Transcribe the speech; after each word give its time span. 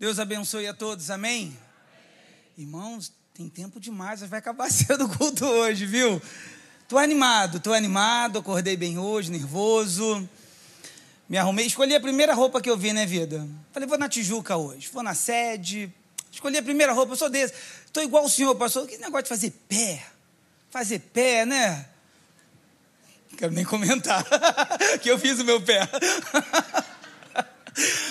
Deus 0.00 0.20
abençoe 0.20 0.68
a 0.68 0.72
todos, 0.72 1.10
amém? 1.10 1.46
amém? 1.46 1.58
Irmãos, 2.56 3.12
tem 3.34 3.48
tempo 3.48 3.80
demais, 3.80 4.20
vai 4.20 4.38
acabar 4.38 4.70
cedo 4.70 5.06
o 5.06 5.08
culto 5.08 5.44
hoje, 5.44 5.86
viu? 5.86 6.22
Tô 6.86 6.98
animado, 6.98 7.58
tô 7.58 7.72
animado, 7.72 8.38
acordei 8.38 8.76
bem 8.76 8.96
hoje, 8.96 9.28
nervoso. 9.28 10.28
Me 11.28 11.36
arrumei, 11.36 11.66
escolhi 11.66 11.96
a 11.96 12.00
primeira 12.00 12.32
roupa 12.32 12.60
que 12.60 12.70
eu 12.70 12.76
vi, 12.76 12.92
né, 12.92 13.04
vida? 13.04 13.44
Falei, 13.72 13.88
vou 13.88 13.98
na 13.98 14.08
Tijuca 14.08 14.56
hoje, 14.56 14.88
vou 14.92 15.02
na 15.02 15.16
sede. 15.16 15.92
Escolhi 16.30 16.58
a 16.58 16.62
primeira 16.62 16.92
roupa, 16.92 17.14
eu 17.14 17.16
sou 17.16 17.28
desse. 17.28 17.54
Estou 17.84 18.00
igual 18.00 18.24
o 18.24 18.30
senhor, 18.30 18.54
pastor. 18.54 18.86
Que 18.86 18.98
negócio 18.98 19.24
de 19.24 19.28
fazer 19.30 19.50
pé? 19.68 20.06
Fazer 20.70 21.00
pé, 21.00 21.44
né? 21.44 21.88
Não 23.32 23.36
quero 23.36 23.52
nem 23.52 23.64
comentar 23.64 24.24
que 25.02 25.10
eu 25.10 25.18
fiz 25.18 25.40
o 25.40 25.44
meu 25.44 25.60
pé. 25.60 25.80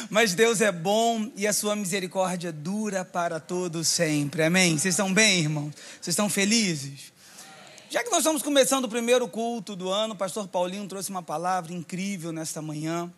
Mas 0.10 0.34
Deus 0.34 0.62
é 0.62 0.72
bom 0.72 1.30
e 1.36 1.46
a 1.46 1.54
sua 1.54 1.76
misericórdia 1.76 2.52
dura 2.52 3.04
para 3.04 3.40
todos 3.40 3.88
sempre. 3.88 4.44
Amém? 4.44 4.78
Vocês 4.78 4.94
estão 4.94 5.14
bem, 5.14 5.42
irmãos? 5.42 5.74
Vocês 6.02 6.14
estão 6.14 6.30
felizes? 6.30 7.12
Já 7.90 8.04
que 8.04 8.10
nós 8.10 8.20
estamos 8.20 8.42
começando 8.42 8.86
o 8.86 8.90
primeiro 8.90 9.28
culto 9.28 9.76
do 9.76 9.90
ano, 9.90 10.14
o 10.14 10.18
pastor 10.18 10.48
Paulinho 10.48 10.88
trouxe 10.88 11.10
uma 11.10 11.24
palavra 11.24 11.74
incrível 11.74 12.32
nesta 12.32 12.62
manhã. 12.62 13.12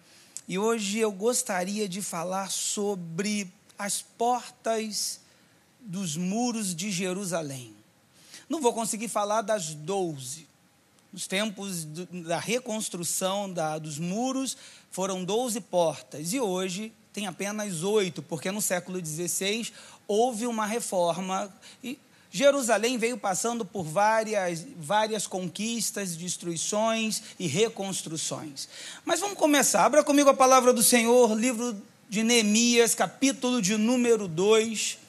E 0.48 0.58
hoje 0.58 1.00
eu 1.00 1.12
gostaria 1.12 1.88
de 1.88 2.02
falar 2.02 2.50
sobre 2.50 3.52
as 3.78 4.02
portas 4.02 5.22
dos 5.80 6.18
muros 6.18 6.76
de 6.76 6.92
Jerusalém. 6.92 7.74
Não 8.50 8.62
vou 8.62 8.74
conseguir 8.74 9.08
falar 9.08 9.42
das 9.42 9.74
doze. 9.76 10.49
Nos 11.12 11.26
tempos 11.28 11.86
da 11.86 12.40
reconstrução 12.40 13.52
da, 13.52 13.80
dos 13.80 13.98
muros, 13.98 14.56
foram 14.92 15.24
doze 15.24 15.60
portas. 15.60 16.34
E 16.34 16.40
hoje 16.40 16.94
tem 17.12 17.26
apenas 17.26 17.84
oito, 17.84 18.22
porque 18.22 18.52
no 18.52 18.62
século 18.62 19.04
XVI 19.04 19.72
houve 20.08 20.46
uma 20.46 20.66
reforma. 20.66 21.52
E 21.84 21.98
Jerusalém 22.32 22.98
veio 22.98 23.18
passando 23.18 23.66
por 23.66 23.84
várias, 23.84 24.66
várias 24.78 25.26
conquistas, 25.26 26.16
destruições 26.16 27.24
e 27.40 27.48
reconstruções. 27.48 28.70
Mas 29.04 29.20
vamos 29.20 29.38
começar. 29.38 29.86
Abra 29.86 30.04
comigo 30.04 30.30
a 30.30 30.34
palavra 30.34 30.72
do 30.72 30.84
Senhor, 30.84 31.34
livro 31.34 31.76
de 32.08 32.24
Neemias, 32.24 32.94
capítulo 32.94 33.62
de 33.62 33.78
número 33.78 34.28
2. 34.28 35.00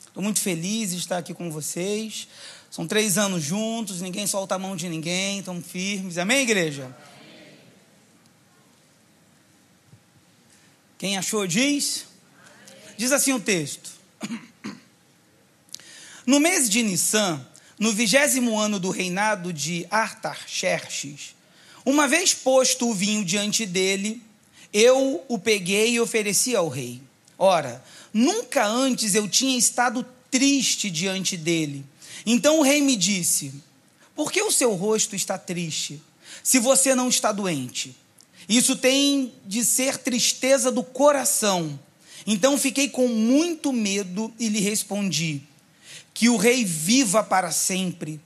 Estou 0.00 0.22
muito 0.22 0.40
feliz 0.40 0.90
de 0.90 0.96
estar 0.96 1.18
aqui 1.18 1.34
com 1.34 1.50
vocês. 1.50 2.26
São 2.70 2.86
três 2.86 3.16
anos 3.16 3.42
juntos, 3.42 4.00
ninguém 4.00 4.26
solta 4.26 4.54
a 4.54 4.58
mão 4.58 4.76
de 4.76 4.88
ninguém, 4.88 5.38
estão 5.38 5.62
firmes. 5.62 6.18
Amém, 6.18 6.42
igreja? 6.42 6.94
Quem 10.98 11.16
achou, 11.16 11.46
diz. 11.46 12.06
Diz 12.96 13.12
assim 13.12 13.32
o 13.32 13.40
texto. 13.40 13.90
No 16.26 16.38
mês 16.40 16.68
de 16.68 16.82
Nissan, 16.82 17.40
no 17.78 17.92
vigésimo 17.92 18.58
ano 18.58 18.78
do 18.78 18.90
reinado 18.90 19.52
de 19.52 19.86
Artaxerxes, 19.90 21.34
uma 21.86 22.06
vez 22.06 22.34
posto 22.34 22.90
o 22.90 22.94
vinho 22.94 23.24
diante 23.24 23.64
dele, 23.64 24.22
eu 24.72 25.24
o 25.26 25.38
peguei 25.38 25.92
e 25.92 26.00
ofereci 26.00 26.54
ao 26.54 26.68
rei. 26.68 27.00
Ora, 27.38 27.82
nunca 28.12 28.66
antes 28.66 29.14
eu 29.14 29.26
tinha 29.26 29.56
estado 29.56 30.04
triste 30.30 30.90
diante 30.90 31.36
dele. 31.36 31.86
Então 32.24 32.60
o 32.60 32.62
rei 32.62 32.80
me 32.80 32.96
disse: 32.96 33.52
Por 34.14 34.30
que 34.30 34.42
o 34.42 34.50
seu 34.50 34.74
rosto 34.74 35.14
está 35.14 35.38
triste, 35.38 36.02
se 36.42 36.58
você 36.58 36.94
não 36.94 37.08
está 37.08 37.32
doente? 37.32 37.96
Isso 38.48 38.76
tem 38.76 39.32
de 39.46 39.64
ser 39.64 39.98
tristeza 39.98 40.72
do 40.72 40.82
coração. 40.82 41.78
Então 42.26 42.58
fiquei 42.58 42.88
com 42.88 43.08
muito 43.08 43.72
medo 43.72 44.32
e 44.38 44.48
lhe 44.48 44.60
respondi: 44.60 45.42
Que 46.14 46.28
o 46.28 46.36
rei 46.36 46.64
viva 46.64 47.22
para 47.22 47.50
sempre. 47.50 48.20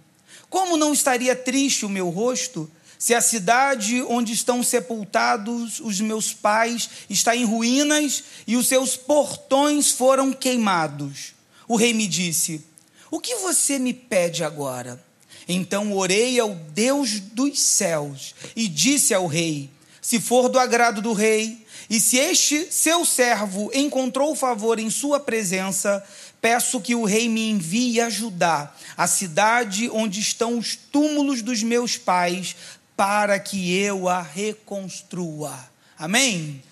Como 0.48 0.76
não 0.76 0.92
estaria 0.92 1.34
triste 1.34 1.86
o 1.86 1.88
meu 1.88 2.08
rosto? 2.10 2.70
se 3.02 3.14
a 3.14 3.20
cidade 3.20 4.00
onde 4.02 4.32
estão 4.32 4.62
sepultados 4.62 5.80
os 5.80 6.00
meus 6.00 6.32
pais 6.32 6.88
está 7.10 7.34
em 7.34 7.44
ruínas 7.44 8.22
e 8.46 8.56
os 8.56 8.68
seus 8.68 8.96
portões 8.96 9.90
foram 9.90 10.32
queimados. 10.32 11.34
O 11.66 11.74
rei 11.74 11.92
me 11.92 12.06
disse: 12.06 12.64
O 13.12 13.20
que 13.20 13.34
você 13.34 13.78
me 13.78 13.92
pede 13.92 14.42
agora? 14.42 14.98
Então 15.46 15.92
orei 15.92 16.40
ao 16.40 16.54
Deus 16.54 17.20
dos 17.20 17.60
céus 17.60 18.34
e 18.56 18.66
disse 18.66 19.12
ao 19.12 19.26
rei: 19.26 19.68
Se 20.00 20.18
for 20.18 20.48
do 20.48 20.58
agrado 20.58 21.02
do 21.02 21.12
rei, 21.12 21.62
e 21.90 22.00
se 22.00 22.16
este 22.16 22.72
seu 22.72 23.04
servo 23.04 23.70
encontrou 23.74 24.34
favor 24.34 24.78
em 24.78 24.88
sua 24.88 25.20
presença, 25.20 26.02
peço 26.40 26.80
que 26.80 26.94
o 26.94 27.04
rei 27.04 27.28
me 27.28 27.50
envie 27.50 28.00
ajudar 28.00 28.80
a 28.96 29.06
cidade 29.06 29.90
onde 29.92 30.18
estão 30.18 30.56
os 30.56 30.74
túmulos 30.74 31.42
dos 31.42 31.62
meus 31.62 31.98
pais, 31.98 32.56
para 32.96 33.38
que 33.38 33.76
eu 33.76 34.08
a 34.08 34.22
reconstrua. 34.22 35.54
Amém? 35.98 36.62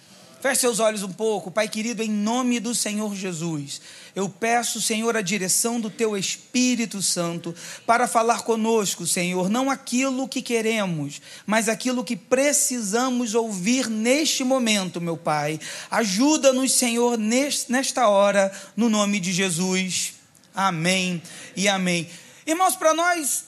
Feche 0.41 0.63
seus 0.63 0.81
olhos 0.81 1.03
um 1.03 1.13
pouco, 1.13 1.51
Pai 1.51 1.69
querido, 1.69 2.03
em 2.03 2.09
nome 2.09 2.61
do 2.61 2.75
Senhor 2.75 3.15
Jesus. 3.15 3.83
Eu 4.15 4.29
peço, 4.29 4.81
Senhor, 4.81 5.17
a 5.17 5.21
direção 5.21 5.81
do 5.81 5.89
Teu 5.89 6.17
Espírito 6.17 7.01
Santo 7.01 7.55
para 7.87 8.09
falar 8.09 8.43
conosco, 8.43 9.07
Senhor, 9.07 9.49
não 9.49 9.71
aquilo 9.71 10.29
que 10.29 10.43
queremos, 10.43 11.21
mas 11.47 11.69
aquilo 11.69 12.05
que 12.05 12.17
precisamos 12.17 13.35
ouvir 13.35 13.89
neste 13.89 14.43
momento, 14.43 15.01
meu 15.01 15.17
Pai. 15.17 15.61
Ajuda-nos, 15.91 16.73
Senhor, 16.73 17.17
nesta 17.19 18.09
hora, 18.09 18.53
no 18.77 18.89
nome 18.89 19.21
de 19.21 19.33
Jesus. 19.33 20.15
Amém 20.55 21.23
e 21.57 21.69
amém. 21.69 22.09
Irmãos, 22.47 22.75
para 22.75 22.93
nós 22.93 23.45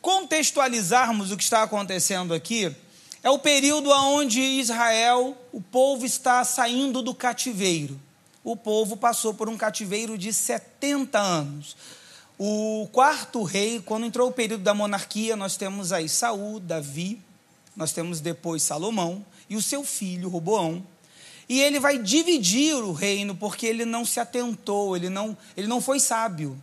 contextualizarmos 0.00 1.32
o 1.32 1.36
que 1.36 1.42
está 1.42 1.62
acontecendo 1.62 2.34
aqui, 2.34 2.74
é 3.22 3.30
o 3.30 3.40
período 3.40 3.90
onde 3.90 4.40
Israel, 4.40 5.36
o 5.52 5.60
povo 5.60 6.06
está 6.06 6.44
saindo 6.44 7.02
do 7.02 7.12
cativeiro. 7.12 8.00
O 8.46 8.54
povo 8.54 8.96
passou 8.96 9.34
por 9.34 9.48
um 9.48 9.56
cativeiro 9.56 10.16
de 10.16 10.32
70 10.32 11.18
anos. 11.18 11.76
O 12.38 12.88
quarto 12.92 13.42
rei, 13.42 13.82
quando 13.84 14.06
entrou 14.06 14.28
o 14.28 14.32
período 14.32 14.62
da 14.62 14.72
monarquia, 14.72 15.34
nós 15.34 15.56
temos 15.56 15.90
aí 15.90 16.08
Saul, 16.08 16.60
Davi, 16.60 17.20
nós 17.74 17.90
temos 17.90 18.20
depois 18.20 18.62
Salomão 18.62 19.26
e 19.50 19.56
o 19.56 19.62
seu 19.62 19.82
filho 19.82 20.28
Roboão. 20.28 20.86
E 21.48 21.60
ele 21.60 21.80
vai 21.80 21.98
dividir 21.98 22.76
o 22.76 22.92
reino 22.92 23.34
porque 23.34 23.66
ele 23.66 23.84
não 23.84 24.04
se 24.04 24.20
atentou, 24.20 24.96
ele 24.96 25.10
não, 25.10 25.36
ele 25.56 25.66
não 25.66 25.80
foi 25.80 25.98
sábio. 25.98 26.56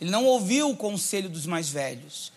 Ele 0.00 0.10
não 0.10 0.24
ouviu 0.24 0.68
o 0.68 0.76
conselho 0.76 1.28
dos 1.28 1.46
mais 1.46 1.68
velhos. 1.68 2.32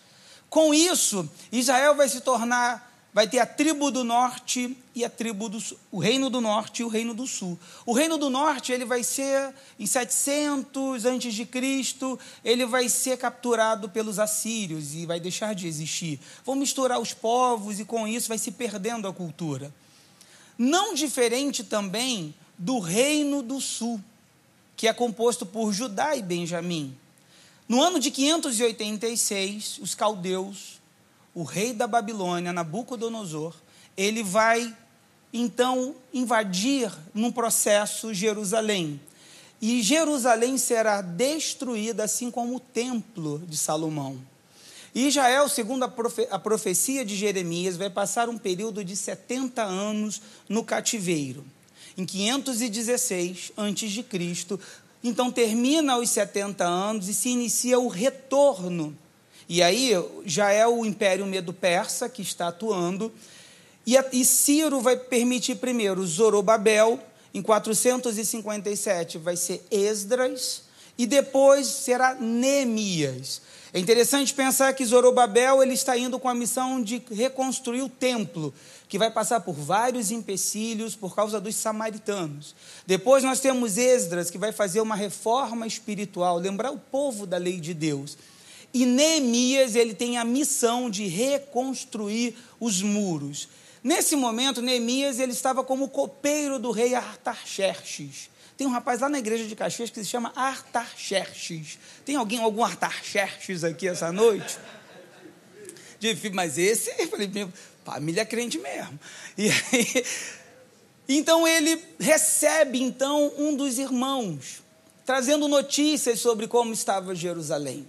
Com 0.48 0.72
isso, 0.72 1.28
Israel 1.50 1.96
vai 1.96 2.08
se 2.08 2.20
tornar, 2.20 2.91
vai 3.12 3.28
ter 3.28 3.40
a 3.40 3.46
tribo 3.46 3.90
do 3.90 4.02
norte 4.02 4.76
e 4.94 5.04
a 5.04 5.10
tribo 5.10 5.48
do 5.48 5.60
sul, 5.60 5.78
o 5.90 5.98
reino 5.98 6.30
do 6.30 6.40
norte 6.40 6.80
e 6.80 6.84
o 6.84 6.88
reino 6.88 7.12
do 7.12 7.26
sul. 7.26 7.58
O 7.84 7.92
reino 7.92 8.16
do 8.16 8.30
norte, 8.30 8.72
ele 8.72 8.86
vai 8.86 9.02
ser 9.04 9.54
em 9.78 9.86
700 9.86 11.04
antes 11.04 11.34
de 11.34 11.44
Cristo, 11.44 12.18
ele 12.42 12.64
vai 12.64 12.88
ser 12.88 13.18
capturado 13.18 13.88
pelos 13.88 14.18
assírios 14.18 14.94
e 14.94 15.04
vai 15.04 15.20
deixar 15.20 15.54
de 15.54 15.66
existir. 15.66 16.18
Vão 16.44 16.54
misturar 16.54 16.98
os 16.98 17.12
povos 17.12 17.78
e 17.78 17.84
com 17.84 18.08
isso 18.08 18.28
vai 18.28 18.38
se 18.38 18.50
perdendo 18.50 19.06
a 19.06 19.12
cultura. 19.12 19.72
Não 20.56 20.94
diferente 20.94 21.62
também 21.62 22.34
do 22.56 22.78
reino 22.78 23.42
do 23.42 23.60
sul, 23.60 24.00
que 24.74 24.88
é 24.88 24.92
composto 24.92 25.44
por 25.44 25.72
Judá 25.72 26.16
e 26.16 26.22
Benjamim. 26.22 26.96
No 27.68 27.82
ano 27.82 27.98
de 27.98 28.10
586, 28.10 29.78
os 29.82 29.94
caldeus, 29.94 30.81
o 31.34 31.42
rei 31.42 31.72
da 31.72 31.86
Babilônia, 31.86 32.52
Nabucodonosor, 32.52 33.54
ele 33.96 34.22
vai 34.22 34.74
então 35.32 35.94
invadir 36.12 36.92
num 37.14 37.32
processo 37.32 38.12
Jerusalém. 38.12 39.00
E 39.60 39.80
Jerusalém 39.80 40.58
será 40.58 41.00
destruída, 41.00 42.04
assim 42.04 42.30
como 42.30 42.56
o 42.56 42.60
templo 42.60 43.38
de 43.46 43.56
Salomão. 43.56 44.18
E 44.94 45.06
Israel, 45.06 45.48
segundo 45.48 45.84
a, 45.84 45.88
profe 45.88 46.26
a 46.30 46.38
profecia 46.38 47.04
de 47.04 47.16
Jeremias, 47.16 47.76
vai 47.76 47.88
passar 47.88 48.28
um 48.28 48.36
período 48.36 48.84
de 48.84 48.94
70 48.94 49.62
anos 49.62 50.20
no 50.48 50.62
cativeiro. 50.62 51.44
Em 51.96 52.04
516 52.04 53.52
a.C., 53.56 54.58
então 55.04 55.32
termina 55.32 55.96
os 55.96 56.10
70 56.10 56.64
anos 56.64 57.08
e 57.08 57.14
se 57.14 57.30
inicia 57.30 57.78
o 57.78 57.88
retorno. 57.88 58.96
E 59.48 59.62
aí 59.62 59.92
já 60.24 60.50
é 60.50 60.66
o 60.66 60.84
Império 60.84 61.26
Medo-Persa 61.26 62.08
que 62.08 62.22
está 62.22 62.48
atuando. 62.48 63.12
E, 63.86 63.96
a, 63.96 64.04
e 64.12 64.24
Ciro 64.24 64.80
vai 64.80 64.96
permitir 64.96 65.56
primeiro 65.56 66.06
Zorobabel, 66.06 67.00
em 67.34 67.42
457 67.42 69.18
vai 69.18 69.36
ser 69.36 69.64
Esdras, 69.70 70.62
e 70.96 71.06
depois 71.06 71.66
será 71.66 72.14
Neemias. 72.14 73.40
É 73.74 73.78
interessante 73.78 74.34
pensar 74.34 74.74
que 74.74 74.84
Zorobabel 74.84 75.62
ele 75.62 75.72
está 75.72 75.96
indo 75.96 76.18
com 76.18 76.28
a 76.28 76.34
missão 76.34 76.82
de 76.82 77.02
reconstruir 77.10 77.80
o 77.80 77.88
templo, 77.88 78.52
que 78.86 78.98
vai 78.98 79.10
passar 79.10 79.40
por 79.40 79.54
vários 79.54 80.10
empecilhos 80.10 80.94
por 80.94 81.14
causa 81.14 81.40
dos 81.40 81.54
samaritanos. 81.54 82.54
Depois 82.86 83.24
nós 83.24 83.40
temos 83.40 83.78
Esdras, 83.78 84.30
que 84.30 84.36
vai 84.36 84.52
fazer 84.52 84.82
uma 84.82 84.94
reforma 84.94 85.66
espiritual, 85.66 86.36
lembrar 86.36 86.70
o 86.70 86.78
povo 86.78 87.26
da 87.26 87.38
lei 87.38 87.58
de 87.58 87.72
Deus. 87.72 88.18
E 88.74 88.86
Neemias, 88.86 89.74
ele 89.74 89.94
tem 89.94 90.16
a 90.16 90.24
missão 90.24 90.88
de 90.88 91.06
reconstruir 91.06 92.34
os 92.58 92.80
muros. 92.80 93.48
Nesse 93.84 94.16
momento, 94.16 94.62
Neemias 94.62 95.18
ele 95.18 95.32
estava 95.32 95.62
como 95.62 95.88
copeiro 95.88 96.58
do 96.58 96.70
rei 96.70 96.94
Artaxerxes. 96.94 98.30
Tem 98.56 98.66
um 98.66 98.70
rapaz 98.70 99.00
lá 99.00 99.08
na 99.08 99.18
igreja 99.18 99.44
de 99.44 99.56
Caxias 99.56 99.90
que 99.90 100.02
se 100.02 100.08
chama 100.08 100.32
Artaxerxes. 100.36 101.78
Tem 102.04 102.16
alguém, 102.16 102.38
algum 102.38 102.64
Artaxerxes 102.64 103.64
aqui 103.64 103.88
essa 103.88 104.12
noite? 104.12 104.58
Mas 106.32 106.58
esse, 106.58 106.90
eu 106.98 107.08
falei, 107.08 107.30
família 107.84 108.24
crente 108.24 108.58
mesmo. 108.58 108.98
E 109.36 109.48
aí, 109.50 110.04
então 111.08 111.46
ele 111.46 111.82
recebe 111.98 112.80
então 112.80 113.32
um 113.36 113.54
dos 113.56 113.78
irmãos, 113.78 114.62
trazendo 115.04 115.46
notícias 115.48 116.20
sobre 116.20 116.46
como 116.48 116.72
estava 116.72 117.14
Jerusalém. 117.14 117.86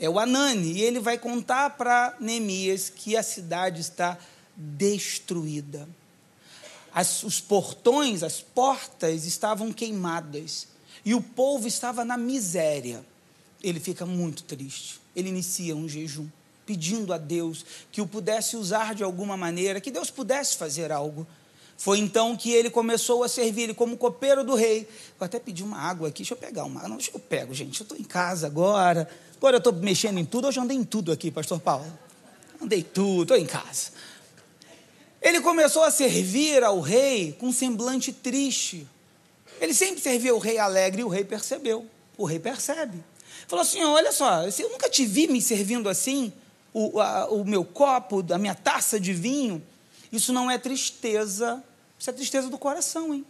É 0.00 0.08
o 0.08 0.18
Anani, 0.18 0.72
e 0.72 0.82
ele 0.82 1.00
vai 1.00 1.18
contar 1.18 1.70
para 1.70 2.16
Neemias 2.20 2.88
que 2.88 3.16
a 3.16 3.22
cidade 3.22 3.80
está 3.80 4.16
destruída 4.56 5.88
as, 6.98 7.22
os 7.22 7.40
portões, 7.40 8.24
as 8.24 8.40
portas 8.40 9.24
estavam 9.24 9.72
queimadas 9.72 10.66
e 11.04 11.14
o 11.14 11.22
povo 11.22 11.68
estava 11.68 12.04
na 12.04 12.16
miséria. 12.16 13.04
Ele 13.62 13.80
fica 13.80 14.06
muito 14.06 14.42
triste. 14.42 15.00
Ele 15.14 15.28
inicia 15.28 15.76
um 15.76 15.88
jejum, 15.88 16.26
pedindo 16.66 17.12
a 17.12 17.18
Deus 17.18 17.64
que 17.90 18.00
o 18.00 18.06
pudesse 18.06 18.56
usar 18.56 18.96
de 18.96 19.02
alguma 19.02 19.36
maneira, 19.36 19.80
que 19.80 19.90
Deus 19.92 20.10
pudesse 20.10 20.56
fazer 20.56 20.92
algo. 20.92 21.26
Foi 21.76 21.98
então 21.98 22.36
que 22.36 22.50
ele 22.50 22.68
começou 22.68 23.22
a 23.22 23.28
servir 23.28 23.62
ele 23.62 23.74
como 23.74 23.96
copeiro 23.96 24.42
do 24.42 24.56
rei. 24.56 24.88
Vou 25.16 25.26
até 25.26 25.38
pedir 25.38 25.62
uma 25.62 25.78
água 25.78 26.08
aqui, 26.08 26.22
deixa 26.22 26.34
eu 26.34 26.38
pegar 26.38 26.64
uma. 26.64 26.82
Não, 26.88 26.96
deixa 26.96 27.12
eu 27.14 27.20
pego, 27.20 27.54
gente. 27.54 27.80
Eu 27.80 27.84
estou 27.84 27.96
em 27.96 28.02
casa 28.02 28.48
agora. 28.48 29.08
Agora 29.38 29.54
eu 29.54 29.58
estou 29.58 29.72
mexendo 29.72 30.18
em 30.18 30.24
tudo. 30.24 30.48
Hoje 30.48 30.58
eu 30.58 30.64
andei 30.64 30.76
em 30.76 30.82
tudo 30.82 31.12
aqui, 31.12 31.30
pastor 31.30 31.60
Paulo. 31.60 31.86
Andei 32.60 32.82
tudo, 32.82 33.22
estou 33.22 33.36
em 33.36 33.46
casa. 33.46 33.92
Ele 35.22 35.40
começou 35.40 35.84
a 35.84 35.92
servir 35.92 36.64
ao 36.64 36.80
rei 36.80 37.32
com 37.32 37.46
um 37.46 37.52
semblante 37.52 38.12
triste. 38.12 38.86
Ele 39.60 39.72
sempre 39.72 40.00
servia 40.00 40.34
o 40.34 40.38
rei 40.38 40.58
alegre 40.58 41.02
e 41.02 41.04
o 41.04 41.08
rei 41.08 41.24
percebeu. 41.24 41.86
O 42.16 42.24
rei 42.24 42.40
percebe. 42.40 42.98
Falou 43.46 43.62
assim: 43.62 43.82
olha 43.84 44.10
só, 44.10 44.42
eu 44.42 44.70
nunca 44.70 44.90
te 44.90 45.06
vi 45.06 45.28
me 45.28 45.40
servindo 45.40 45.88
assim, 45.88 46.32
o, 46.74 47.00
a, 47.00 47.28
o 47.28 47.44
meu 47.44 47.64
copo, 47.64 48.24
a 48.32 48.38
minha 48.38 48.56
taça 48.56 48.98
de 48.98 49.12
vinho. 49.12 49.62
Isso 50.10 50.32
não 50.32 50.50
é 50.50 50.58
tristeza, 50.58 51.62
isso 51.96 52.10
é 52.10 52.12
tristeza 52.12 52.48
do 52.48 52.58
coração, 52.58 53.14
hein? 53.14 53.24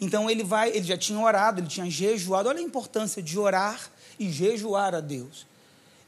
Então 0.00 0.30
ele 0.30 0.44
vai, 0.44 0.70
ele 0.70 0.84
já 0.84 0.96
tinha 0.96 1.18
orado, 1.18 1.60
ele 1.60 1.68
tinha 1.68 1.90
jejuado. 1.90 2.48
Olha 2.48 2.60
a 2.60 2.62
importância 2.62 3.22
de 3.22 3.38
orar 3.38 3.90
e 4.18 4.30
jejuar 4.30 4.94
a 4.94 5.00
Deus. 5.00 5.46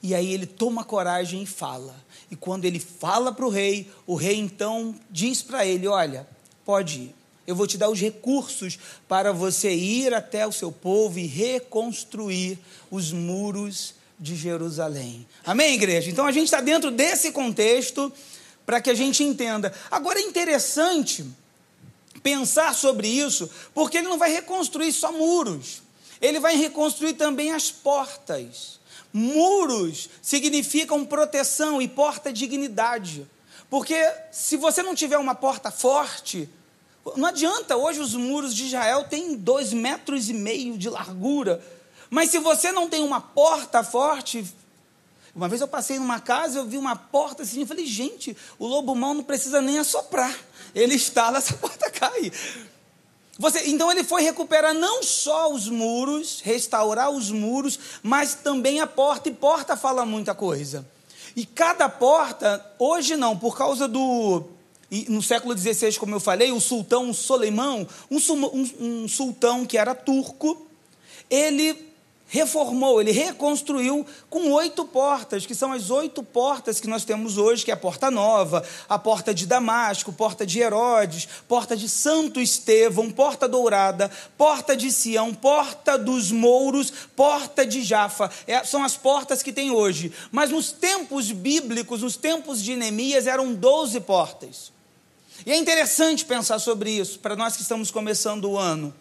E 0.03 0.15
aí 0.15 0.33
ele 0.33 0.47
toma 0.47 0.85
coragem 0.85 1.43
e 1.43 1.47
fala. 1.47 1.95
E 2.31 2.37
quando 2.37 2.65
ele 2.65 2.79
fala 2.79 3.33
para 3.33 3.45
o 3.45 3.51
rei, 3.51 3.91
o 4.07 4.15
rei 4.15 4.37
então 4.37 4.95
diz 5.11 5.43
para 5.43 5.67
ele: 5.67 5.87
Olha, 5.87 6.27
pode 6.65 7.01
ir. 7.01 7.15
Eu 7.47 7.57
vou 7.57 7.67
te 7.67 7.77
dar 7.77 7.91
os 7.91 8.01
recursos 8.01 8.79
para 9.09 9.33
você 9.33 9.75
ir 9.75 10.15
até 10.15 10.47
o 10.47 10.53
seu 10.53 10.71
povo 10.71 11.19
e 11.19 11.27
reconstruir 11.27 12.59
os 12.91 13.13
muros 13.13 13.95
de 14.19 14.37
Jerusalém. 14.37 15.27
Amém, 15.45 15.75
igreja? 15.75 16.11
Então 16.11 16.27
a 16.27 16.33
gente 16.33 16.45
está 16.45 16.61
dentro 16.61 16.91
desse 16.91 17.33
contexto 17.33 18.13
para 18.65 18.81
que 18.81 18.91
a 18.91 18.95
gente 18.95 19.25
entenda. 19.25 19.75
Agora 19.91 20.21
é 20.21 20.23
interessante 20.23 21.25
pensar 22.23 22.75
sobre 22.75 23.09
isso, 23.09 23.51
porque 23.75 23.99
ele 23.99 24.09
não 24.09 24.19
vai 24.19 24.31
reconstruir 24.31 24.93
só 24.93 25.11
muros, 25.11 25.83
ele 26.21 26.39
vai 26.39 26.57
reconstruir 26.57 27.15
também 27.15 27.53
as 27.53 27.71
portas. 27.71 28.79
Muros 29.13 30.09
significam 30.23 31.05
proteção 31.05 31.81
e 31.81 31.89
porta 31.89 32.33
dignidade. 32.33 33.27
Porque 33.69 33.97
se 34.31 34.57
você 34.57 34.83
não 34.83 34.95
tiver 34.95 35.19
uma 35.19 35.35
porta 35.35 35.71
forte, 35.71 36.49
não 37.17 37.29
adianta, 37.29 37.77
hoje 37.77 38.01
os 38.01 38.15
muros 38.15 38.55
de 38.55 38.67
Israel 38.67 39.05
têm 39.05 39.35
dois 39.35 39.73
metros 39.73 40.29
e 40.29 40.35
meio 40.35 40.77
de 40.77 40.89
largura. 40.89 41.65
Mas 42.11 42.31
se 42.31 42.39
você 42.39 42.73
não 42.73 42.89
tem 42.89 43.03
uma 43.03 43.21
porta 43.21 43.83
forte, 43.83 44.45
uma 45.35 45.49
vez 45.49 45.61
eu 45.61 45.69
passei 45.69 45.99
numa 45.99 46.21
casa, 46.21 46.59
eu 46.59 46.67
vi 46.67 46.77
uma 46.77 46.97
porta 46.97 47.45
assim, 47.45 47.61
eu 47.61 47.67
falei, 47.67 47.87
gente, 47.87 48.37
o 48.59 48.67
lobo 48.67 48.95
mau 48.95 49.15
não 49.15 49.23
precisa 49.23 49.63
nem 49.63 49.79
assoprar. 49.79 50.37
Ele 50.75 50.95
instala, 50.95 51.39
essa 51.39 51.55
porta 51.59 51.91
cai. 51.91 52.33
Você, 53.41 53.71
então 53.71 53.91
ele 53.91 54.05
foi 54.05 54.21
recuperar 54.21 54.75
não 54.75 55.03
só 55.03 55.51
os 55.51 55.67
muros, 55.67 56.43
restaurar 56.45 57.09
os 57.09 57.31
muros, 57.31 57.79
mas 58.03 58.35
também 58.35 58.81
a 58.81 58.87
porta, 58.87 59.31
e 59.31 59.33
porta 59.33 59.79
fala 59.79 60.05
muita 60.05 60.35
coisa. 60.35 60.87
E 61.35 61.47
cada 61.47 61.89
porta, 61.89 62.63
hoje 62.79 63.17
não, 63.17 63.35
por 63.35 63.57
causa 63.57 63.89
do. 63.89 64.45
No 65.09 65.23
século 65.23 65.57
XVI, 65.57 65.97
como 65.97 66.15
eu 66.15 66.21
falei, 66.21 66.53
o 66.53 66.61
sultão 66.61 67.15
Soleimão, 67.15 67.89
um, 68.11 68.19
um, 68.19 68.71
um 68.79 69.09
sultão 69.09 69.65
que 69.65 69.79
era 69.79 69.95
turco, 69.95 70.67
ele 71.31 71.90
reformou, 72.31 73.01
ele 73.01 73.11
reconstruiu 73.11 74.07
com 74.31 74.53
oito 74.53 74.85
portas, 74.85 75.45
que 75.45 75.55
são 75.55 75.73
as 75.73 75.91
oito 75.91 76.23
portas 76.23 76.79
que 76.79 76.87
nós 76.87 77.05
temos 77.05 77.37
hoje, 77.37 77.65
que 77.65 77.73
é 77.73 77.75
a 77.75 77.77
Porta 77.77 78.09
Nova, 78.09 78.65
a 78.89 78.99
Porta 78.99 79.35
de 79.35 79.47
Damasco, 79.47 80.13
Porta 80.13 80.47
de 80.47 80.61
Herodes, 80.61 81.29
Porta 81.49 81.77
de 81.77 81.89
Santo 81.89 82.41
Estevão, 82.41 83.11
Porta 83.11 83.49
Dourada, 83.49 84.09
Porta 84.39 84.77
de 84.77 84.93
Sião, 84.93 85.35
Porta 85.35 85.99
dos 85.99 86.31
Mouros, 86.31 86.93
Porta 87.17 87.67
de 87.67 87.83
Jafa. 87.83 88.31
É, 88.47 88.63
são 88.63 88.85
as 88.85 88.97
portas 88.97 89.43
que 89.43 89.53
tem 89.53 89.73
hoje. 89.73 90.13
Mas 90.31 90.51
nos 90.51 90.71
tempos 90.71 91.33
bíblicos, 91.33 92.03
nos 92.03 92.17
tempos 92.17 92.63
de 92.63 92.77
Neemias, 92.77 93.27
eram 93.27 93.53
doze 93.53 94.01
portas. 94.01 94.73
E 95.45 95.51
é 95.51 95.57
interessante 95.57 96.25
pensar 96.25 96.61
sobre 96.61 96.91
isso, 96.91 97.19
para 97.19 97.35
nós 97.35 97.57
que 97.57 97.63
estamos 97.63 97.91
começando 97.91 98.45
o 98.45 98.57
ano. 98.57 98.95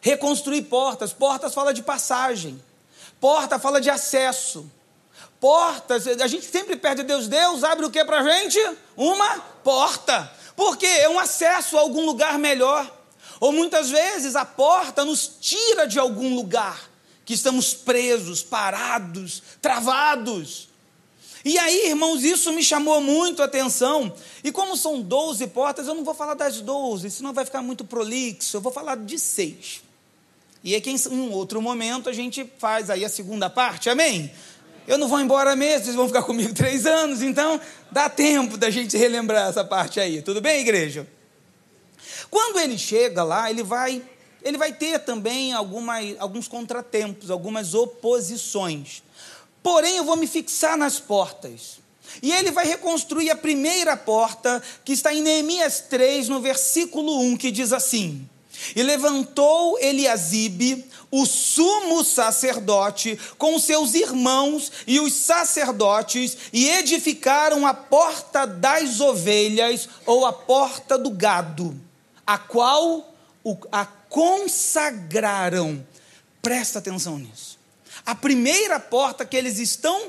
Reconstruir 0.00 0.62
portas, 0.62 1.12
portas 1.12 1.52
fala 1.52 1.74
de 1.74 1.82
passagem. 1.82 2.58
Porta 3.20 3.58
fala 3.58 3.80
de 3.80 3.90
acesso. 3.90 4.70
Portas, 5.38 6.06
a 6.06 6.26
gente 6.26 6.46
sempre 6.46 6.76
perde 6.76 7.02
Deus. 7.02 7.28
Deus 7.28 7.62
abre 7.62 7.84
o 7.84 7.90
que 7.90 8.04
para 8.04 8.20
a 8.20 8.22
gente? 8.22 8.58
Uma 8.96 9.38
porta. 9.62 10.30
Porque 10.56 10.86
é 10.86 11.08
um 11.08 11.18
acesso 11.18 11.76
a 11.76 11.80
algum 11.80 12.04
lugar 12.04 12.38
melhor. 12.38 12.90
Ou 13.38 13.52
muitas 13.52 13.90
vezes 13.90 14.36
a 14.36 14.44
porta 14.44 15.04
nos 15.04 15.30
tira 15.40 15.86
de 15.86 15.98
algum 15.98 16.34
lugar 16.34 16.90
que 17.24 17.34
estamos 17.34 17.72
presos, 17.72 18.42
parados, 18.42 19.42
travados. 19.62 20.68
E 21.44 21.58
aí, 21.58 21.88
irmãos, 21.88 22.22
isso 22.22 22.52
me 22.52 22.62
chamou 22.62 23.00
muito 23.00 23.40
a 23.40 23.46
atenção. 23.46 24.14
E 24.44 24.52
como 24.52 24.76
são 24.76 25.00
12 25.00 25.46
portas, 25.48 25.86
eu 25.86 25.94
não 25.94 26.04
vou 26.04 26.12
falar 26.12 26.34
das 26.34 26.60
12, 26.60 27.10
senão 27.10 27.32
vai 27.32 27.44
ficar 27.44 27.62
muito 27.62 27.84
prolixo. 27.84 28.56
Eu 28.56 28.60
vou 28.60 28.72
falar 28.72 28.96
de 28.96 29.18
seis. 29.18 29.82
E 30.62 30.74
é 30.74 30.80
que 30.80 30.90
em 30.90 30.98
um 31.10 31.32
outro 31.32 31.60
momento 31.62 32.08
a 32.08 32.12
gente 32.12 32.50
faz 32.58 32.90
aí 32.90 33.04
a 33.04 33.08
segunda 33.08 33.48
parte, 33.48 33.88
amém? 33.88 34.30
Eu 34.86 34.98
não 34.98 35.08
vou 35.08 35.20
embora 35.20 35.54
mesmo, 35.56 35.84
vocês 35.84 35.96
vão 35.96 36.06
ficar 36.06 36.22
comigo 36.22 36.52
três 36.52 36.84
anos, 36.84 37.22
então 37.22 37.60
dá 37.90 38.08
tempo 38.08 38.56
da 38.56 38.70
gente 38.70 38.96
relembrar 38.96 39.48
essa 39.48 39.64
parte 39.64 40.00
aí, 40.00 40.20
tudo 40.20 40.40
bem, 40.40 40.60
igreja? 40.60 41.06
Quando 42.30 42.58
ele 42.58 42.76
chega 42.76 43.22
lá, 43.22 43.50
ele 43.50 43.62
vai, 43.62 44.02
ele 44.42 44.58
vai 44.58 44.72
ter 44.72 44.98
também 45.00 45.52
alguma, 45.52 45.94
alguns 46.18 46.46
contratempos, 46.46 47.30
algumas 47.30 47.74
oposições. 47.74 49.02
Porém, 49.62 49.96
eu 49.96 50.04
vou 50.04 50.16
me 50.16 50.26
fixar 50.26 50.76
nas 50.76 50.98
portas. 50.98 51.80
E 52.22 52.32
ele 52.32 52.50
vai 52.50 52.66
reconstruir 52.66 53.30
a 53.30 53.36
primeira 53.36 53.96
porta, 53.96 54.62
que 54.84 54.92
está 54.92 55.14
em 55.14 55.22
Neemias 55.22 55.80
3, 55.80 56.28
no 56.28 56.40
versículo 56.40 57.20
1, 57.20 57.36
que 57.36 57.50
diz 57.50 57.72
assim: 57.72 58.28
e 58.74 58.82
levantou 58.82 59.78
Eliasibe, 59.78 60.84
o 61.10 61.26
sumo 61.26 62.04
sacerdote, 62.04 63.18
com 63.36 63.58
seus 63.58 63.94
irmãos 63.94 64.70
e 64.86 65.00
os 65.00 65.12
sacerdotes, 65.12 66.36
e 66.52 66.68
edificaram 66.68 67.66
a 67.66 67.74
porta 67.74 68.46
das 68.46 69.00
ovelhas, 69.00 69.88
ou 70.06 70.24
a 70.24 70.32
porta 70.32 70.96
do 70.96 71.10
gado, 71.10 71.78
a 72.26 72.38
qual 72.38 73.14
a 73.72 73.86
consagraram. 74.08 75.84
Presta 76.42 76.78
atenção 76.78 77.18
nisso. 77.18 77.58
A 78.04 78.14
primeira 78.14 78.78
porta 78.78 79.24
que 79.24 79.36
eles 79.36 79.58
estão 79.58 80.08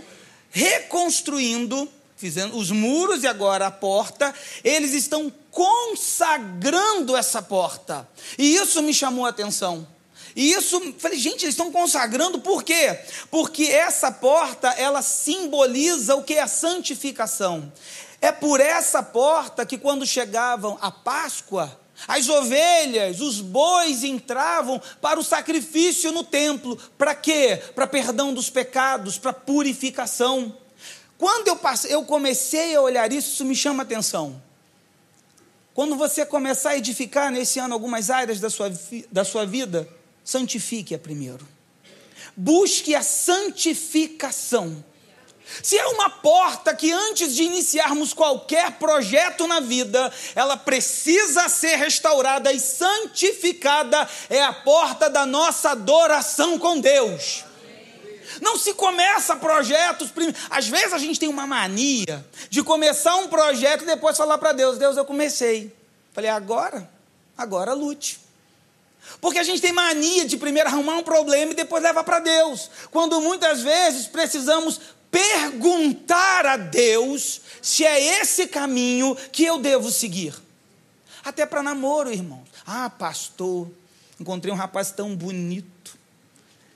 reconstruindo 0.50 1.90
fazendo 2.22 2.56
os 2.56 2.70
muros 2.70 3.24
e 3.24 3.28
agora 3.28 3.66
a 3.66 3.72
porta, 3.72 4.34
eles 4.64 4.94
estão 4.94 5.34
consagrando 5.50 7.18
essa 7.18 7.42
porta. 7.42 8.08
E 8.38 8.56
isso 8.56 8.82
me 8.84 8.94
chamou 8.94 9.26
a 9.26 9.30
atenção. 9.30 9.88
E 10.36 10.52
isso, 10.52 10.80
falei, 10.98 11.18
gente, 11.18 11.44
eles 11.44 11.56
estão 11.56 11.72
consagrando 11.72 12.40
por 12.40 12.64
quê? 12.64 13.00
Porque 13.30 13.66
essa 13.66 14.12
porta, 14.12 14.70
ela 14.70 15.02
simboliza 15.02 16.16
o 16.16 16.24
que 16.24 16.36
é 16.36 16.42
a 16.42 16.48
santificação. 16.48 17.72
É 18.22 18.32
por 18.32 18.60
essa 18.60 19.02
porta 19.02 19.66
que 19.66 19.78
quando 19.78 20.06
chegavam 20.06 20.78
a 20.80 20.92
Páscoa, 20.92 21.78
as 22.08 22.30
ovelhas, 22.30 23.20
os 23.20 23.42
bois 23.42 24.04
entravam 24.04 24.82
para 25.02 25.20
o 25.20 25.24
sacrifício 25.24 26.12
no 26.12 26.24
templo. 26.24 26.78
Para 26.98 27.14
quê? 27.14 27.62
Para 27.76 27.88
perdão 27.88 28.34
dos 28.34 28.50
pecados, 28.50 29.18
para 29.18 29.34
purificação. 29.34 30.56
Quando 31.22 31.50
eu, 31.50 31.56
passei, 31.56 31.94
eu 31.94 32.04
comecei 32.04 32.76
a 32.76 32.82
olhar 32.82 33.14
isso, 33.14 33.34
isso 33.34 33.46
me 33.46 33.56
chama 33.56 33.84
atenção. 33.84 34.42
Quando 35.72 35.96
você 35.96 36.26
começar 36.26 36.72
a 36.72 36.78
edificar 36.80 37.32
nesse 37.32 37.60
ano 37.60 37.76
algumas 37.76 38.10
áreas 38.10 38.40
da 38.40 38.50
sua, 38.50 38.74
da 39.12 39.24
sua 39.24 39.46
vida, 39.46 39.88
santifique-a 40.26 40.98
primeiro. 40.98 41.48
Busque 42.36 42.96
a 42.96 43.04
santificação. 43.04 44.84
Se 45.62 45.78
é 45.78 45.86
uma 45.90 46.10
porta 46.10 46.74
que 46.74 46.92
antes 46.92 47.36
de 47.36 47.44
iniciarmos 47.44 48.16
qualquer 48.16 48.80
projeto 48.80 49.46
na 49.46 49.60
vida, 49.60 50.12
ela 50.34 50.58
precisa 50.58 51.48
ser 51.50 51.76
restaurada 51.76 52.52
e 52.52 52.60
santificada, 52.60 54.10
é 54.28 54.42
a 54.42 54.54
porta 54.54 55.08
da 55.08 55.28
nossa 55.28 55.70
adoração 55.70 56.58
com 56.58 56.80
Deus. 56.80 57.51
Não 58.42 58.58
se 58.58 58.74
começa 58.74 59.36
projetos. 59.36 60.12
Às 60.50 60.68
vezes 60.68 60.92
a 60.92 60.98
gente 60.98 61.20
tem 61.20 61.30
uma 61.30 61.46
mania 61.46 62.26
de 62.50 62.64
começar 62.64 63.16
um 63.18 63.28
projeto 63.28 63.84
e 63.84 63.86
depois 63.86 64.18
falar 64.18 64.40
para 64.40 64.52
Deus: 64.52 64.80
Deus, 64.80 64.98
eu 64.98 65.06
comecei. 65.06 65.74
Falei, 66.12 66.30
agora? 66.30 66.90
Agora 67.38 67.74
lute. 67.74 68.20
Porque 69.20 69.40
a 69.40 69.44
gente 69.44 69.62
tem 69.62 69.72
mania 69.72 70.26
de 70.26 70.38
primeiro 70.38 70.70
arrumar 70.70 70.98
um 70.98 71.04
problema 71.04 71.52
e 71.52 71.56
depois 71.56 71.84
levar 71.84 72.04
para 72.04 72.20
Deus. 72.20 72.70
Quando 72.90 73.22
muitas 73.22 73.62
vezes 73.62 74.08
precisamos 74.08 74.82
perguntar 75.12 76.46
a 76.46 76.58
Deus 76.58 77.42
se 77.62 77.86
é 77.86 78.22
esse 78.22 78.48
caminho 78.48 79.16
que 79.32 79.44
eu 79.44 79.60
devo 79.60 79.92
seguir. 79.92 80.34
Até 81.24 81.46
para 81.46 81.62
namoro, 81.62 82.12
irmãos. 82.12 82.48
Ah, 82.66 82.90
pastor, 82.90 83.70
encontrei 84.20 84.52
um 84.52 84.58
rapaz 84.58 84.92
tão 84.92 85.16
bonito. 85.16 85.71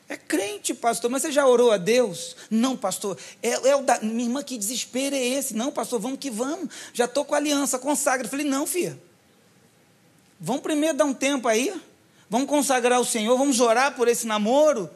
É 0.07 0.15
crente, 0.15 0.74
pastor, 0.74 1.09
mas 1.09 1.24
você 1.24 1.31
já 1.31 1.47
orou 1.47 1.71
a 1.71 1.77
Deus? 1.77 2.35
Não, 2.50 2.77
pastor. 2.77 3.17
É, 3.41 3.69
é 3.69 3.75
o 3.75 3.81
da. 3.81 4.00
Minha 4.01 4.25
irmã, 4.25 4.43
que 4.43 4.57
desespero 4.57 5.15
é 5.15 5.19
esse? 5.19 5.55
Não, 5.55 5.71
pastor, 5.71 6.00
vamos 6.00 6.19
que 6.19 6.29
vamos. 6.29 6.69
Já 6.93 7.05
estou 7.05 7.25
com 7.25 7.33
a 7.33 7.38
aliança, 7.38 7.79
consagra. 7.79 8.27
falei, 8.27 8.45
não, 8.45 8.67
filha. 8.67 9.00
Vamos 10.39 10.62
primeiro 10.62 10.95
dar 10.95 11.05
um 11.05 11.13
tempo 11.13 11.47
aí. 11.47 11.74
Vamos 12.29 12.47
consagrar 12.47 13.00
o 13.00 13.05
Senhor, 13.05 13.38
vamos 13.38 13.59
orar 13.59 13.95
por 13.95 14.07
esse 14.07 14.27
namoro. 14.27 14.89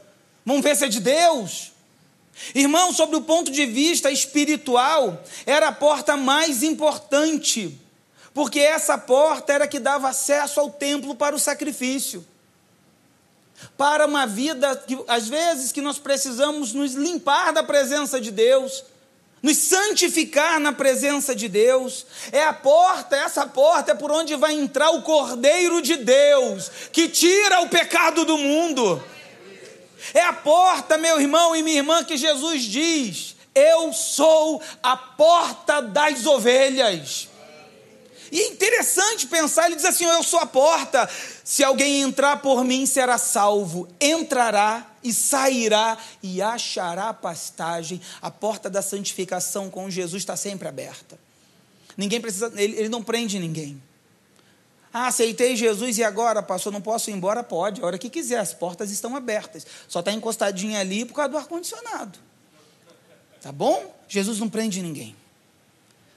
Vamos 0.45 0.63
ver 0.63 0.75
se 0.75 0.85
é 0.85 0.87
de 0.87 0.99
Deus. 0.99 1.71
Irmão, 2.53 2.93
sobre 2.93 3.15
o 3.15 3.21
ponto 3.21 3.51
de 3.51 3.65
vista 3.65 4.11
espiritual, 4.11 5.23
era 5.45 5.67
a 5.67 5.71
porta 5.71 6.15
mais 6.15 6.63
importante, 6.63 7.79
porque 8.33 8.59
essa 8.59 8.97
porta 8.97 9.53
era 9.53 9.67
que 9.67 9.79
dava 9.79 10.09
acesso 10.09 10.59
ao 10.59 10.69
templo 10.69 11.15
para 11.15 11.35
o 11.35 11.39
sacrifício. 11.39 12.25
Para 13.77 14.05
uma 14.05 14.25
vida 14.25 14.75
que 14.75 14.97
às 15.07 15.27
vezes 15.27 15.71
que 15.71 15.81
nós 15.81 15.97
precisamos 15.97 16.73
nos 16.73 16.93
limpar 16.93 17.53
da 17.53 17.63
presença 17.63 18.19
de 18.19 18.31
Deus, 18.31 18.83
nos 19.41 19.57
santificar 19.57 20.59
na 20.59 20.73
presença 20.73 21.33
de 21.33 21.47
Deus. 21.47 22.05
É 22.31 22.43
a 22.43 22.53
porta, 22.53 23.15
essa 23.15 23.45
porta 23.45 23.91
é 23.91 23.95
por 23.95 24.11
onde 24.11 24.35
vai 24.35 24.53
entrar 24.53 24.89
o 24.91 25.01
Cordeiro 25.01 25.81
de 25.81 25.95
Deus, 25.95 26.69
que 26.91 27.07
tira 27.07 27.61
o 27.61 27.69
pecado 27.69 28.25
do 28.25 28.37
mundo. 28.37 29.01
É 30.13 30.21
a 30.21 30.33
porta, 30.33 30.97
meu 30.97 31.19
irmão 31.19 31.55
e 31.55 31.63
minha 31.63 31.77
irmã, 31.77 32.03
que 32.03 32.17
Jesus 32.17 32.63
diz: 32.63 33.35
Eu 33.53 33.93
sou 33.93 34.61
a 34.81 34.95
porta 34.95 35.81
das 35.81 36.25
ovelhas. 36.25 37.28
E 38.31 38.39
é 38.39 38.47
interessante 38.47 39.27
pensar, 39.27 39.65
ele 39.65 39.75
diz 39.75 39.85
assim: 39.85 40.05
Eu 40.05 40.23
sou 40.23 40.39
a 40.39 40.45
porta. 40.45 41.09
Se 41.43 41.63
alguém 41.63 42.01
entrar 42.01 42.41
por 42.41 42.63
mim, 42.63 42.85
será 42.85 43.17
salvo. 43.17 43.87
Entrará 43.99 44.85
e 45.03 45.13
sairá 45.13 45.97
e 46.21 46.41
achará 46.41 47.13
pastagem. 47.13 48.01
A 48.21 48.29
porta 48.29 48.69
da 48.69 48.81
santificação 48.81 49.69
com 49.69 49.89
Jesus 49.89 50.21
está 50.21 50.35
sempre 50.35 50.67
aberta. 50.67 51.19
Ninguém 51.97 52.21
precisa, 52.21 52.51
ele, 52.55 52.77
ele 52.77 52.89
não 52.89 53.03
prende 53.03 53.39
ninguém. 53.39 53.81
Ah, 54.91 55.07
aceitei 55.07 55.55
Jesus 55.55 55.97
e 55.97 56.03
agora, 56.03 56.41
pastor, 56.41 56.73
não 56.73 56.81
posso 56.81 57.09
ir 57.11 57.13
embora? 57.13 57.43
Pode, 57.43 57.81
a 57.81 57.85
hora 57.85 57.97
que 57.97 58.09
quiser, 58.09 58.39
as 58.39 58.53
portas 58.53 58.89
estão 58.89 59.15
abertas. 59.15 59.65
Só 59.87 59.99
está 59.99 60.11
encostadinha 60.11 60.79
ali 60.79 61.05
por 61.05 61.13
causa 61.13 61.29
do 61.29 61.37
ar-condicionado. 61.37 62.17
Tá 63.41 63.51
bom? 63.51 63.95
Jesus 64.07 64.39
não 64.39 64.49
prende 64.49 64.81
ninguém. 64.81 65.15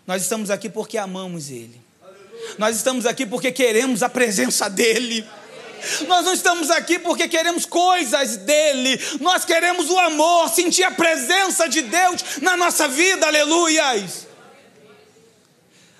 Nós 0.06 0.22
estamos 0.22 0.50
aqui 0.50 0.68
porque 0.68 0.98
amamos 0.98 1.50
Ele. 1.50 1.80
Nós 2.58 2.76
estamos 2.76 3.06
aqui 3.06 3.26
porque 3.26 3.52
queremos 3.52 4.02
a 4.02 4.08
presença 4.08 4.68
dEle. 4.68 5.24
Nós 6.06 6.24
não 6.24 6.32
estamos 6.32 6.70
aqui 6.70 6.98
porque 6.98 7.28
queremos 7.28 7.66
coisas 7.66 8.36
dele. 8.36 9.00
Nós 9.20 9.44
queremos 9.44 9.90
o 9.90 9.98
amor, 9.98 10.48
sentir 10.48 10.84
a 10.84 10.90
presença 10.90 11.68
de 11.68 11.82
Deus 11.82 12.22
na 12.40 12.56
nossa 12.56 12.86
vida. 12.86 13.26
Aleluias. 13.26 14.26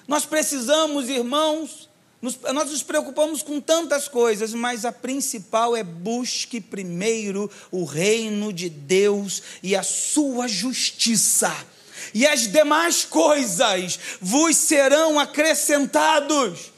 Nós 0.07 0.25
precisamos, 0.25 1.09
irmãos, 1.09 1.89
nos, 2.21 2.39
nós 2.53 2.71
nos 2.71 2.83
preocupamos 2.83 3.43
com 3.43 3.61
tantas 3.61 4.07
coisas, 4.07 4.55
mas 4.55 4.85
a 4.85 4.93
principal 4.93 5.77
é 5.77 5.83
busque 5.83 6.61
primeiro 6.61 7.51
o 7.71 7.85
reino 7.85 8.53
de 8.53 8.69
Deus 8.69 9.43
e 9.63 9.75
a 9.75 9.83
sua 9.83 10.47
justiça. 10.47 11.53
E 12.13 12.27
as 12.27 12.51
demais 12.51 13.05
coisas 13.05 13.99
vos 14.21 14.57
serão 14.57 15.19
acrescentados. 15.19 16.73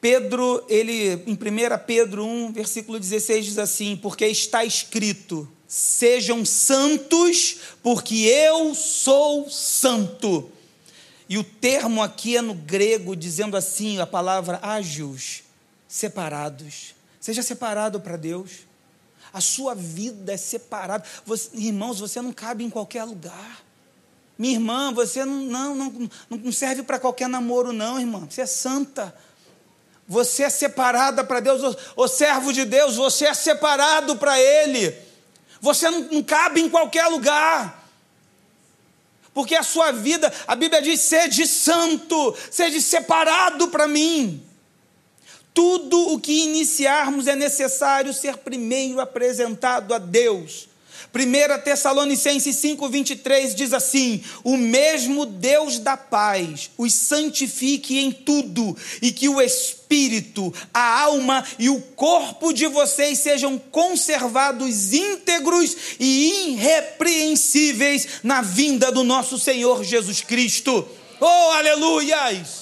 Pedro, 0.00 0.64
ele 0.68 1.22
em 1.26 1.34
1 1.34 1.38
Pedro 1.86 2.24
1, 2.24 2.52
versículo 2.52 2.98
16 2.98 3.44
diz 3.44 3.58
assim: 3.58 3.96
"Porque 3.96 4.26
está 4.26 4.64
escrito: 4.64 5.48
Sejam 5.68 6.44
santos, 6.44 7.56
porque 7.82 8.16
eu 8.16 8.74
sou 8.74 9.48
santo." 9.48 10.50
E 11.28 11.38
o 11.38 11.44
termo 11.44 12.02
aqui 12.02 12.36
é 12.36 12.42
no 12.42 12.52
grego, 12.52 13.16
dizendo 13.16 13.56
assim, 13.56 13.98
a 13.98 14.06
palavra 14.06 14.58
ágios, 14.60 15.42
separados. 15.88 16.94
Seja 17.18 17.42
separado 17.42 18.00
para 18.00 18.18
Deus. 18.18 18.66
A 19.32 19.40
sua 19.40 19.74
vida 19.74 20.32
é 20.32 20.36
separada. 20.36 21.04
Você, 21.24 21.50
irmãos, 21.54 22.00
você 22.00 22.20
não 22.20 22.32
cabe 22.32 22.64
em 22.64 22.70
qualquer 22.70 23.04
lugar. 23.04 23.62
Minha 24.38 24.54
irmã, 24.54 24.92
você 24.92 25.24
não, 25.24 25.74
não, 25.74 25.74
não, 25.74 26.10
não 26.30 26.52
serve 26.52 26.82
para 26.82 26.98
qualquer 26.98 27.28
namoro, 27.28 27.72
não, 27.72 27.98
irmã. 27.98 28.26
Você 28.28 28.42
é 28.42 28.46
santa. 28.46 29.14
Você 30.08 30.42
é 30.42 30.50
separada 30.50 31.24
para 31.24 31.40
Deus. 31.40 31.76
O, 31.96 32.08
servo 32.08 32.52
de 32.52 32.64
Deus, 32.64 32.96
você 32.96 33.26
é 33.26 33.34
separado 33.34 34.16
para 34.16 34.38
Ele. 34.38 34.94
Você 35.60 35.88
não, 35.88 36.00
não 36.10 36.22
cabe 36.22 36.60
em 36.60 36.68
qualquer 36.68 37.06
lugar 37.06 37.82
porque 39.34 39.54
a 39.54 39.62
sua 39.62 39.92
vida, 39.92 40.32
a 40.46 40.54
Bíblia 40.54 40.82
diz: 40.82 41.00
sede 41.00 41.46
santo, 41.46 42.36
sede 42.50 42.80
separado 42.80 43.68
para 43.68 43.88
mim. 43.88 44.42
Tudo 45.54 46.12
o 46.12 46.20
que 46.20 46.44
iniciarmos 46.44 47.26
é 47.26 47.36
necessário 47.36 48.12
ser 48.12 48.38
primeiro 48.38 49.00
apresentado 49.00 49.92
a 49.92 49.98
Deus. 49.98 50.68
1 51.14 51.62
Tessalonicenses 51.62 52.56
5,23 52.56 53.54
diz 53.54 53.74
assim: 53.74 54.22
O 54.42 54.56
mesmo 54.56 55.26
Deus 55.26 55.78
da 55.78 55.94
paz 55.94 56.70
os 56.78 56.94
santifique 56.94 57.98
em 57.98 58.10
tudo, 58.10 58.74
e 59.02 59.12
que 59.12 59.28
o 59.28 59.40
espírito, 59.40 60.52
a 60.72 61.00
alma 61.02 61.44
e 61.58 61.68
o 61.68 61.80
corpo 61.94 62.50
de 62.52 62.66
vocês 62.66 63.18
sejam 63.18 63.58
conservados 63.58 64.94
íntegros 64.94 65.76
e 66.00 66.52
irrepreensíveis 66.52 68.08
na 68.22 68.40
vinda 68.40 68.90
do 68.90 69.04
nosso 69.04 69.38
Senhor 69.38 69.84
Jesus 69.84 70.22
Cristo. 70.22 70.88
Oh, 71.20 71.50
aleluias! 71.52 72.61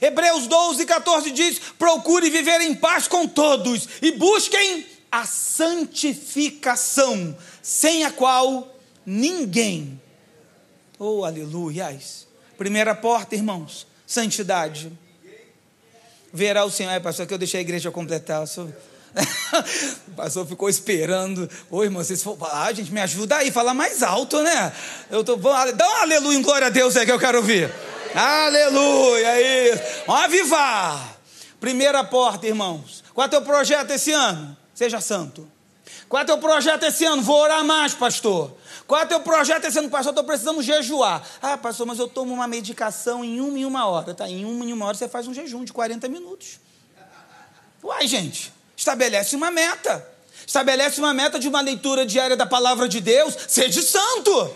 Hebreus 0.00 0.46
12, 0.46 0.86
14 0.86 1.30
diz: 1.30 1.58
procure 1.78 2.30
viver 2.30 2.60
em 2.60 2.74
paz 2.74 3.08
com 3.08 3.26
todos 3.26 3.88
e 4.00 4.12
busquem 4.12 4.86
a 5.10 5.24
santificação, 5.24 7.36
sem 7.62 8.04
a 8.04 8.10
qual 8.10 8.74
ninguém. 9.04 10.00
Oh, 10.98 11.24
aleluias. 11.24 12.26
Primeira 12.56 12.94
porta, 12.94 13.34
irmãos, 13.34 13.86
santidade. 14.06 14.92
Verá 16.32 16.64
o 16.64 16.70
Senhor, 16.70 16.90
é, 16.90 17.00
pastor, 17.00 17.26
que 17.26 17.32
eu 17.32 17.38
deixei 17.38 17.58
a 17.58 17.62
igreja 17.62 17.90
completar. 17.90 18.44
o 18.44 20.12
pastor 20.14 20.46
ficou 20.46 20.68
esperando. 20.68 21.48
Ô, 21.70 21.82
irmão, 21.82 22.04
vocês 22.04 22.22
for... 22.22 22.36
ah, 22.52 22.70
gente, 22.72 22.92
me 22.92 23.00
ajuda 23.00 23.36
aí, 23.36 23.50
fala 23.50 23.72
mais 23.72 24.02
alto, 24.02 24.42
né? 24.42 24.72
Eu 25.10 25.24
tô 25.24 25.36
dá 25.36 25.88
um 25.88 26.02
aleluia 26.02 26.42
glória 26.42 26.66
a 26.66 26.70
Deus 26.70 26.96
aí 26.96 27.06
que 27.06 27.12
eu 27.12 27.18
quero 27.18 27.38
ouvir. 27.38 27.72
Aleluia, 28.14 29.72
isso. 29.72 29.82
Vamos 30.06 30.24
avivar. 30.24 31.18
Primeira 31.60 32.04
porta, 32.04 32.46
irmãos. 32.46 33.02
Qual 33.14 33.26
é 33.26 33.28
teu 33.28 33.42
projeto 33.42 33.90
esse 33.90 34.12
ano? 34.12 34.56
Seja 34.74 35.00
santo. 35.00 35.48
Qual 36.08 36.22
é 36.22 36.24
teu 36.24 36.38
projeto 36.38 36.84
esse 36.84 37.04
ano? 37.04 37.20
Vou 37.20 37.36
orar 37.36 37.64
mais, 37.64 37.92
pastor. 37.92 38.56
Qual 38.86 39.00
é 39.00 39.04
teu 39.04 39.20
projeto 39.20 39.66
esse 39.66 39.78
ano, 39.78 39.90
pastor? 39.90 40.12
Estou 40.12 40.24
precisando 40.24 40.62
jejuar. 40.62 41.22
Ah, 41.42 41.58
pastor, 41.58 41.86
mas 41.86 41.98
eu 41.98 42.08
tomo 42.08 42.32
uma 42.32 42.48
medicação 42.48 43.22
em 43.22 43.40
uma 43.40 43.58
em 43.58 43.64
uma 43.64 43.86
hora. 43.86 44.14
Tá, 44.14 44.28
em 44.28 44.44
uma 44.44 44.64
em 44.64 44.72
uma 44.72 44.86
hora 44.86 44.96
você 44.96 45.08
faz 45.08 45.26
um 45.26 45.34
jejum 45.34 45.64
de 45.64 45.72
40 45.72 46.08
minutos. 46.08 46.58
Uai, 47.84 48.06
gente, 48.06 48.52
estabelece 48.76 49.36
uma 49.36 49.50
meta. 49.50 50.06
Estabelece 50.46 50.98
uma 50.98 51.12
meta 51.12 51.38
de 51.38 51.46
uma 51.46 51.60
leitura 51.60 52.06
diária 52.06 52.34
da 52.36 52.46
palavra 52.46 52.88
de 52.88 53.00
Deus. 53.00 53.36
Seja 53.46 53.82
santo. 53.82 54.50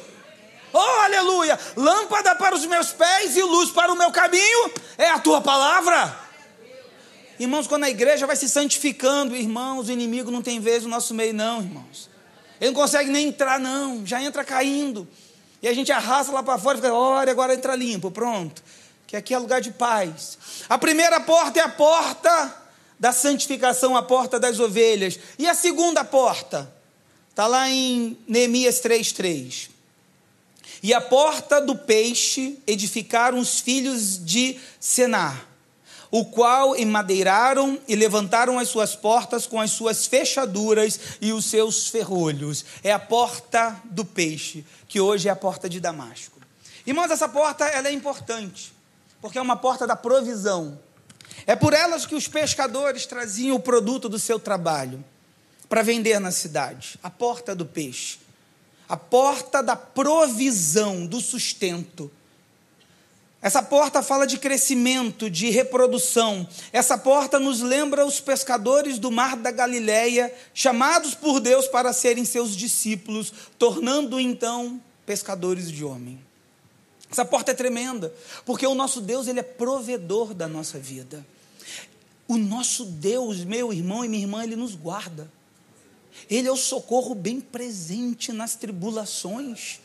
Oh, 0.73 0.79
aleluia! 0.79 1.59
Lâmpada 1.76 2.35
para 2.35 2.55
os 2.55 2.64
meus 2.64 2.93
pés 2.93 3.37
e 3.37 3.43
luz 3.43 3.71
para 3.71 3.93
o 3.93 3.97
meu 3.97 4.11
caminho 4.11 4.73
é 4.97 5.11
a 5.11 5.19
tua 5.19 5.41
palavra. 5.41 6.19
Irmãos, 7.38 7.67
quando 7.67 7.85
a 7.85 7.91
igreja 7.91 8.26
vai 8.26 8.37
se 8.37 8.49
santificando, 8.49 9.35
irmãos, 9.35 9.88
o 9.88 9.93
inimigo 9.93 10.31
não 10.31 10.41
tem 10.41 10.61
vez 10.61 10.85
no 10.85 10.88
nosso 10.88 11.12
meio, 11.12 11.35
não, 11.35 11.61
irmãos. 11.61 12.09
Ele 12.61 12.71
não 12.71 12.81
consegue 12.81 13.11
nem 13.11 13.29
entrar, 13.29 13.59
não, 13.59 14.07
já 14.07 14.23
entra 14.23 14.45
caindo. 14.45 15.09
E 15.61 15.67
a 15.67 15.75
gente 15.75 15.91
arrasta 15.91 16.33
lá 16.33 16.43
para 16.43 16.57
fora 16.59 16.79
e 16.79 16.81
fica, 16.81 16.95
olha, 16.95 17.33
agora 17.33 17.55
entra 17.55 17.75
limpo, 17.75 18.11
pronto. 18.11 18.62
Que 19.07 19.17
aqui 19.17 19.35
é 19.35 19.38
lugar 19.38 19.61
de 19.61 19.73
paz. 19.73 20.38
A 20.69 20.79
primeira 20.79 21.21
porta 21.21 21.59
é 21.59 21.62
a 21.62 21.69
porta 21.69 22.62
da 22.99 23.12
santificação, 23.12 23.97
a 23.97 24.02
porta 24.02 24.38
das 24.38 24.61
ovelhas. 24.61 25.19
E 25.37 25.49
a 25.49 25.55
segunda 25.55 26.05
porta? 26.05 26.73
Está 27.29 27.49
lá 27.49 27.69
em 27.69 28.17
Neemias 28.29 28.81
3,3. 28.81 29.72
E 30.82 30.92
a 30.92 31.00
porta 31.00 31.60
do 31.60 31.76
peixe 31.76 32.58
edificaram 32.66 33.38
os 33.38 33.60
filhos 33.60 34.18
de 34.24 34.58
Senar 34.80 35.52
o 36.12 36.26
qual 36.26 36.76
emadeiraram 36.76 37.80
e 37.88 37.96
levantaram 37.96 38.58
as 38.58 38.68
suas 38.68 38.94
portas 38.94 39.46
com 39.46 39.58
as 39.58 39.70
suas 39.70 40.06
fechaduras 40.06 41.00
e 41.22 41.32
os 41.32 41.46
seus 41.46 41.88
ferrolhos. 41.88 42.66
É 42.84 42.92
a 42.92 42.98
porta 42.98 43.80
do 43.84 44.04
peixe, 44.04 44.62
que 44.86 45.00
hoje 45.00 45.28
é 45.28 45.32
a 45.32 45.36
porta 45.36 45.70
de 45.70 45.80
Damasco. 45.80 46.38
Irmãos, 46.86 47.10
essa 47.10 47.26
porta 47.26 47.64
ela 47.64 47.88
é 47.88 47.92
importante, 47.92 48.74
porque 49.22 49.38
é 49.38 49.40
uma 49.40 49.56
porta 49.56 49.86
da 49.86 49.96
provisão. 49.96 50.78
É 51.46 51.56
por 51.56 51.72
elas 51.72 52.04
que 52.04 52.14
os 52.14 52.28
pescadores 52.28 53.06
traziam 53.06 53.56
o 53.56 53.60
produto 53.60 54.06
do 54.06 54.18
seu 54.18 54.38
trabalho 54.38 55.02
para 55.66 55.80
vender 55.80 56.18
na 56.20 56.30
cidade. 56.30 56.98
A 57.02 57.08
porta 57.08 57.54
do 57.54 57.64
peixe. 57.64 58.18
A 58.92 58.96
porta 58.99 59.62
da 59.62 59.75
provisão, 59.75 61.06
do 61.06 61.18
sustento. 61.18 62.11
Essa 63.40 63.62
porta 63.62 64.02
fala 64.02 64.26
de 64.26 64.37
crescimento, 64.37 65.30
de 65.30 65.49
reprodução. 65.49 66.46
Essa 66.70 66.99
porta 66.99 67.38
nos 67.38 67.62
lembra 67.62 68.04
os 68.04 68.20
pescadores 68.20 68.99
do 68.99 69.11
mar 69.11 69.34
da 69.34 69.50
Galileia, 69.50 70.30
chamados 70.52 71.14
por 71.14 71.40
Deus 71.40 71.66
para 71.68 71.90
serem 71.94 72.26
seus 72.26 72.54
discípulos, 72.54 73.32
tornando 73.58 74.20
então 74.20 74.78
pescadores 75.06 75.70
de 75.72 75.82
homem. 75.82 76.20
Essa 77.11 77.25
porta 77.25 77.52
é 77.52 77.54
tremenda, 77.54 78.12
porque 78.44 78.66
o 78.66 78.75
nosso 78.75 79.00
Deus, 79.00 79.26
ele 79.26 79.40
é 79.40 79.42
provedor 79.42 80.34
da 80.34 80.46
nossa 80.46 80.78
vida. 80.78 81.25
O 82.28 82.37
nosso 82.37 82.84
Deus, 82.84 83.42
meu 83.42 83.72
irmão 83.72 84.04
e 84.04 84.08
minha 84.08 84.22
irmã, 84.22 84.44
ele 84.44 84.54
nos 84.54 84.75
guarda. 84.75 85.30
Ele 86.31 86.49
é 86.49 86.52
o 86.52 86.57
socorro 86.57 87.14
bem 87.14 87.40
presente 87.40 88.33
nas 88.33 88.54
tribulações. 88.54 89.81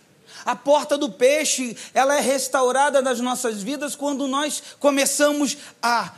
A 0.46 0.56
porta 0.56 0.98
do 0.98 1.12
peixe, 1.12 1.76
ela 1.94 2.16
é 2.16 2.22
restaurada 2.22 3.02
nas 3.02 3.20
nossas 3.20 3.62
vidas 3.64 3.96
quando 3.96 4.28
nós 4.28 4.62
começamos 4.80 5.58
a 5.82 6.14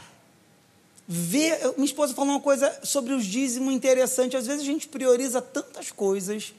ver. 1.07 1.73
Minha 1.75 1.85
esposa 1.85 2.13
falou 2.13 2.31
uma 2.31 2.39
coisa 2.39 2.79
sobre 2.83 3.13
os 3.13 3.25
dízimos 3.25 3.73
interessante. 3.73 4.35
Às 4.35 4.47
vezes 4.47 4.61
a 4.61 4.65
gente 4.65 4.87
prioriza 4.87 5.41
tantas 5.41 5.91
coisas, 5.91 6.53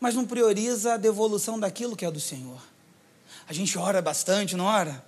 mas 0.00 0.14
não 0.14 0.24
prioriza 0.24 0.94
a 0.94 0.96
devolução 0.96 1.58
daquilo 1.58 1.96
que 1.96 2.04
é 2.04 2.10
do 2.10 2.20
Senhor. 2.20 2.60
A 3.48 3.52
gente 3.52 3.76
ora 3.78 4.00
bastante, 4.02 4.56
não 4.56 4.64
ora? 4.64 5.04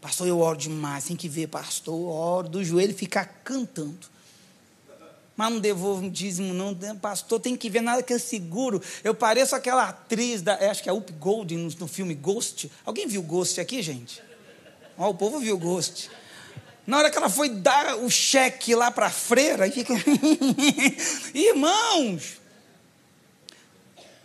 Pastor, 0.00 0.26
eu 0.26 0.40
oro 0.40 0.58
demais, 0.58 1.04
tem 1.04 1.16
que 1.16 1.28
ver, 1.28 1.48
pastor, 1.48 1.94
eu 1.94 2.06
oro 2.06 2.48
do 2.48 2.64
joelho 2.64 2.94
ficar 2.94 3.24
cantando 3.42 4.15
mas 5.36 5.52
não 5.52 5.60
devolvo 5.60 6.08
dízimo, 6.08 6.54
não. 6.54 6.74
Pastor, 6.96 7.38
tem 7.38 7.54
que 7.54 7.68
ver 7.68 7.82
nada 7.82 8.02
que 8.02 8.12
eu 8.12 8.18
seguro. 8.18 8.80
Eu 9.04 9.14
pareço 9.14 9.54
aquela 9.54 9.88
atriz, 9.88 10.40
da, 10.40 10.54
acho 10.70 10.82
que 10.82 10.88
é 10.88 10.92
Up 10.92 11.12
Golding 11.12 11.58
no, 11.58 11.70
no, 11.80 11.86
filme 11.86 12.14
Ghost. 12.14 12.70
Alguém 12.84 13.06
viu 13.06 13.22
Ghost 13.22 13.60
aqui, 13.60 13.82
gente? 13.82 14.22
Ó, 14.96 15.10
o 15.10 15.14
povo 15.14 15.38
viu 15.38 15.58
Ghost. 15.58 16.10
Na 16.86 16.98
hora 16.98 17.10
que 17.10 17.18
ela 17.18 17.28
foi 17.28 17.50
dar 17.50 17.96
o 17.96 18.08
cheque 18.08 18.74
lá 18.74 18.90
para 18.90 19.06
a 19.06 19.10
freira, 19.10 19.70
fica. 19.70 19.92
Irmãos, 21.34 22.40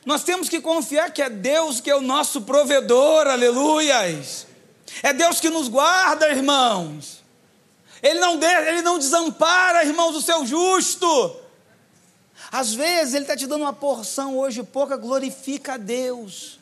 nós 0.05 0.23
temos 0.23 0.47
que 0.47 0.61
confiar 0.61 1.11
que 1.11 1.21
é 1.21 1.29
Deus 1.29 1.81
que 1.81 1.89
é 1.89 1.95
o 1.95 2.01
nosso 2.01 2.43
provedor, 2.43 3.27
aleluias. 3.27 4.47
É 5.03 5.11
Deus 5.11 5.39
que 5.39 5.49
nos 5.49 5.67
guarda, 5.67 6.29
irmãos. 6.29 7.20
Ele 8.01 8.19
não, 8.19 8.37
deixa, 8.37 8.69
ele 8.69 8.81
não 8.81 8.97
desampara, 8.97 9.83
irmãos, 9.83 10.15
o 10.15 10.21
seu 10.21 10.45
justo. 10.45 11.37
Às 12.51 12.73
vezes 12.73 13.13
ele 13.13 13.23
está 13.23 13.35
te 13.35 13.47
dando 13.47 13.61
uma 13.61 13.73
porção 13.73 14.37
hoje 14.37 14.63
pouca, 14.63 14.97
glorifica 14.97 15.73
a 15.73 15.77
Deus. 15.77 16.59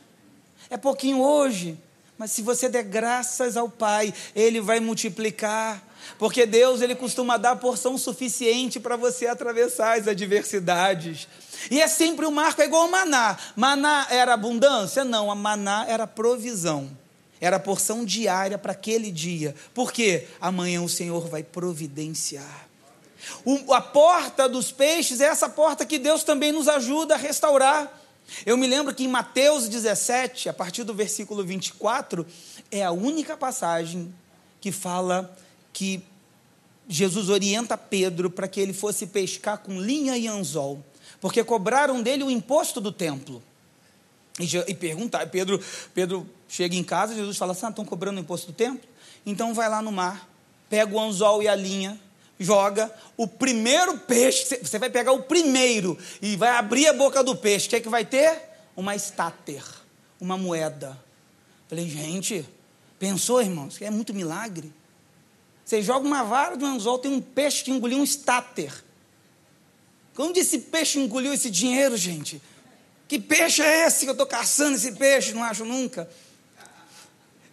É 0.70 0.78
pouquinho 0.78 1.22
hoje, 1.22 1.78
mas 2.18 2.32
se 2.32 2.42
você 2.42 2.68
der 2.68 2.84
graças 2.84 3.58
ao 3.58 3.70
Pai, 3.70 4.14
Ele 4.36 4.60
vai 4.60 4.80
multiplicar. 4.80 5.82
Porque 6.18 6.46
Deus 6.46 6.82
ele 6.82 6.96
costuma 6.96 7.38
dar 7.38 7.56
porção 7.58 7.98
suficiente 7.98 8.80
para 8.80 8.96
você 8.96 9.28
atravessar 9.28 10.00
as 10.00 10.08
adversidades. 10.08 11.28
E 11.70 11.82
é 11.82 11.88
sempre 11.88 12.26
o 12.26 12.32
marco, 12.32 12.62
é 12.62 12.66
igual 12.66 12.84
ao 12.84 12.90
maná. 12.90 13.38
Maná 13.56 14.08
era 14.10 14.34
abundância? 14.34 15.04
Não, 15.04 15.30
a 15.30 15.36
maná 15.36 15.86
era 15.88 16.08
provisão. 16.08 16.90
Era 17.42 17.56
a 17.58 17.60
porção 17.60 18.04
diária 18.04 18.58
para 18.58 18.74
aquele 18.74 19.12
dia. 19.12 19.56
Porque 19.74 20.28
amanhã 20.42 20.82
o 20.82 20.90
Senhor 20.90 21.28
vai 21.28 21.44
providenciar. 21.44 22.68
O, 23.46 23.74
a 23.74 23.82
porta 23.82 24.48
dos 24.48 24.72
peixes 24.72 25.22
é 25.22 25.26
essa 25.26 25.50
porta 25.50 25.86
que 25.86 26.00
Deus 26.00 26.24
também 26.24 26.52
nos 26.52 26.68
ajuda 26.68 27.16
a 27.16 27.18
restaurar. 27.18 28.00
Eu 28.46 28.58
me 28.58 28.68
lembro 28.68 28.94
que 28.94 29.04
em 29.04 29.08
Mateus 29.08 29.68
17, 29.68 30.50
a 30.50 30.54
partir 30.54 30.84
do 30.84 30.94
versículo 30.94 31.44
24, 31.44 32.26
é 32.72 32.84
a 32.84 32.92
única 32.92 33.36
passagem 33.36 34.14
que 34.62 34.72
fala 34.72 35.36
que 35.74 36.04
Jesus 36.88 37.30
orienta 37.30 37.78
Pedro 37.78 38.30
para 38.30 38.48
que 38.48 38.60
ele 38.60 38.74
fosse 38.74 39.08
pescar 39.08 39.60
com 39.60 39.80
linha 39.80 40.18
e 40.18 40.28
anzol, 40.28 40.84
porque 41.22 41.44
cobraram 41.44 42.02
dele 42.02 42.24
o 42.24 42.32
imposto 42.32 42.82
do 42.82 42.92
templo. 42.92 43.42
E, 44.40 44.48
e 44.68 44.74
perguntar, 44.74 45.28
Pedro, 45.28 45.62
Pedro 45.94 46.28
chega 46.50 46.76
em 46.76 46.84
casa, 46.84 47.16
Jesus 47.16 47.38
fala 47.38 47.54
assim: 47.54 47.68
ah, 47.68 47.70
estão 47.70 47.86
cobrando 47.86 48.18
o 48.18 48.22
imposto 48.22 48.48
do 48.48 48.54
templo? 48.54 48.90
Então 49.26 49.54
vai 49.54 49.70
lá 49.70 49.82
no 49.82 49.92
mar, 49.92 50.28
pega 50.70 50.94
o 50.94 51.00
anzol 51.00 51.42
e 51.42 51.48
a 51.48 51.56
linha, 51.56 51.98
joga 52.38 52.94
o 53.16 53.28
primeiro 53.28 53.98
peixe, 54.00 54.60
você 54.62 54.80
vai 54.80 54.90
pegar 54.90 55.12
o 55.12 55.24
primeiro 55.24 55.98
e 56.22 56.36
vai 56.36 56.50
abrir 56.50 56.88
a 56.88 56.94
boca 56.94 57.24
do 57.24 57.36
peixe. 57.36 57.68
O 57.68 57.70
que 57.70 57.76
é 57.78 57.80
que 57.80 57.90
vai 57.90 58.04
ter? 58.04 58.50
Uma 58.76 58.96
estáter, 58.96 59.64
uma 60.20 60.38
moeda. 60.38 61.00
Falei, 61.68 61.88
gente, 61.88 62.46
pensou, 62.98 63.42
irmãos, 63.42 63.80
é 63.82 63.92
muito 63.92 64.14
milagre. 64.14 64.74
Você 65.64 65.84
joga 65.84 66.08
uma 66.08 66.24
vara 66.24 66.58
do 66.58 66.66
anzol, 66.66 66.98
tem 66.98 67.12
um 67.12 67.22
peixe 67.22 67.64
que 67.64 67.70
engoliu 67.70 68.00
um 68.00 68.04
estáter. 68.04 68.74
Onde 70.18 70.40
esse 70.40 70.60
peixe 70.60 71.00
engoliu 71.00 71.32
esse 71.32 71.50
dinheiro, 71.50 71.96
gente? 71.96 72.42
Que 73.08 73.20
peixe 73.20 73.62
é 73.62 73.86
esse 73.86 74.06
que 74.06 74.10
eu 74.10 74.14
estou 74.14 74.28
caçando 74.28 74.76
esse 74.76 74.92
peixe? 74.94 75.34
Não 75.34 75.44
acho 75.44 75.64
nunca. 75.64 76.10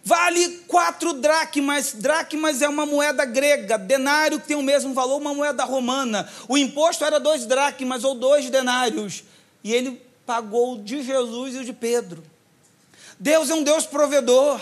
Vale 0.07 0.63
quatro 0.69 1.11
dracmas. 1.11 1.91
Dracmas 1.91 2.61
é 2.61 2.69
uma 2.69 2.85
moeda 2.85 3.25
grega. 3.25 3.77
Denário 3.77 4.39
que 4.39 4.47
tem 4.47 4.55
o 4.55 4.63
mesmo 4.63 4.93
valor, 4.93 5.17
uma 5.19 5.33
moeda 5.33 5.65
romana. 5.65 6.25
O 6.47 6.57
imposto 6.57 7.03
era 7.03 7.19
dois 7.19 7.45
dracmas 7.45 8.05
ou 8.05 8.15
dois 8.15 8.49
denários. 8.49 9.25
E 9.61 9.73
ele 9.73 10.01
pagou 10.25 10.77
de 10.77 11.03
Jesus 11.03 11.55
e 11.55 11.57
o 11.57 11.65
de 11.65 11.73
Pedro. 11.73 12.23
Deus 13.19 13.49
é 13.49 13.53
um 13.53 13.63
Deus 13.63 13.85
provedor. 13.85 14.61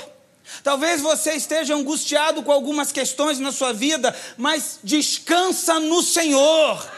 Talvez 0.64 1.00
você 1.00 1.34
esteja 1.34 1.76
angustiado 1.76 2.42
com 2.42 2.52
algumas 2.52 2.92
questões 2.92 3.38
na 3.38 3.52
sua 3.52 3.72
vida, 3.72 4.16
mas 4.38 4.80
descansa 4.84 5.80
no 5.80 6.02
Senhor. 6.02 6.92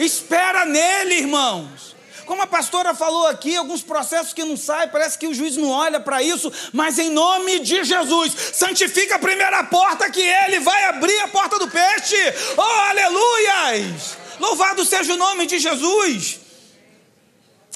Espera 0.00 0.64
nele, 0.64 1.14
irmãos. 1.14 1.94
Como 2.32 2.40
a 2.40 2.46
pastora 2.46 2.94
falou 2.94 3.26
aqui, 3.26 3.54
alguns 3.54 3.82
processos 3.82 4.32
que 4.32 4.42
não 4.42 4.56
saem, 4.56 4.88
parece 4.88 5.18
que 5.18 5.26
o 5.26 5.34
juiz 5.34 5.54
não 5.58 5.68
olha 5.68 6.00
para 6.00 6.22
isso, 6.22 6.50
mas 6.72 6.98
em 6.98 7.10
nome 7.10 7.58
de 7.58 7.84
Jesus, 7.84 8.34
santifica 8.54 9.16
a 9.16 9.18
primeira 9.18 9.62
porta 9.64 10.10
que 10.10 10.22
ele 10.22 10.58
vai 10.60 10.84
abrir 10.84 11.18
a 11.20 11.28
porta 11.28 11.58
do 11.58 11.68
peixe. 11.68 12.16
Oh, 12.56 12.62
aleluias! 12.62 14.16
Louvado 14.40 14.82
seja 14.82 15.12
o 15.12 15.18
nome 15.18 15.44
de 15.44 15.58
Jesus. 15.58 16.40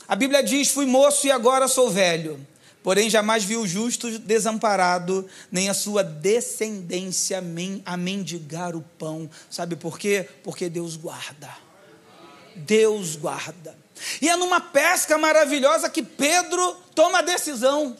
A 0.08 0.16
Bíblia 0.16 0.42
diz: 0.42 0.70
Fui 0.70 0.86
moço 0.86 1.26
e 1.26 1.30
agora 1.30 1.68
sou 1.68 1.90
velho, 1.90 2.40
Porém, 2.82 3.10
jamais 3.10 3.44
viu 3.44 3.60
o 3.60 3.68
justo 3.68 4.18
desamparado, 4.18 5.28
nem 5.52 5.68
a 5.68 5.74
sua 5.74 6.02
descendência 6.02 7.44
a 7.84 7.96
mendigar 7.98 8.74
o 8.74 8.80
pão. 8.80 9.28
Sabe 9.50 9.76
por 9.76 9.98
quê? 9.98 10.26
Porque 10.42 10.70
Deus 10.70 10.96
guarda. 10.96 11.54
Deus 12.54 13.16
guarda. 13.16 13.85
E 14.20 14.28
é 14.28 14.36
numa 14.36 14.60
pesca 14.60 15.16
maravilhosa 15.18 15.88
que 15.88 16.02
Pedro 16.02 16.76
toma 16.94 17.18
a 17.18 17.22
decisão. 17.22 17.96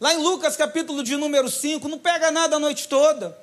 Lá 0.00 0.14
em 0.14 0.18
Lucas, 0.18 0.56
capítulo 0.56 1.02
de 1.02 1.16
número 1.16 1.48
5, 1.48 1.88
não 1.88 1.98
pega 1.98 2.30
nada 2.30 2.56
a 2.56 2.58
noite 2.58 2.88
toda. 2.88 3.36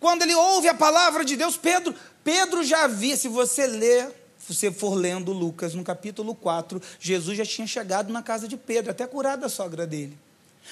Quando 0.00 0.22
ele 0.22 0.34
ouve 0.34 0.68
a 0.68 0.74
palavra 0.74 1.24
de 1.24 1.36
Deus, 1.36 1.56
Pedro, 1.56 1.94
Pedro 2.24 2.64
já 2.64 2.86
via, 2.86 3.16
se 3.16 3.28
você 3.28 3.66
ler 3.66 4.22
se 4.42 4.52
você 4.52 4.72
for 4.72 4.94
lendo 4.94 5.32
Lucas, 5.32 5.72
no 5.72 5.84
capítulo 5.84 6.34
4, 6.34 6.82
Jesus 6.98 7.38
já 7.38 7.46
tinha 7.46 7.64
chegado 7.64 8.12
na 8.12 8.22
casa 8.22 8.48
de 8.48 8.56
Pedro, 8.56 8.90
até 8.90 9.06
curado 9.06 9.46
a 9.46 9.48
sogra 9.48 9.86
dele. 9.86 10.18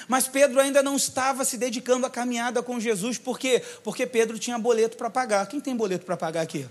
Mas 0.09 0.27
Pedro 0.27 0.61
ainda 0.61 0.83
não 0.83 0.97
estava 0.97 1.45
se 1.45 1.57
dedicando 1.57 2.05
à 2.05 2.11
caminhada 2.11 2.65
com 2.65 2.81
Jesus, 2.81 3.17
por 3.17 3.39
quê? 3.39 3.63
Porque 3.85 4.07
Pedro 4.07 4.41
tinha 4.41 4.59
boleto 4.59 4.97
para 4.97 5.09
pagar. 5.09 5.47
Quem 5.47 5.61
tem 5.61 5.77
boleto 5.77 6.05
para 6.05 6.17
pagar 6.17 6.43
aqui? 6.43 6.67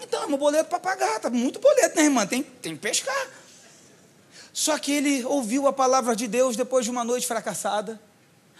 Então, 0.00 0.22
é 0.22 0.26
um 0.26 0.36
boleto 0.36 0.70
para 0.70 0.80
pagar, 0.80 1.20
tá 1.20 1.30
muito 1.30 1.58
boleto, 1.58 1.96
né, 1.96 2.04
irmã? 2.04 2.26
Tem, 2.26 2.42
tem 2.42 2.74
que 2.74 2.80
pescar. 2.80 3.28
Só 4.52 4.78
que 4.78 4.92
ele 4.92 5.24
ouviu 5.24 5.66
a 5.66 5.72
palavra 5.72 6.16
de 6.16 6.26
Deus 6.26 6.56
depois 6.56 6.84
de 6.84 6.90
uma 6.90 7.04
noite 7.04 7.26
fracassada. 7.26 8.00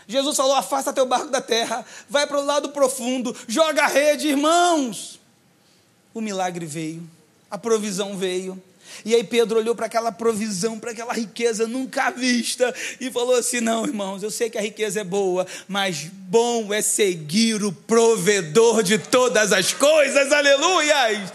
Jesus 0.07 0.37
falou: 0.37 0.55
afasta 0.55 0.93
teu 0.93 1.07
barco 1.07 1.29
da 1.29 1.41
terra, 1.41 1.85
vai 2.09 2.27
para 2.27 2.39
o 2.39 2.45
lado 2.45 2.71
profundo, 2.71 3.37
joga 3.49 3.85
a 3.85 3.87
rede, 3.87 4.29
irmãos. 4.29 5.21
O 6.13 6.21
milagre 6.21 6.67
veio 6.67 7.09
a 7.51 7.59
provisão 7.59 8.17
veio. 8.17 8.63
E 9.05 9.15
aí 9.15 9.25
Pedro 9.25 9.59
olhou 9.59 9.75
para 9.75 9.87
aquela 9.87 10.13
provisão, 10.13 10.79
para 10.79 10.91
aquela 10.91 11.13
riqueza 11.13 11.67
nunca 11.67 12.11
vista 12.11 12.75
e 13.01 13.11
falou 13.11 13.37
assim: 13.37 13.61
Não, 13.61 13.85
irmãos, 13.85 14.23
eu 14.23 14.31
sei 14.31 14.51
que 14.51 14.59
a 14.59 14.63
riqueza 14.63 15.01
é 15.01 15.05
boa, 15.05 15.47
mas 15.67 16.11
bom 16.13 16.73
é 16.73 16.83
seguir 16.83 17.63
o 17.65 17.73
provedor 17.73 18.83
de 18.83 18.99
todas 18.99 19.53
as 19.53 19.73
coisas, 19.73 20.33
aleluias. 20.33 21.33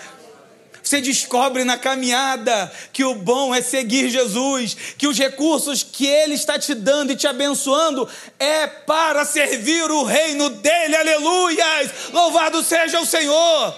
Você 0.86 1.02
descobre 1.02 1.64
na 1.64 1.80
caminhada 1.80 2.72
que 2.94 3.04
o 3.04 3.16
bom 3.16 3.56
é 3.56 3.60
seguir 3.60 4.08
Jesus, 4.08 4.78
que 4.96 5.08
os 5.08 5.18
recursos 5.18 5.82
que 5.82 6.06
Ele 6.06 6.36
está 6.36 6.60
te 6.60 6.76
dando 6.76 7.12
e 7.12 7.16
te 7.16 7.26
abençoando 7.26 8.08
é 8.38 8.68
para 8.68 9.26
servir 9.26 9.90
o 9.90 10.04
reino 10.04 10.48
dele, 10.52 10.96
aleluias. 10.96 11.90
Louvado 12.14 12.64
seja 12.64 13.02
o 13.02 13.06
Senhor. 13.06 13.76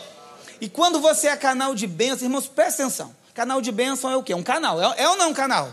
E 0.60 0.68
quando 0.68 1.00
você 1.00 1.28
é 1.28 1.38
canal 1.38 1.74
de 1.74 1.88
bênção, 1.88 2.28
irmãos, 2.28 2.48
presta 2.48 2.84
atenção. 2.84 3.16
Canal 3.38 3.62
de 3.62 3.72
bênção 3.72 4.10
é 4.10 4.18
o 4.18 4.24
quê? 4.24 4.34
Um 4.34 4.42
canal. 4.42 4.82
É, 4.82 5.04
é 5.04 5.08
ou 5.08 5.16
não 5.16 5.26
é 5.26 5.28
um 5.28 5.34
canal? 5.34 5.72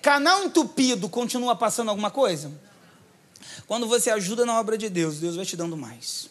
Canal 0.00 0.44
entupido 0.44 1.08
continua 1.08 1.56
passando 1.56 1.88
alguma 1.88 2.12
coisa? 2.12 2.52
Quando 3.66 3.88
você 3.88 4.08
ajuda 4.08 4.46
na 4.46 4.56
obra 4.60 4.78
de 4.78 4.88
Deus, 4.88 5.18
Deus 5.18 5.34
vai 5.34 5.44
te 5.44 5.56
dando 5.56 5.76
mais. 5.76 6.30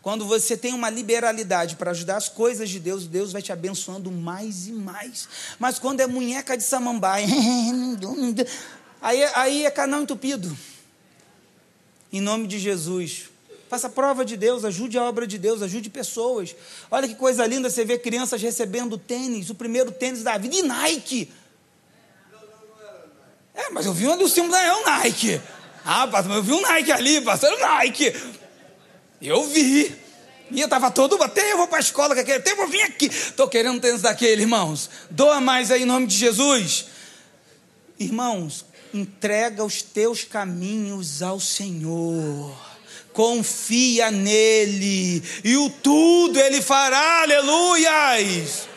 Quando 0.00 0.24
você 0.24 0.56
tem 0.56 0.72
uma 0.72 0.88
liberalidade 0.88 1.74
para 1.74 1.90
ajudar 1.90 2.18
as 2.18 2.28
coisas 2.28 2.70
de 2.70 2.78
Deus, 2.78 3.08
Deus 3.08 3.32
vai 3.32 3.42
te 3.42 3.50
abençoando 3.50 4.12
mais 4.12 4.68
e 4.68 4.72
mais. 4.72 5.28
Mas 5.58 5.76
quando 5.76 5.98
é 5.98 6.06
munheca 6.06 6.56
de 6.56 6.62
samambaia, 6.62 7.26
aí, 9.02 9.24
aí 9.34 9.66
é 9.66 9.70
canal 9.72 10.02
entupido. 10.02 10.56
Em 12.12 12.20
nome 12.20 12.46
de 12.46 12.60
Jesus, 12.60 13.24
Faça 13.68 13.88
prova 13.88 14.24
de 14.24 14.36
Deus, 14.36 14.64
ajude 14.64 14.96
a 14.96 15.02
obra 15.02 15.26
de 15.26 15.38
Deus, 15.38 15.60
ajude 15.60 15.90
pessoas. 15.90 16.54
Olha 16.90 17.08
que 17.08 17.16
coisa 17.16 17.44
linda 17.46 17.68
você 17.68 17.84
ver 17.84 17.98
crianças 17.98 18.40
recebendo 18.40 18.96
tênis, 18.96 19.50
o 19.50 19.54
primeiro 19.54 19.90
tênis 19.90 20.22
da 20.22 20.38
vida, 20.38 20.54
e 20.54 20.62
Nike. 20.62 21.32
É, 23.54 23.70
mas 23.70 23.86
eu 23.86 23.92
vi 23.92 24.06
onde 24.06 24.22
o 24.22 24.28
símbolo 24.28 24.54
é 24.54 24.72
o 24.72 24.84
Nike. 24.84 25.40
Ah, 25.84 26.06
pastor, 26.06 26.36
eu 26.36 26.42
vi 26.42 26.52
um 26.52 26.60
Nike 26.60 26.92
ali, 26.92 27.20
pastor, 27.22 27.52
o 27.52 27.58
Nike. 27.58 28.14
Eu 29.20 29.42
vi. 29.48 29.92
E 30.50 30.60
eu 30.60 30.66
estava 30.66 30.90
todo, 30.92 31.20
até 31.20 31.52
eu 31.52 31.56
vou 31.56 31.66
para 31.66 31.78
a 31.78 31.80
escola, 31.80 32.14
que 32.14 32.30
até 32.30 32.52
eu 32.52 32.56
vou 32.56 32.68
vir 32.68 32.82
aqui. 32.82 33.06
Estou 33.06 33.48
querendo 33.48 33.80
tênis 33.80 34.02
daquele, 34.02 34.42
irmãos. 34.42 34.88
Doa 35.10 35.40
mais 35.40 35.72
aí 35.72 35.82
em 35.82 35.86
nome 35.86 36.06
de 36.06 36.14
Jesus. 36.14 36.86
Irmãos, 37.98 38.64
entrega 38.94 39.64
os 39.64 39.82
teus 39.82 40.22
caminhos 40.22 41.20
ao 41.20 41.40
Senhor 41.40 42.75
confia 43.16 44.10
nele, 44.10 45.22
e 45.42 45.56
o 45.56 45.70
tudo 45.70 46.38
ele 46.38 46.60
fará, 46.60 47.22
aleluias. 47.22 48.68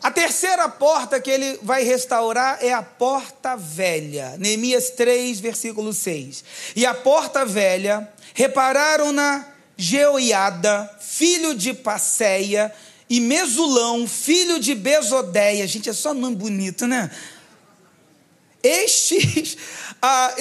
A 0.00 0.08
terceira 0.08 0.68
porta 0.68 1.20
que 1.20 1.28
ele 1.28 1.58
vai 1.60 1.82
restaurar 1.82 2.58
é 2.62 2.72
a 2.72 2.80
porta 2.80 3.56
velha. 3.56 4.36
Neemias 4.38 4.90
3, 4.90 5.40
versículo 5.40 5.92
6. 5.92 6.44
E 6.76 6.86
a 6.86 6.94
porta 6.94 7.44
velha 7.44 8.08
repararam-na 8.34 9.44
Geoiada, 9.76 10.88
filho 11.00 11.56
de 11.56 11.74
Passeia, 11.74 12.72
e 13.10 13.18
Mesulão, 13.18 14.06
filho 14.06 14.60
de 14.60 14.76
Besodeia. 14.76 15.66
Gente, 15.66 15.90
é 15.90 15.92
só 15.92 16.14
nome 16.14 16.36
bonito, 16.36 16.86
né? 16.86 17.10
Estes 18.62 19.56
a, 20.00 20.34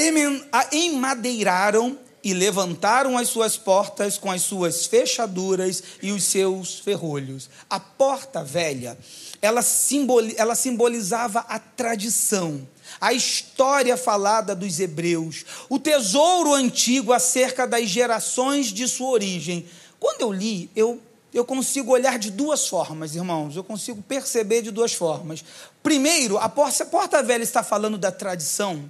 a 0.51 0.75
emadeiraram 0.75 1.97
e 2.27 2.33
levantaram 2.33 3.17
as 3.17 3.29
suas 3.29 3.55
portas 3.55 4.17
com 4.17 4.29
as 4.29 4.41
suas 4.41 4.85
fechaduras 4.85 5.81
e 6.01 6.11
os 6.11 6.25
seus 6.25 6.77
ferrolhos. 6.77 7.49
A 7.69 7.79
porta 7.79 8.43
velha, 8.43 8.97
ela, 9.41 9.61
simboli 9.61 10.35
ela 10.37 10.53
simbolizava 10.53 11.39
a 11.47 11.57
tradição, 11.57 12.67
a 12.99 13.13
história 13.13 13.95
falada 13.95 14.53
dos 14.53 14.77
hebreus, 14.77 15.45
o 15.69 15.79
tesouro 15.79 16.53
antigo 16.53 17.13
acerca 17.13 17.65
das 17.65 17.87
gerações 17.87 18.73
de 18.73 18.89
sua 18.89 19.11
origem. 19.11 19.65
Quando 19.97 20.19
eu 20.19 20.33
li, 20.33 20.69
eu, 20.75 21.01
eu 21.33 21.45
consigo 21.45 21.93
olhar 21.93 22.19
de 22.19 22.29
duas 22.29 22.67
formas, 22.67 23.15
irmãos, 23.15 23.55
eu 23.55 23.63
consigo 23.63 24.01
perceber 24.01 24.61
de 24.61 24.69
duas 24.69 24.91
formas. 24.91 25.45
Primeiro, 25.81 26.37
a 26.37 26.49
porta, 26.49 26.83
a 26.83 26.87
porta 26.87 27.23
velha 27.23 27.43
está 27.43 27.63
falando 27.63 27.97
da 27.97 28.11
tradição, 28.11 28.89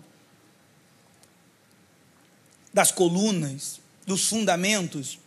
das 2.77 2.91
colunas, 2.91 3.81
dos 4.05 4.29
fundamentos, 4.29 5.17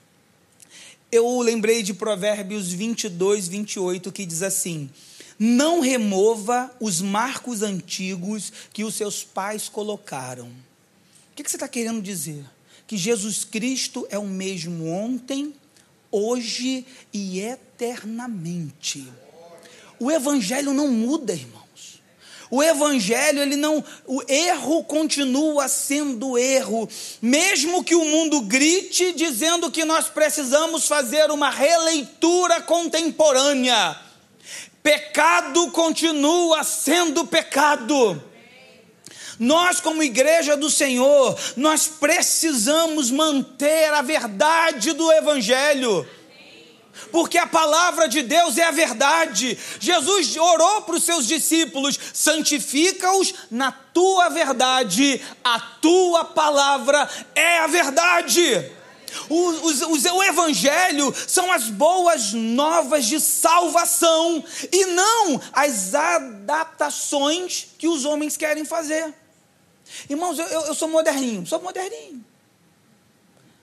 eu 1.11 1.41
lembrei 1.41 1.83
de 1.83 1.93
Provérbios 1.93 2.71
22, 2.71 3.49
28, 3.49 4.13
que 4.13 4.25
diz 4.25 4.41
assim: 4.41 4.89
Não 5.37 5.81
remova 5.81 6.73
os 6.79 7.01
marcos 7.01 7.63
antigos 7.63 8.53
que 8.73 8.85
os 8.85 8.95
seus 8.95 9.25
pais 9.25 9.69
colocaram. 9.69 10.47
O 10.47 11.35
que 11.35 11.43
você 11.43 11.57
está 11.57 11.67
querendo 11.67 12.01
dizer? 12.01 12.45
Que 12.87 12.97
Jesus 12.97 13.43
Cristo 13.43 14.07
é 14.11 14.17
o 14.17 14.29
mesmo 14.29 14.87
ontem, 14.87 15.53
hoje 16.09 16.87
e 17.13 17.41
eternamente. 17.41 19.09
O 19.99 20.09
Evangelho 20.09 20.73
não 20.73 20.87
muda, 20.87 21.33
irmão. 21.33 21.60
O 22.51 22.61
evangelho, 22.61 23.41
ele 23.41 23.55
não, 23.55 23.83
o 24.05 24.21
erro 24.27 24.83
continua 24.83 25.69
sendo 25.69 26.37
erro, 26.37 26.89
mesmo 27.23 27.85
que 27.85 27.95
o 27.95 28.05
mundo 28.05 28.41
grite 28.41 29.13
dizendo 29.13 29.71
que 29.71 29.85
nós 29.85 30.09
precisamos 30.09 30.89
fazer 30.89 31.31
uma 31.31 31.49
releitura 31.49 32.61
contemporânea. 32.61 33.97
Pecado 34.83 35.71
continua 35.71 36.65
sendo 36.65 37.25
pecado. 37.25 38.21
Nós, 39.39 39.81
como 39.81 40.03
igreja 40.03 40.57
do 40.57 40.69
Senhor, 40.69 41.39
nós 41.57 41.87
precisamos 41.87 43.13
manter 43.13 43.93
a 43.95 44.03
verdade 44.03 44.93
do 44.93 45.11
evangelho 45.13 46.07
porque 47.11 47.39
a 47.39 47.47
palavra 47.47 48.09
de 48.09 48.23
Deus 48.23 48.59
é 48.59 48.65
a 48.65 48.71
verdade. 48.71 49.59
Jesus 49.79 50.37
orou 50.37 50.83
para 50.83 50.97
os 50.97 51.05
seus 51.05 51.27
discípulos: 51.27 51.99
santifica-os 52.13 53.35
na 53.51 53.73
tua 53.73 54.29
verdade, 54.29 55.21
a 55.43 55.61
tua 55.61 56.25
palavra 56.25 57.09
é 57.35 57.59
a 57.59 57.67
verdade. 57.67 58.73
O, 59.29 60.23
Evangelho 60.23 61.13
são 61.27 61.51
as 61.51 61.69
boas 61.69 62.33
novas 62.33 63.07
de 63.07 63.21
salvação 63.21 64.45
e 64.71 64.87
não 64.87 65.41
as 65.53 65.95
adaptações 65.95 67.69
que 67.77 67.89
os 67.89 68.05
homens 68.05 68.37
querem 68.37 68.65
fazer. 68.65 69.13
Irmãos, 70.09 70.39
eu, 70.39 70.47
eu 70.47 70.75
sou 70.75 70.89
moderninho, 70.89 71.47
sou 71.47 71.61
moderninho, 71.61 72.25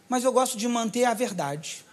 mas 0.09 0.23
eu 0.23 0.31
gosto 0.31 0.57
de 0.57 0.67
manter 0.67 1.05
a 1.05 1.13
verdade. 1.13 1.85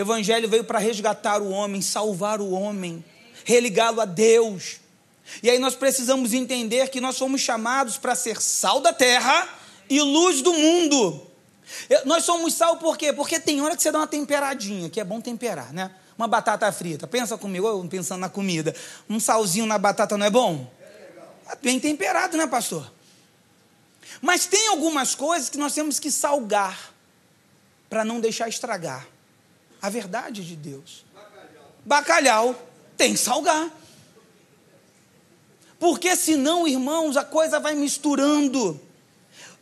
Evangelho 0.00 0.48
veio 0.48 0.64
para 0.64 0.78
resgatar 0.78 1.40
o 1.40 1.50
homem, 1.50 1.82
salvar 1.82 2.40
o 2.40 2.50
homem, 2.50 3.04
religá-lo 3.44 4.00
a 4.00 4.04
Deus. 4.04 4.80
E 5.42 5.50
aí 5.50 5.58
nós 5.58 5.74
precisamos 5.74 6.32
entender 6.32 6.88
que 6.88 7.00
nós 7.00 7.16
somos 7.16 7.40
chamados 7.40 7.96
para 7.96 8.14
ser 8.14 8.40
sal 8.40 8.80
da 8.80 8.92
terra 8.92 9.48
e 9.88 10.00
luz 10.00 10.42
do 10.42 10.52
mundo. 10.52 11.26
Nós 12.04 12.24
somos 12.24 12.54
sal 12.54 12.76
por 12.76 12.96
quê? 12.96 13.12
Porque 13.12 13.38
tem 13.38 13.60
hora 13.60 13.76
que 13.76 13.82
você 13.82 13.92
dá 13.92 13.98
uma 13.98 14.06
temperadinha, 14.06 14.90
que 14.90 15.00
é 15.00 15.04
bom 15.04 15.20
temperar, 15.20 15.72
né? 15.72 15.90
Uma 16.18 16.26
batata 16.26 16.70
frita, 16.72 17.06
pensa 17.06 17.38
comigo, 17.38 17.66
eu 17.66 17.82
pensando 17.88 18.20
na 18.20 18.28
comida. 18.28 18.74
Um 19.08 19.18
salzinho 19.18 19.66
na 19.66 19.78
batata 19.78 20.18
não 20.18 20.26
é 20.26 20.30
bom? 20.30 20.70
É 21.48 21.56
bem 21.62 21.80
temperado, 21.80 22.36
né, 22.36 22.46
pastor? 22.46 22.92
Mas 24.20 24.46
tem 24.46 24.68
algumas 24.68 25.14
coisas 25.14 25.48
que 25.48 25.56
nós 25.56 25.72
temos 25.72 25.98
que 25.98 26.10
salgar 26.10 26.92
para 27.88 28.04
não 28.04 28.20
deixar 28.20 28.48
estragar 28.48 29.06
a 29.80 29.88
verdade 29.88 30.44
de 30.44 30.56
Deus. 30.56 31.04
Bacalhau, 31.84 32.54
tem 32.96 33.12
que 33.12 33.18
salgar. 33.18 33.70
Porque 35.78 36.14
senão, 36.14 36.68
irmãos, 36.68 37.16
a 37.16 37.24
coisa 37.24 37.58
vai 37.58 37.74
misturando. 37.74 38.78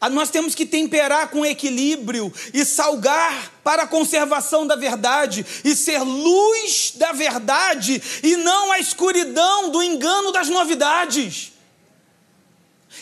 Ah, 0.01 0.09
nós 0.09 0.31
temos 0.31 0.55
que 0.55 0.65
temperar 0.65 1.29
com 1.29 1.45
equilíbrio 1.45 2.33
e 2.55 2.65
salgar 2.65 3.53
para 3.65 3.83
a 3.83 3.87
conservação 3.87 4.67
da 4.67 4.77
verdade 4.77 5.45
e 5.65 5.75
ser 5.75 6.03
luz 6.03 6.93
da 6.95 7.13
verdade 7.13 8.01
e 8.23 8.37
não 8.37 8.71
a 8.71 8.79
escuridão 8.79 9.71
do 9.71 9.83
engano 9.83 10.31
das 10.31 10.49
novidades. 10.49 11.53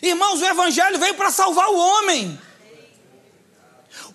Irmãos, 0.02 0.40
o 0.40 0.46
Evangelho 0.46 0.98
veio 0.98 1.14
para 1.14 1.30
salvar 1.30 1.68
o 1.68 1.76
homem. 1.76 2.38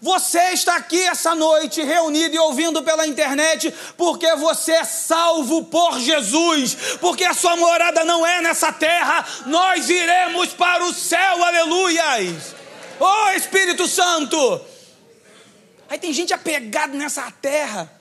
Você 0.01 0.39
está 0.53 0.77
aqui 0.77 0.99
essa 0.99 1.35
noite 1.35 1.83
reunido 1.83 2.35
e 2.35 2.39
ouvindo 2.39 2.81
pela 2.81 3.05
internet 3.05 3.71
porque 3.95 4.35
você 4.35 4.71
é 4.71 4.83
salvo 4.83 5.65
por 5.65 5.99
Jesus, 5.99 6.97
porque 6.99 7.23
a 7.23 7.35
sua 7.35 7.55
morada 7.55 8.03
não 8.03 8.25
é 8.25 8.41
nessa 8.41 8.73
terra, 8.73 9.23
nós 9.45 9.91
iremos 9.91 10.53
para 10.53 10.83
o 10.85 10.93
céu, 10.93 11.43
aleluias. 11.43 12.55
Oh 12.99 13.29
Espírito 13.37 13.87
Santo! 13.87 14.61
Aí 15.87 15.99
tem 15.99 16.11
gente 16.11 16.33
apegada 16.33 16.97
nessa 16.97 17.29
terra. 17.29 17.91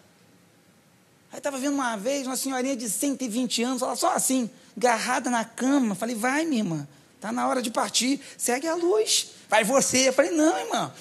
Aí 1.31 1.39
estava 1.39 1.59
vendo 1.59 1.75
uma 1.75 1.97
vez 1.97 2.27
uma 2.27 2.37
senhorinha 2.37 2.77
de 2.77 2.89
120 2.89 3.63
anos, 3.63 3.83
ela 3.83 3.95
só 3.95 4.13
assim, 4.15 4.49
agarrada 4.75 5.29
na 5.29 5.45
cama. 5.45 5.95
Falei, 5.95 6.15
vai, 6.15 6.47
minha 6.47 6.63
irmã, 6.63 6.89
está 7.17 7.31
na 7.31 7.47
hora 7.47 7.61
de 7.61 7.71
partir, 7.71 8.21
segue 8.39 8.67
a 8.67 8.75
luz. 8.75 9.33
Vai 9.51 9.65
você. 9.65 10.09
Eu 10.09 10.13
falei, 10.15 10.31
não, 10.31 10.59
irmã. 10.59 10.93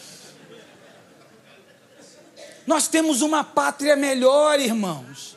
Nós 2.70 2.88
temos 2.88 3.24
uma 3.24 3.44
pátria 3.44 3.96
melhor, 3.96 4.60
irmãos. 4.60 5.36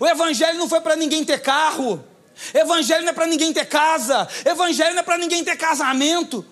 O 0.00 0.06
Evangelho 0.06 0.56
não 0.56 0.66
foi 0.66 0.80
para 0.80 0.96
ninguém 0.96 1.22
ter 1.22 1.42
carro. 1.42 2.02
Evangelho 2.54 3.02
não 3.02 3.10
é 3.10 3.12
para 3.12 3.26
ninguém 3.26 3.52
ter 3.52 3.66
casa. 3.66 4.26
Evangelho 4.46 4.94
não 4.94 5.00
é 5.00 5.02
para 5.02 5.18
ninguém 5.18 5.44
ter 5.44 5.58
casamento. 5.58 6.42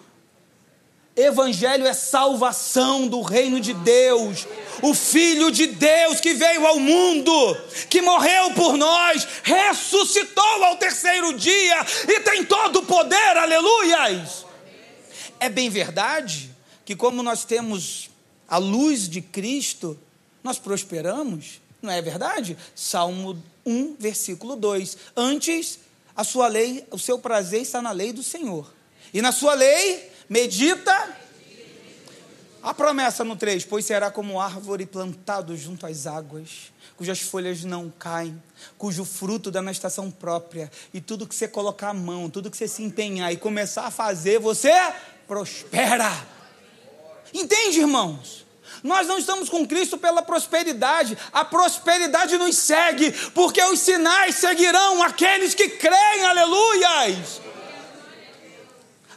Evangelho 1.17 1.87
é 1.87 1.95
salvação 1.95 3.09
do 3.09 3.23
reino 3.23 3.59
de 3.59 3.73
Deus. 3.73 4.47
O 4.83 4.93
Filho 4.93 5.51
de 5.51 5.67
Deus 5.67 6.21
que 6.21 6.35
veio 6.35 6.67
ao 6.67 6.79
mundo, 6.79 7.57
que 7.89 8.03
morreu 8.03 8.51
por 8.51 8.77
nós, 8.77 9.27
ressuscitou 9.43 10.65
ao 10.65 10.77
terceiro 10.77 11.33
dia 11.33 11.87
e 12.07 12.21
tem 12.21 12.45
todo 12.45 12.81
o 12.81 12.85
poder, 12.85 13.39
aleluias. 13.39 14.45
É 15.41 15.49
bem 15.49 15.71
verdade 15.71 16.55
que, 16.85 16.95
como 16.95 17.23
nós 17.23 17.47
temos 17.47 18.11
a 18.47 18.59
luz 18.59 19.09
de 19.09 19.23
Cristo, 19.23 19.99
nós 20.43 20.59
prosperamos, 20.59 21.61
não 21.81 21.93
é 21.93 22.03
verdade? 22.03 22.57
Salmo 22.75 23.41
1, 23.65 23.97
versículo 23.99 24.57
2. 24.57 24.97
Antes, 25.17 25.79
a 26.17 26.25
sua 26.25 26.49
lei, 26.49 26.85
o 26.91 26.99
seu 26.99 27.19
prazer 27.19 27.63
está 27.63 27.81
na 27.81 27.93
lei 27.93 28.13
do 28.13 28.23
Senhor. 28.23 28.73
E 29.13 29.23
na 29.23 29.33
sua 29.33 29.55
lei, 29.55 30.11
medita. 30.29 31.17
A 32.63 32.75
promessa 32.75 33.25
no 33.25 33.37
3: 33.37 33.65
Pois 33.65 33.85
será 33.85 34.11
como 34.11 34.41
árvore 34.41 34.85
plantado 34.85 35.57
junto 35.57 35.87
às 35.87 36.07
águas, 36.07 36.73
cujas 36.97 37.21
folhas 37.21 37.63
não 37.63 37.89
caem, 37.97 38.43
cujo 38.77 39.05
fruto 39.05 39.51
dá 39.51 39.63
na 39.63 39.71
estação 39.71 40.11
própria, 40.11 40.71
e 40.93 41.01
tudo 41.01 41.27
que 41.27 41.35
você 41.35 41.47
colocar 41.47 41.91
a 41.91 41.95
mão, 41.95 42.29
tudo 42.29 42.51
que 42.51 42.57
você 42.57 42.67
se 42.67 42.83
empenhar 42.83 43.33
e 43.33 43.37
começar 43.37 43.87
a 43.87 43.91
fazer, 43.91 44.41
você 44.41 44.73
prospera. 45.27 46.11
Entende, 47.33 47.79
irmãos? 47.79 48.48
Nós 48.83 49.07
não 49.07 49.19
estamos 49.19 49.49
com 49.49 49.67
Cristo 49.67 49.99
pela 49.99 50.23
prosperidade, 50.23 51.17
a 51.33 51.45
prosperidade 51.45 52.37
nos 52.37 52.57
segue, 52.57 53.13
porque 53.31 53.63
os 53.63 53.81
sinais 53.81 54.37
seguirão 54.37 55.03
aqueles 55.03 55.55
que 55.55 55.69
creem, 55.69 56.25
aleluias. 56.25 57.41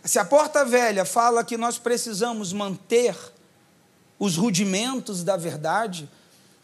Se 0.03 0.17
a 0.17 0.25
porta 0.25 0.65
velha 0.65 1.05
fala 1.05 1.43
que 1.43 1.57
nós 1.57 1.77
precisamos 1.77 2.51
manter 2.51 3.15
os 4.17 4.35
rudimentos 4.35 5.23
da 5.23 5.37
verdade, 5.37 6.09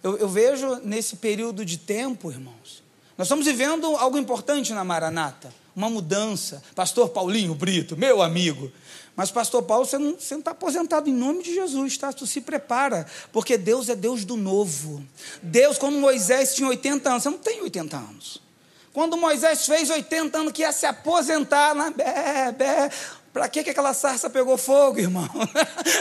eu, 0.03 0.17
eu 0.17 0.27
vejo 0.27 0.75
nesse 0.83 1.17
período 1.17 1.65
de 1.65 1.77
tempo, 1.77 2.31
irmãos, 2.31 2.83
nós 3.17 3.25
estamos 3.25 3.45
vivendo 3.45 3.95
algo 3.97 4.17
importante 4.17 4.73
na 4.73 4.83
Maranata, 4.83 5.51
uma 5.75 5.89
mudança. 5.89 6.61
Pastor 6.75 7.09
Paulinho 7.09 7.55
Brito, 7.55 7.97
meu 7.97 8.21
amigo, 8.21 8.71
mas, 9.17 9.31
pastor 9.31 9.63
Paulo, 9.63 9.83
você 9.83 9.97
não 9.97 10.11
está 10.13 10.51
aposentado 10.51 11.09
em 11.09 11.13
nome 11.13 11.41
de 11.41 11.51
Jesus, 11.51 11.97
tá? 11.97 12.13
Tu 12.13 12.27
se 12.27 12.39
prepara, 12.39 13.07
porque 13.33 13.57
Deus 13.57 13.89
é 13.89 13.95
Deus 13.95 14.23
do 14.23 14.37
novo. 14.37 15.03
Deus, 15.41 15.79
como 15.79 15.99
Moisés 15.99 16.53
tinha 16.53 16.69
80 16.69 17.09
anos, 17.09 17.23
você 17.23 17.29
não 17.31 17.39
tem 17.39 17.59
80 17.63 17.97
anos. 17.97 18.39
Quando 18.93 19.17
Moisés 19.17 19.65
fez 19.65 19.89
80 19.89 20.37
anos 20.37 20.53
que 20.53 20.61
ia 20.61 20.71
se 20.71 20.85
aposentar, 20.85 21.73
na 21.73 21.89
bé, 21.89 22.51
bé, 22.51 22.91
para 23.33 23.49
que, 23.49 23.63
que 23.63 23.71
aquela 23.71 23.91
sarça 23.95 24.29
pegou 24.29 24.55
fogo, 24.55 24.99
irmão? 24.99 25.27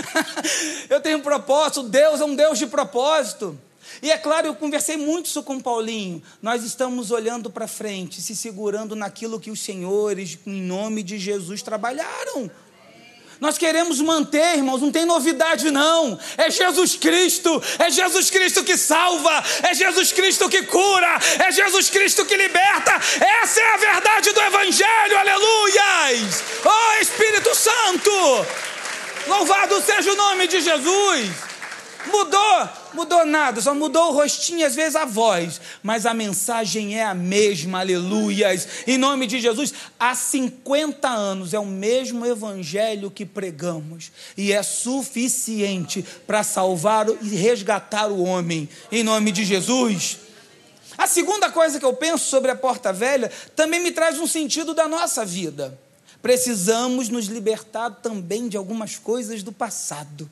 eu 0.90 1.00
tenho 1.00 1.16
um 1.16 1.22
propósito, 1.22 1.84
Deus 1.84 2.20
é 2.20 2.24
um 2.26 2.36
Deus 2.36 2.58
de 2.58 2.66
propósito. 2.66 3.58
E 4.02 4.10
é 4.10 4.18
claro, 4.18 4.46
eu 4.46 4.54
conversei 4.54 4.98
muito 4.98 5.24
isso 5.24 5.42
com 5.42 5.56
o 5.56 5.62
Paulinho. 5.62 6.22
Nós 6.42 6.62
estamos 6.62 7.10
olhando 7.10 7.50
para 7.50 7.66
frente, 7.66 8.20
se 8.20 8.36
segurando 8.36 8.94
naquilo 8.94 9.40
que 9.40 9.50
os 9.50 9.60
senhores, 9.60 10.38
em 10.46 10.60
nome 10.60 11.02
de 11.02 11.18
Jesus, 11.18 11.62
trabalharam. 11.62 12.50
Nós 13.38 13.58
queremos 13.58 14.00
manter, 14.00 14.56
irmãos, 14.56 14.80
não 14.80 14.90
tem 14.90 15.04
novidade 15.04 15.70
não. 15.70 16.18
É 16.38 16.50
Jesus 16.50 16.96
Cristo, 16.96 17.62
é 17.78 17.90
Jesus 17.90 18.30
Cristo 18.30 18.64
que 18.64 18.76
salva, 18.78 19.44
é 19.62 19.74
Jesus 19.74 20.10
Cristo 20.12 20.48
que 20.48 20.62
cura, 20.62 21.18
é 21.46 21.52
Jesus 21.52 21.90
Cristo 21.90 22.24
que 22.24 22.36
liberta. 22.36 22.92
Essa 23.42 23.60
é 23.60 23.74
a 23.74 23.76
verdade 23.76 24.32
do 24.32 24.40
Evangelho, 24.40 25.18
aleluias! 25.18 26.42
Oh 26.64 27.02
Espírito 27.02 27.54
Santo! 27.54 28.46
Louvado 29.26 29.82
seja 29.82 30.12
o 30.12 30.16
nome 30.16 30.46
de 30.46 30.60
Jesus! 30.60 31.30
Mudou, 32.06 32.68
mudou 32.96 33.26
nada, 33.26 33.60
só 33.60 33.74
mudou 33.74 34.10
o 34.10 34.14
rostinho, 34.14 34.66
às 34.66 34.74
vezes 34.74 34.96
a 34.96 35.04
voz, 35.04 35.60
mas 35.82 36.06
a 36.06 36.14
mensagem 36.14 36.98
é 36.98 37.04
a 37.04 37.14
mesma, 37.14 37.80
aleluias. 37.80 38.66
Em 38.86 38.96
nome 38.96 39.26
de 39.26 39.38
Jesus, 39.38 39.72
há 40.00 40.14
50 40.14 41.06
anos 41.06 41.52
é 41.52 41.58
o 41.58 41.66
mesmo 41.66 42.24
evangelho 42.24 43.10
que 43.10 43.26
pregamos 43.26 44.10
e 44.36 44.52
é 44.52 44.62
suficiente 44.62 46.04
para 46.26 46.42
salvar 46.42 47.06
e 47.22 47.36
resgatar 47.36 48.10
o 48.10 48.24
homem. 48.24 48.68
Em 48.90 49.04
nome 49.04 49.30
de 49.30 49.44
Jesus. 49.44 50.18
A 50.96 51.06
segunda 51.06 51.50
coisa 51.50 51.78
que 51.78 51.84
eu 51.84 51.92
penso 51.92 52.24
sobre 52.24 52.50
a 52.50 52.56
porta 52.56 52.92
velha 52.92 53.30
também 53.54 53.80
me 53.80 53.92
traz 53.92 54.18
um 54.18 54.26
sentido 54.26 54.72
da 54.72 54.88
nossa 54.88 55.24
vida. 55.24 55.78
Precisamos 56.22 57.10
nos 57.10 57.26
libertar 57.26 57.90
também 57.90 58.48
de 58.48 58.56
algumas 58.56 58.96
coisas 58.96 59.42
do 59.42 59.52
passado. 59.52 60.28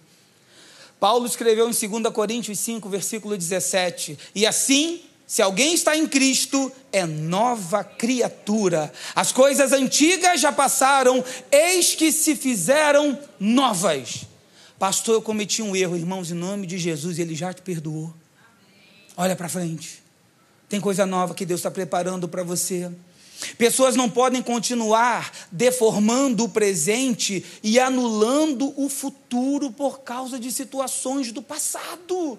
Paulo 0.98 1.26
escreveu 1.26 1.68
em 1.68 1.72
2 1.72 2.12
Coríntios 2.12 2.58
5, 2.58 2.88
versículo 2.88 3.36
17: 3.36 4.18
E 4.34 4.46
assim, 4.46 5.02
se 5.26 5.42
alguém 5.42 5.74
está 5.74 5.96
em 5.96 6.06
Cristo, 6.06 6.70
é 6.92 7.06
nova 7.06 7.82
criatura. 7.82 8.92
As 9.14 9.32
coisas 9.32 9.72
antigas 9.72 10.40
já 10.40 10.52
passaram, 10.52 11.24
eis 11.50 11.94
que 11.94 12.12
se 12.12 12.36
fizeram 12.36 13.18
novas. 13.40 14.26
Pastor, 14.78 15.14
eu 15.14 15.22
cometi 15.22 15.62
um 15.62 15.74
erro, 15.74 15.96
irmãos, 15.96 16.30
em 16.30 16.34
nome 16.34 16.66
de 16.66 16.78
Jesus, 16.78 17.18
ele 17.18 17.34
já 17.34 17.52
te 17.52 17.62
perdoou. 17.62 18.12
Olha 19.16 19.34
para 19.34 19.48
frente. 19.48 20.02
Tem 20.68 20.80
coisa 20.80 21.06
nova 21.06 21.34
que 21.34 21.46
Deus 21.46 21.60
está 21.60 21.70
preparando 21.70 22.28
para 22.28 22.42
você. 22.42 22.90
Pessoas 23.58 23.96
não 23.96 24.08
podem 24.08 24.42
continuar 24.42 25.32
deformando 25.50 26.44
o 26.44 26.48
presente 26.48 27.44
e 27.62 27.78
anulando 27.78 28.72
o 28.76 28.88
futuro 28.88 29.70
por 29.70 30.00
causa 30.00 30.38
de 30.38 30.50
situações 30.50 31.32
do 31.32 31.42
passado. 31.42 32.38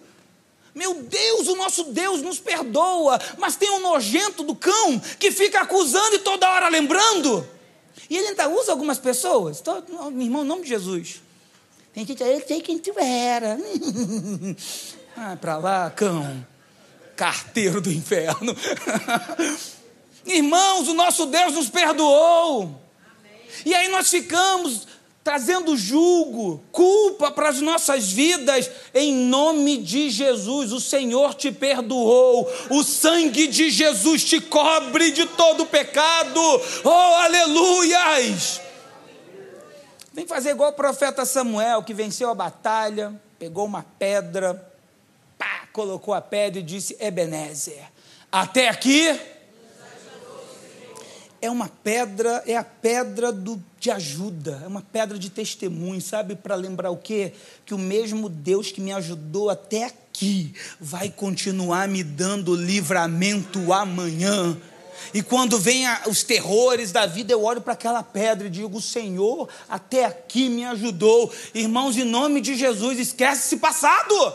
Meu 0.73 0.93
Deus, 0.95 1.47
o 1.47 1.55
nosso 1.55 1.86
Deus 1.86 2.21
nos 2.21 2.39
perdoa, 2.39 3.19
mas 3.38 3.55
tem 3.55 3.71
um 3.71 3.79
nojento 3.79 4.43
do 4.43 4.55
cão 4.55 4.99
que 5.17 5.31
fica 5.31 5.62
acusando 5.62 6.15
e 6.15 6.19
toda 6.19 6.49
hora 6.49 6.67
lembrando. 6.67 7.47
E 8.10 8.17
ele 8.17 8.27
ainda 8.27 8.49
usa 8.49 8.71
algumas 8.71 8.97
pessoas. 8.97 9.62
Todo, 9.62 9.86
meu 10.12 10.21
irmão, 10.21 10.43
em 10.43 10.47
nome 10.47 10.63
de 10.63 10.69
Jesus. 10.69 11.21
Tem 11.93 12.05
gente 12.05 12.21
aí, 12.21 12.34
eu 12.34 12.45
sei 12.45 12.62
quem 12.62 12.77
tu 12.77 12.93
era. 12.99 13.58
ah, 15.15 15.38
para 15.39 15.58
lá, 15.58 15.89
cão. 15.89 16.45
Carteiro 17.15 17.79
do 17.79 17.89
inferno. 17.89 18.53
Irmãos, 20.25 20.88
o 20.88 20.93
nosso 20.93 21.25
Deus 21.27 21.53
nos 21.53 21.69
perdoou. 21.69 22.63
Amém. 22.63 23.41
E 23.65 23.73
aí 23.73 23.89
nós 23.89 24.09
ficamos 24.09 24.88
trazendo 25.25 25.75
julgo, 25.75 26.63
culpa 26.71 27.31
para 27.31 27.49
as 27.49 27.59
nossas 27.59 28.11
vidas, 28.11 28.69
em 28.93 29.11
nome 29.11 29.77
de 29.77 30.11
Jesus. 30.11 30.71
O 30.71 30.79
Senhor 30.79 31.33
te 31.33 31.51
perdoou, 31.51 32.47
o 32.69 32.83
sangue 32.83 33.47
de 33.47 33.71
Jesus 33.71 34.23
te 34.23 34.39
cobre 34.39 35.09
de 35.09 35.25
todo 35.25 35.65
pecado. 35.65 36.39
Oh, 36.83 36.89
aleluias! 36.89 38.61
Vem 40.13 40.27
fazer 40.27 40.51
igual 40.51 40.69
o 40.69 40.73
profeta 40.75 41.25
Samuel, 41.25 41.81
que 41.81 41.93
venceu 41.93 42.29
a 42.29 42.35
batalha, 42.35 43.19
pegou 43.39 43.65
uma 43.65 43.83
pedra, 43.97 44.71
pá, 45.39 45.67
colocou 45.73 46.13
a 46.13 46.21
pedra 46.21 46.59
e 46.59 46.63
disse: 46.63 46.95
Ebenezer, 46.99 47.83
até 48.31 48.69
aqui 48.69 49.19
é 51.45 51.51
uma 51.51 51.69
pedra, 51.69 52.43
é 52.45 52.58
a 52.58 52.63
pedra 52.63 53.31
do, 53.31 53.62
de 53.79 53.91
ajuda, 53.91 54.62
é 54.63 54.67
uma 54.67 54.81
pedra 54.81 55.17
de 55.17 55.29
testemunho, 55.29 56.01
sabe? 56.01 56.36
Para 56.36 56.55
lembrar 56.55 56.89
o 56.89 56.97
quê? 56.97 57.34
Que 57.65 57.73
o 57.73 57.77
mesmo 57.77 58.27
Deus 58.27 58.71
que 58.71 58.81
me 58.81 58.91
ajudou 58.91 59.49
até 59.49 59.86
aqui 59.86 60.53
vai 60.79 61.10
continuar 61.10 61.88
me 61.88 62.03
dando 62.03 62.55
livramento 62.55 63.71
amanhã. 63.71 64.58
E 65.13 65.21
quando 65.21 65.60
vem 65.60 65.86
os 66.08 66.23
terrores 66.23 66.91
da 66.91 67.05
vida, 67.05 67.31
eu 67.31 67.43
olho 67.43 67.62
para 67.62 67.73
aquela 67.73 68.01
pedra 68.01 68.47
e 68.47 68.49
digo: 68.49 68.81
Senhor, 68.81 69.47
até 69.69 70.05
aqui 70.05 70.49
me 70.49 70.65
ajudou. 70.65 71.31
Irmãos, 71.53 71.95
em 71.95 72.03
nome 72.03 72.41
de 72.41 72.55
Jesus, 72.55 72.97
esquece 72.97 73.45
esse 73.45 73.58
passado. 73.58 74.34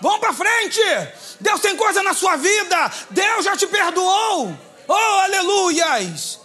Vamos 0.00 0.18
para 0.18 0.34
frente. 0.34 0.80
Deus 1.40 1.60
tem 1.60 1.76
coisa 1.76 2.02
na 2.02 2.12
sua 2.12 2.36
vida. 2.36 2.92
Deus 3.10 3.44
já 3.44 3.56
te 3.56 3.66
perdoou. 3.66 4.52
Oh, 4.88 4.92
aleluias! 4.92 6.41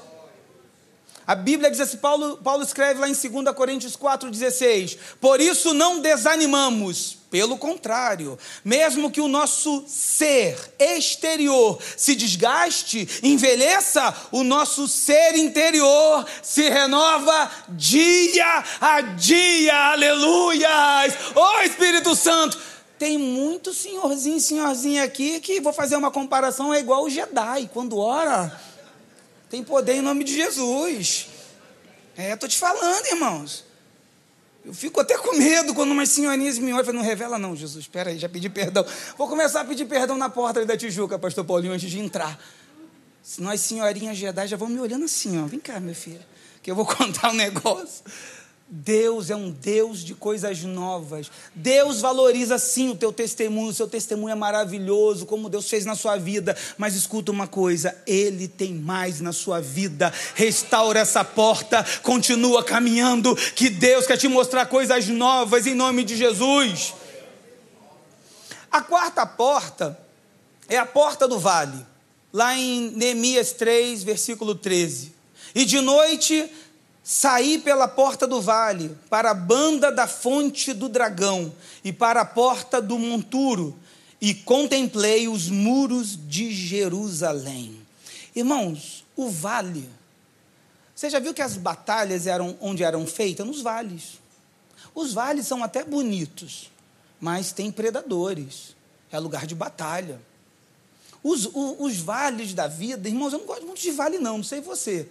A 1.27 1.35
Bíblia 1.35 1.69
diz 1.69 1.81
assim, 1.81 1.97
Paulo, 1.97 2.37
Paulo 2.37 2.63
escreve 2.63 3.01
lá 3.01 3.09
em 3.09 3.11
2 3.11 3.53
Coríntios 3.53 3.97
4,16: 3.97 4.97
Por 5.19 5.41
isso 5.41 5.73
não 5.73 5.99
desanimamos, 5.99 7.17
pelo 7.29 7.57
contrário, 7.57 8.39
mesmo 8.63 9.11
que 9.11 9.19
o 9.19 9.27
nosso 9.27 9.83
ser 9.89 10.57
exterior 10.79 11.79
se 11.97 12.15
desgaste, 12.15 13.19
envelheça, 13.21 14.15
o 14.31 14.41
nosso 14.41 14.87
ser 14.87 15.35
interior 15.35 16.25
se 16.41 16.69
renova 16.69 17.51
dia 17.71 18.63
a 18.79 19.01
dia, 19.01 19.75
aleluias! 19.91 21.13
Ô 21.35 21.41
oh, 21.41 21.61
Espírito 21.63 22.15
Santo! 22.15 22.57
Tem 22.97 23.17
muito 23.17 23.73
senhorzinho, 23.73 24.39
senhorzinha 24.39 25.03
aqui 25.03 25.41
que 25.41 25.59
vou 25.59 25.73
fazer 25.73 25.97
uma 25.97 26.09
comparação, 26.09 26.73
é 26.73 26.79
igual 26.79 27.03
o 27.03 27.09
Jedi, 27.09 27.69
quando 27.71 27.99
ora 27.99 28.59
tem 29.49 29.63
poder 29.63 29.93
em 29.93 30.01
nome 30.01 30.23
de 30.23 30.33
Jesus. 30.33 31.27
É, 32.15 32.33
estou 32.33 32.49
te 32.49 32.57
falando, 32.57 33.05
irmãos. 33.05 33.65
Eu 34.65 34.73
fico 34.73 34.99
até 34.99 35.17
com 35.17 35.37
medo 35.37 35.73
quando 35.73 35.91
umas 35.91 36.09
senhorinhas 36.09 36.57
me 36.57 36.73
olham 36.73 36.81
e 36.81 36.85
falam, 36.85 37.01
não 37.01 37.07
revela 37.07 37.39
não, 37.39 37.55
Jesus, 37.55 37.85
espera 37.85 38.09
aí, 38.09 38.19
já 38.19 38.27
pedi 38.27 38.49
perdão. 38.49 38.85
Vou 39.17 39.29
começar 39.29 39.61
a 39.61 39.65
pedir 39.65 39.85
perdão 39.85 40.17
na 40.17 40.27
porta 40.29 40.65
da 40.65 40.75
Tijuca, 40.75 41.17
pastor 41.17 41.45
Paulinho, 41.45 41.71
antes 41.71 41.89
de 41.89 41.99
entrar. 41.99 42.37
Nós 43.37 43.61
senhorinhas 43.61 44.17
Jedi 44.17 44.47
já 44.47 44.57
vão 44.57 44.67
me 44.67 44.79
olhando 44.79 45.05
assim, 45.05 45.41
ó, 45.41 45.45
vem 45.45 45.59
cá, 45.59 45.79
meu 45.79 45.95
filho, 45.95 46.19
que 46.61 46.69
eu 46.69 46.75
vou 46.75 46.83
contar 46.87 47.31
um 47.31 47.35
negócio. 47.35 48.03
Deus 48.69 49.29
é 49.29 49.35
um 49.35 49.49
Deus 49.49 50.03
de 50.03 50.13
coisas 50.13 50.61
novas. 50.63 51.31
Deus 51.55 52.01
valoriza 52.01 52.57
sim 52.57 52.89
o 52.89 52.95
teu 52.95 53.13
testemunho, 53.13 53.69
o 53.69 53.73
seu 53.73 53.87
testemunho 53.87 54.33
é 54.33 54.35
maravilhoso, 54.35 55.25
como 55.25 55.47
Deus 55.47 55.69
fez 55.69 55.85
na 55.85 55.95
sua 55.95 56.17
vida. 56.17 56.55
Mas 56.77 56.93
escuta 56.93 57.31
uma 57.31 57.47
coisa: 57.47 57.95
Ele 58.05 58.45
tem 58.45 58.73
mais 58.73 59.21
na 59.21 59.31
sua 59.31 59.61
vida. 59.61 60.13
Restaura 60.35 60.99
essa 60.99 61.23
porta, 61.23 61.85
continua 62.03 62.61
caminhando, 62.61 63.33
que 63.55 63.69
Deus 63.69 64.05
quer 64.05 64.17
te 64.17 64.27
mostrar 64.27 64.65
coisas 64.65 65.07
novas 65.07 65.65
em 65.65 65.73
nome 65.73 66.03
de 66.03 66.17
Jesus. 66.17 66.93
A 68.69 68.81
quarta 68.81 69.25
porta 69.25 69.97
é 70.67 70.77
a 70.77 70.85
porta 70.85 71.25
do 71.25 71.39
vale, 71.39 71.85
lá 72.33 72.53
em 72.53 72.91
Neemias 72.91 73.53
3, 73.53 74.03
versículo 74.03 74.53
13. 74.53 75.15
E 75.55 75.63
de 75.63 75.79
noite 75.79 76.51
Saí 77.09 77.57
pela 77.57 77.87
porta 77.87 78.27
do 78.27 78.41
vale, 78.41 78.93
para 79.09 79.31
a 79.31 79.33
banda 79.33 79.89
da 79.89 80.05
fonte 80.05 80.73
do 80.73 80.89
dragão 80.89 81.53
e 81.81 81.93
para 81.93 82.19
a 82.19 82.25
porta 82.25 82.81
do 82.81 82.99
monturo, 82.99 83.79
e 84.19 84.33
contemplei 84.33 85.25
os 85.29 85.47
muros 85.47 86.19
de 86.27 86.51
Jerusalém. 86.51 87.81
Irmãos, 88.35 89.05
o 89.15 89.29
vale. 89.29 89.89
Você 90.93 91.09
já 91.09 91.17
viu 91.17 91.33
que 91.33 91.41
as 91.41 91.55
batalhas 91.55 92.27
eram 92.27 92.57
onde 92.59 92.83
eram 92.83 93.07
feitas? 93.07 93.47
Nos 93.47 93.61
vales. 93.61 94.19
Os 94.93 95.13
vales 95.13 95.47
são 95.47 95.63
até 95.63 95.85
bonitos, 95.85 96.69
mas 97.21 97.53
tem 97.53 97.71
predadores. 97.71 98.75
É 99.09 99.17
lugar 99.17 99.47
de 99.47 99.55
batalha. 99.55 100.19
Os, 101.23 101.45
os, 101.45 101.75
os 101.79 101.97
vales 101.99 102.53
da 102.53 102.67
vida, 102.67 103.07
irmãos, 103.07 103.31
eu 103.31 103.39
não 103.39 103.45
gosto 103.45 103.65
muito 103.65 103.81
de 103.81 103.91
vale, 103.91 104.17
não, 104.17 104.39
não 104.39 104.43
sei 104.43 104.59
você. 104.59 105.07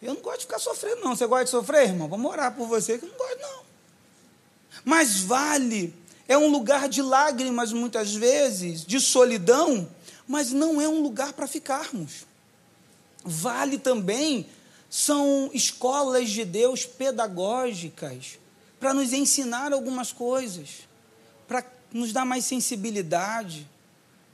Eu 0.00 0.14
não 0.14 0.20
gosto 0.20 0.40
de 0.40 0.46
ficar 0.46 0.58
sofrendo, 0.58 1.00
não. 1.02 1.16
Você 1.16 1.26
gosta 1.26 1.44
de 1.44 1.50
sofrer, 1.50 1.88
irmão? 1.88 2.08
Vamos 2.08 2.30
orar 2.30 2.54
por 2.54 2.66
você, 2.66 2.98
que 2.98 3.04
eu 3.04 3.08
não 3.08 3.16
gosto, 3.16 3.40
não. 3.40 3.62
Mas 4.84 5.20
vale, 5.20 5.94
é 6.26 6.38
um 6.38 6.48
lugar 6.48 6.88
de 6.88 7.02
lágrimas, 7.02 7.72
muitas 7.72 8.14
vezes, 8.14 8.84
de 8.84 9.00
solidão, 9.00 9.88
mas 10.26 10.52
não 10.52 10.80
é 10.80 10.88
um 10.88 11.00
lugar 11.00 11.32
para 11.32 11.46
ficarmos. 11.46 12.26
Vale 13.24 13.78
também 13.78 14.46
são 14.90 15.50
escolas 15.52 16.30
de 16.30 16.44
Deus 16.44 16.86
pedagógicas 16.86 18.38
para 18.80 18.94
nos 18.94 19.12
ensinar 19.12 19.72
algumas 19.72 20.12
coisas, 20.12 20.88
para 21.46 21.64
nos 21.92 22.12
dar 22.12 22.24
mais 22.24 22.44
sensibilidade, 22.44 23.68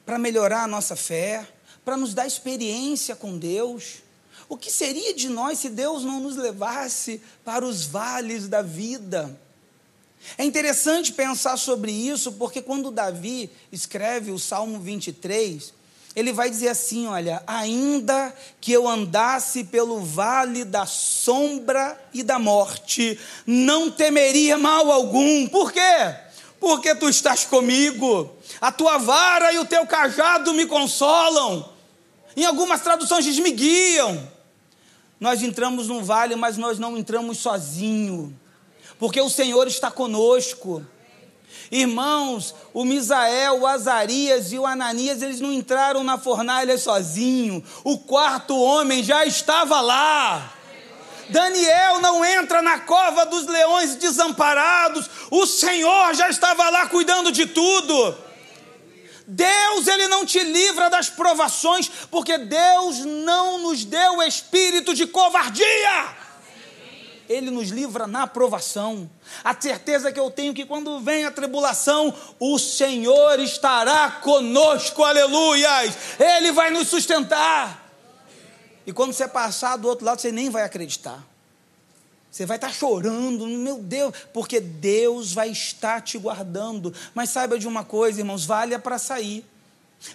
para 0.05 0.18
melhorar 0.18 0.64
a 0.64 0.68
nossa 0.68 0.94
fé, 0.94 1.46
para 1.85 1.96
nos 1.96 2.14
dar 2.14 2.27
experiência 2.27 3.16
com 3.16 3.38
Deus. 3.38 4.04
O 4.48 4.57
que 4.57 4.70
seria 4.70 5.14
de 5.14 5.28
nós 5.28 5.59
se 5.59 5.68
Deus 5.68 6.02
não 6.02 6.20
nos 6.20 6.37
levasse 6.37 7.20
para 7.44 7.64
os 7.64 7.87
vales 7.87 8.48
da 8.48 8.62
vida? 8.62 9.38
É 10.38 10.44
interessante 10.44 11.12
pensar 11.12 11.57
sobre 11.57 11.92
isso, 11.92 12.33
porque 12.33 12.62
quando 12.62 12.90
Davi 12.90 13.50
escreve 13.70 14.30
o 14.30 14.38
Salmo 14.38 14.80
23, 14.80 15.72
ele 16.16 16.33
vai 16.33 16.48
dizer 16.48 16.68
assim: 16.68 17.07
Olha, 17.07 17.42
ainda 17.46 18.35
que 18.61 18.72
eu 18.72 18.88
andasse 18.88 19.64
pelo 19.64 20.00
vale 20.00 20.64
da 20.64 20.87
sombra 20.87 22.00
e 22.12 22.22
da 22.22 22.38
morte, 22.38 23.18
não 23.46 23.90
temeria 23.90 24.57
mal 24.57 24.90
algum. 24.90 25.46
Por 25.48 25.72
quê? 25.72 26.14
Porque 26.59 26.94
tu 26.94 27.09
estás 27.09 27.44
comigo, 27.44 28.30
a 28.61 28.72
tua 28.72 28.96
vara 28.96 29.52
e 29.52 29.59
o 29.59 29.66
teu 29.66 29.87
cajado 29.87 30.54
me 30.54 30.66
consolam. 30.66 31.68
Em 32.37 32.44
algumas 32.44 32.80
traduções 32.80 33.24
diz: 33.24 33.38
me 33.38 33.50
guiam. 33.50 34.34
Nós 35.24 35.42
entramos 35.42 35.88
num 35.88 36.04
vale, 36.04 36.37
mas 36.37 36.58
nós 36.58 36.78
não 36.78 36.98
entramos 36.98 37.38
sozinho, 37.38 38.38
porque 38.98 39.18
o 39.18 39.30
Senhor 39.30 39.66
está 39.66 39.90
conosco. 39.90 40.84
Irmãos, 41.72 42.54
o 42.74 42.84
Misael, 42.84 43.60
o 43.60 43.66
Azarias 43.66 44.52
e 44.52 44.58
o 44.58 44.66
Ananias, 44.66 45.22
eles 45.22 45.40
não 45.40 45.50
entraram 45.50 46.04
na 46.04 46.18
fornalha 46.18 46.76
sozinho. 46.76 47.64
O 47.82 47.96
quarto 47.96 48.54
homem 48.54 49.02
já 49.02 49.24
estava 49.24 49.80
lá. 49.80 50.52
Daniel 51.30 52.02
não 52.02 52.22
entra 52.22 52.60
na 52.60 52.80
cova 52.80 53.24
dos 53.24 53.46
leões 53.46 53.96
desamparados. 53.96 55.08
O 55.30 55.46
Senhor 55.46 56.12
já 56.12 56.28
estava 56.28 56.68
lá 56.68 56.87
cuidando 56.88 57.32
de 57.32 57.46
tudo. 57.46 58.14
Deus, 59.26 59.87
ele 59.87 60.06
não 60.08 60.26
te 60.26 60.42
livra 60.42 60.90
das 60.90 61.08
provações, 61.08 61.90
porque 62.10 62.37
Deus 62.37 62.98
não 63.04 63.58
nos 63.58 63.84
deu 63.84 64.22
espírito 64.22 64.94
de 64.94 65.06
covardia. 65.06 66.24
Ele 67.26 67.50
nos 67.50 67.70
livra 67.70 68.06
na 68.06 68.26
provação. 68.26 69.10
A 69.42 69.58
certeza 69.58 70.12
que 70.12 70.20
eu 70.20 70.30
tenho 70.30 70.52
que 70.52 70.66
quando 70.66 71.00
vem 71.00 71.24
a 71.24 71.30
tribulação, 71.30 72.14
o 72.38 72.58
Senhor 72.58 73.40
estará 73.40 74.10
conosco, 74.22 75.02
aleluias. 75.02 75.94
Ele 76.18 76.52
vai 76.52 76.70
nos 76.70 76.88
sustentar. 76.88 77.82
E 78.87 78.92
quando 78.92 79.14
você 79.14 79.26
passar 79.26 79.78
do 79.78 79.88
outro 79.88 80.04
lado, 80.04 80.20
você 80.20 80.30
nem 80.30 80.50
vai 80.50 80.64
acreditar. 80.64 81.34
Você 82.35 82.44
vai 82.44 82.57
estar 82.57 82.73
chorando, 82.73 83.47
meu 83.47 83.79
Deus, 83.79 84.12
porque 84.33 84.59
Deus 84.59 85.33
vai 85.33 85.51
estar 85.51 86.01
te 86.01 86.18
guardando. 86.18 86.92
Mas 87.14 87.31
saiba 87.31 87.57
de 87.57 87.68
uma 87.68 87.85
coisa, 87.85 88.18
irmãos: 88.18 88.44
vale 88.44 88.77
para 88.77 88.99
sair. 88.99 89.47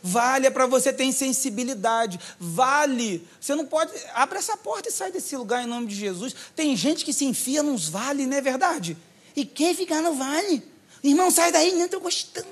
Vale 0.03 0.51
para 0.51 0.65
você 0.65 0.91
ter 0.91 1.09
sensibilidade. 1.13 2.19
Vale. 2.37 3.25
Você 3.39 3.55
não 3.55 3.65
pode. 3.65 3.93
Abre 4.13 4.37
essa 4.37 4.57
porta 4.57 4.89
e 4.89 4.91
sai 4.91 5.13
desse 5.13 5.37
lugar 5.37 5.63
em 5.63 5.65
nome 5.65 5.87
de 5.87 5.95
Jesus. 5.95 6.35
Tem 6.57 6.75
gente 6.75 7.05
que 7.05 7.13
se 7.13 7.23
enfia 7.23 7.63
nos 7.63 7.87
vales, 7.87 8.27
não 8.27 8.35
é 8.35 8.41
verdade? 8.41 8.97
E 9.33 9.45
quer 9.45 9.73
ficar 9.73 10.01
no 10.01 10.13
vale? 10.15 10.61
Irmão, 11.01 11.31
sai 11.31 11.53
daí, 11.53 11.71
não 11.71 11.83
entra 11.83 11.99
gostando. 11.99 12.49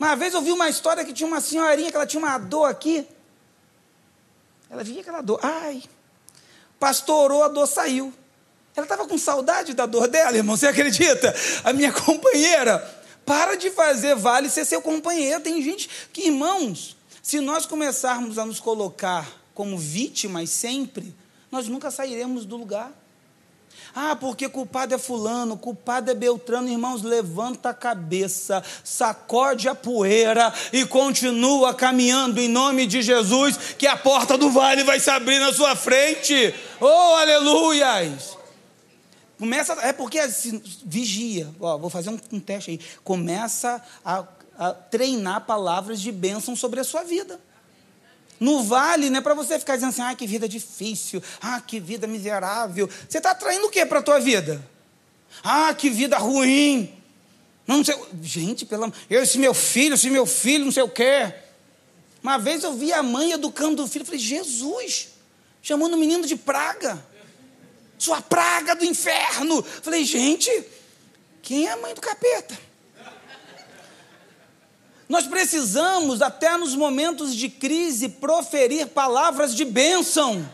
Uma 0.00 0.16
vez 0.16 0.32
eu 0.32 0.40
vi 0.40 0.52
uma 0.52 0.70
história 0.70 1.04
que 1.04 1.12
tinha 1.12 1.26
uma 1.26 1.42
senhorinha 1.42 1.90
que 1.90 1.96
ela 1.96 2.06
tinha 2.06 2.18
uma 2.18 2.38
dor 2.38 2.64
aqui. 2.64 3.06
Ela 4.70 4.82
vinha 4.82 5.02
aquela 5.02 5.20
dor. 5.20 5.38
Ai. 5.42 5.82
Pastor 6.80 7.24
orou, 7.30 7.44
a 7.44 7.48
dor 7.48 7.66
saiu. 7.66 8.10
Ela 8.74 8.86
estava 8.86 9.06
com 9.06 9.18
saudade 9.18 9.74
da 9.74 9.86
dor 9.86 10.08
dela, 10.08 10.36
irmão. 10.36 10.56
Você 10.56 10.66
acredita? 10.66 11.34
A 11.62 11.72
minha 11.72 11.92
companheira. 11.92 12.78
Para 13.24 13.54
de 13.54 13.70
fazer 13.70 14.16
vale 14.16 14.48
ser 14.48 14.64
seu 14.64 14.80
companheiro. 14.80 15.40
Tem 15.40 15.62
gente 15.62 15.88
que, 16.12 16.26
irmãos, 16.26 16.96
se 17.22 17.40
nós 17.40 17.66
começarmos 17.66 18.38
a 18.38 18.44
nos 18.44 18.58
colocar 18.58 19.28
como 19.54 19.78
vítimas 19.78 20.50
sempre, 20.50 21.14
nós 21.50 21.68
nunca 21.68 21.90
sairemos 21.90 22.44
do 22.46 22.56
lugar. 22.56 22.90
Ah, 23.94 24.16
porque 24.16 24.48
culpado 24.48 24.94
é 24.94 24.98
fulano, 24.98 25.56
culpado 25.56 26.10
é 26.10 26.14
Beltrano. 26.14 26.68
Irmãos, 26.68 27.02
levanta 27.02 27.68
a 27.68 27.74
cabeça, 27.74 28.62
sacode 28.82 29.68
a 29.68 29.74
poeira 29.74 30.52
e 30.72 30.86
continua 30.86 31.74
caminhando 31.74 32.40
em 32.40 32.48
nome 32.48 32.86
de 32.86 33.02
Jesus, 33.02 33.56
que 33.78 33.86
a 33.86 33.96
porta 33.96 34.38
do 34.38 34.50
vale 34.50 34.82
vai 34.82 34.98
se 34.98 35.10
abrir 35.10 35.38
na 35.38 35.52
sua 35.52 35.76
frente. 35.76 36.54
Oh, 36.80 36.86
aleluias! 37.16 38.41
Começa, 39.42 39.72
é 39.82 39.92
porque 39.92 40.20
vigia. 40.84 41.52
Ó, 41.58 41.76
vou 41.76 41.90
fazer 41.90 42.10
um, 42.10 42.18
um 42.30 42.38
teste 42.38 42.70
aí. 42.70 42.80
Começa 43.02 43.82
a, 44.04 44.24
a 44.56 44.72
treinar 44.72 45.44
palavras 45.46 46.00
de 46.00 46.12
bênção 46.12 46.54
sobre 46.54 46.78
a 46.78 46.84
sua 46.84 47.02
vida. 47.02 47.40
No 48.38 48.62
vale, 48.62 49.10
não 49.10 49.18
é 49.18 49.20
para 49.20 49.34
você 49.34 49.58
ficar 49.58 49.74
dizendo 49.74 49.88
assim, 49.88 50.02
ah, 50.02 50.14
que 50.14 50.28
vida 50.28 50.48
difícil, 50.48 51.20
ah, 51.40 51.60
que 51.60 51.80
vida 51.80 52.06
miserável. 52.06 52.88
Você 53.08 53.18
está 53.18 53.32
atraindo 53.32 53.66
o 53.66 53.68
que 53.68 53.84
para 53.84 53.98
a 53.98 54.02
tua 54.02 54.20
vida? 54.20 54.64
Ah, 55.42 55.74
que 55.74 55.90
vida 55.90 56.16
ruim. 56.18 56.94
Não 57.66 57.84
sei, 57.84 57.96
gente, 58.22 58.64
pelo 58.64 58.92
eu, 59.10 59.24
esse 59.24 59.38
meu 59.38 59.54
filho, 59.54 59.94
esse 59.94 60.08
meu 60.08 60.24
filho, 60.24 60.66
não 60.66 60.72
sei 60.72 60.84
o 60.84 60.88
quê. 60.88 61.34
Uma 62.22 62.38
vez 62.38 62.62
eu 62.62 62.74
vi 62.74 62.92
a 62.92 63.02
mãe 63.02 63.32
educando 63.32 63.82
o 63.82 63.88
filho, 63.88 64.04
falei, 64.04 64.20
Jesus, 64.20 65.08
chamando 65.60 65.94
o 65.94 65.98
menino 65.98 66.24
de 66.28 66.36
praga. 66.36 67.10
Sua 68.02 68.20
praga 68.20 68.74
do 68.74 68.84
inferno. 68.84 69.62
Falei, 69.62 70.04
gente, 70.04 70.50
quem 71.40 71.68
é 71.68 71.70
a 71.70 71.76
mãe 71.76 71.94
do 71.94 72.00
capeta? 72.00 72.58
Nós 75.08 75.28
precisamos, 75.28 76.20
até 76.20 76.56
nos 76.56 76.74
momentos 76.74 77.32
de 77.32 77.48
crise, 77.48 78.08
proferir 78.08 78.88
palavras 78.88 79.54
de 79.54 79.64
bênção. 79.64 80.44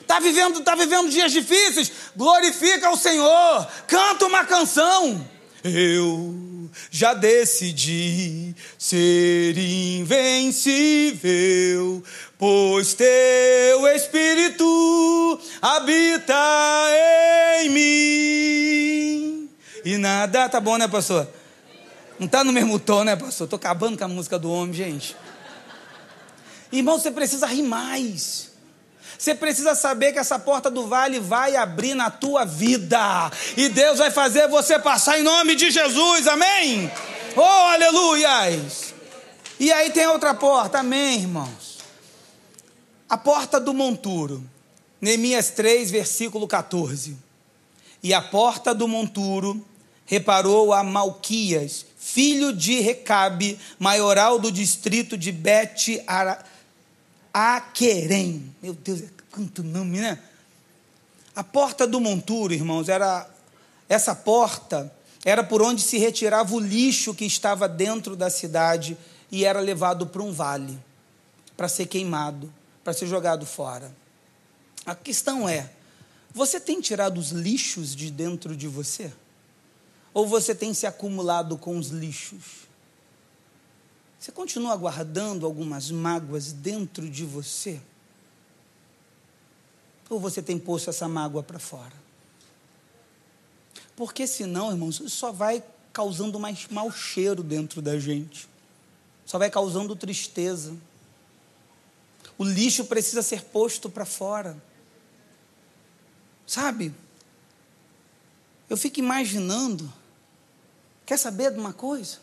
Está 0.00 0.20
vivendo, 0.20 0.60
tá 0.60 0.76
vivendo 0.76 1.10
dias 1.10 1.32
difíceis? 1.32 1.90
Glorifica 2.14 2.88
o 2.88 2.96
Senhor, 2.96 3.68
canta 3.88 4.26
uma 4.26 4.44
canção. 4.44 5.28
Eu 5.64 6.70
já 6.88 7.14
decidi 7.14 8.54
ser 8.78 9.58
invencível, 9.58 10.62
pois 12.38 12.94
teu 12.94 13.86
Espírito 13.88 15.40
habita 15.60 16.34
em 17.62 17.68
mim. 17.70 19.50
E 19.84 19.96
nada, 19.98 20.48
tá 20.48 20.60
bom, 20.60 20.76
né, 20.76 20.88
pastor? 20.88 21.28
Não 22.18 22.26
está 22.26 22.42
no 22.42 22.52
mesmo 22.52 22.78
tom, 22.78 23.04
né, 23.04 23.14
pastor? 23.14 23.44
Estou 23.46 23.56
acabando 23.56 23.96
com 23.96 24.04
a 24.04 24.08
música 24.08 24.38
do 24.38 24.50
homem, 24.50 24.74
gente. 24.74 25.16
Irmão, 26.72 26.98
você 26.98 27.10
precisa 27.10 27.46
rir 27.46 27.62
mais. 27.62 28.50
Você 29.18 29.34
precisa 29.34 29.74
saber 29.74 30.12
que 30.12 30.18
essa 30.18 30.38
porta 30.38 30.70
do 30.70 30.86
vale 30.86 31.18
vai 31.20 31.56
abrir 31.56 31.94
na 31.94 32.10
tua 32.10 32.44
vida. 32.44 33.30
E 33.56 33.68
Deus 33.68 33.98
vai 33.98 34.10
fazer 34.10 34.48
você 34.48 34.78
passar 34.78 35.18
em 35.18 35.22
nome 35.22 35.54
de 35.54 35.70
Jesus, 35.70 36.26
amém? 36.26 36.90
Oh, 37.34 37.40
aleluias! 37.40 38.94
E 39.58 39.72
aí 39.72 39.90
tem 39.90 40.06
outra 40.06 40.34
porta, 40.34 40.80
amém, 40.80 41.20
irmãos? 41.20 41.55
A 43.08 43.16
porta 43.16 43.60
do 43.60 43.72
monturo. 43.72 44.42
Neemias 45.00 45.50
3, 45.50 45.90
versículo 45.90 46.46
14. 46.48 47.16
E 48.02 48.12
a 48.12 48.20
porta 48.20 48.74
do 48.74 48.88
monturo 48.88 49.64
reparou 50.04 50.72
a 50.72 50.82
Malquias, 50.82 51.86
filho 51.98 52.52
de 52.52 52.80
Recabe, 52.80 53.58
maioral 53.78 54.38
do 54.38 54.50
distrito 54.50 55.16
de 55.18 55.32
Bet 55.32 56.02
Aquerem. 57.32 58.54
Meu 58.62 58.74
Deus, 58.74 59.02
é 59.02 59.08
quanto 59.30 59.62
nome, 59.62 60.00
né? 60.00 60.18
A 61.34 61.44
porta 61.44 61.86
do 61.86 62.00
monturo, 62.00 62.54
irmãos, 62.54 62.88
era 62.88 63.28
essa 63.88 64.14
porta 64.14 64.92
era 65.26 65.42
por 65.42 65.60
onde 65.60 65.82
se 65.82 65.98
retirava 65.98 66.54
o 66.54 66.60
lixo 66.60 67.12
que 67.12 67.24
estava 67.24 67.68
dentro 67.68 68.14
da 68.14 68.30
cidade 68.30 68.96
e 69.28 69.44
era 69.44 69.58
levado 69.58 70.06
para 70.06 70.22
um 70.22 70.32
vale 70.32 70.78
para 71.56 71.66
ser 71.68 71.86
queimado, 71.86 72.52
para 72.86 72.92
ser 72.92 73.08
jogado 73.08 73.44
fora. 73.44 73.92
A 74.86 74.94
questão 74.94 75.48
é: 75.48 75.72
você 76.32 76.60
tem 76.60 76.80
tirado 76.80 77.18
os 77.18 77.30
lixos 77.30 77.96
de 77.96 78.12
dentro 78.12 78.56
de 78.56 78.68
você? 78.68 79.12
Ou 80.14 80.24
você 80.24 80.54
tem 80.54 80.72
se 80.72 80.86
acumulado 80.86 81.58
com 81.58 81.76
os 81.76 81.88
lixos? 81.88 82.68
Você 84.20 84.30
continua 84.30 84.76
guardando 84.76 85.44
algumas 85.44 85.90
mágoas 85.90 86.52
dentro 86.52 87.10
de 87.10 87.24
você? 87.24 87.80
Ou 90.08 90.20
você 90.20 90.40
tem 90.40 90.56
posto 90.56 90.88
essa 90.88 91.08
mágoa 91.08 91.42
para 91.42 91.58
fora? 91.58 91.92
Porque 93.96 94.28
senão, 94.28 94.70
irmãos, 94.70 95.00
isso 95.00 95.10
só 95.10 95.32
vai 95.32 95.60
causando 95.92 96.38
mais 96.38 96.68
mau 96.70 96.92
cheiro 96.92 97.42
dentro 97.42 97.82
da 97.82 97.98
gente. 97.98 98.48
Só 99.24 99.38
vai 99.38 99.50
causando 99.50 99.96
tristeza. 99.96 100.72
O 102.38 102.44
lixo 102.44 102.84
precisa 102.84 103.22
ser 103.22 103.42
posto 103.44 103.88
para 103.88 104.04
fora. 104.04 104.62
Sabe? 106.46 106.94
Eu 108.68 108.76
fico 108.76 108.98
imaginando 108.98 109.92
Quer 111.06 111.16
saber 111.16 111.52
de 111.52 111.58
uma 111.60 111.72
coisa? 111.72 112.18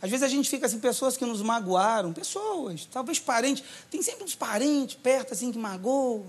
Às 0.00 0.08
vezes 0.08 0.22
a 0.22 0.28
gente 0.28 0.48
fica 0.48 0.66
assim, 0.66 0.78
pessoas 0.78 1.16
que 1.16 1.26
nos 1.26 1.42
magoaram, 1.42 2.12
pessoas, 2.12 2.86
talvez 2.90 3.18
parentes, 3.18 3.64
tem 3.90 4.00
sempre 4.00 4.22
uns 4.22 4.36
parentes 4.36 4.94
perto 4.94 5.34
assim 5.34 5.50
que 5.50 5.58
magoam, 5.58 6.24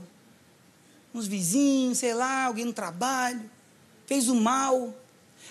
uns 1.13 1.27
vizinhos, 1.27 1.99
sei 1.99 2.15
lá, 2.15 2.45
alguém 2.45 2.65
no 2.65 2.73
trabalho, 2.73 3.47
fez 4.07 4.27
o 4.27 4.33
mal. 4.33 4.91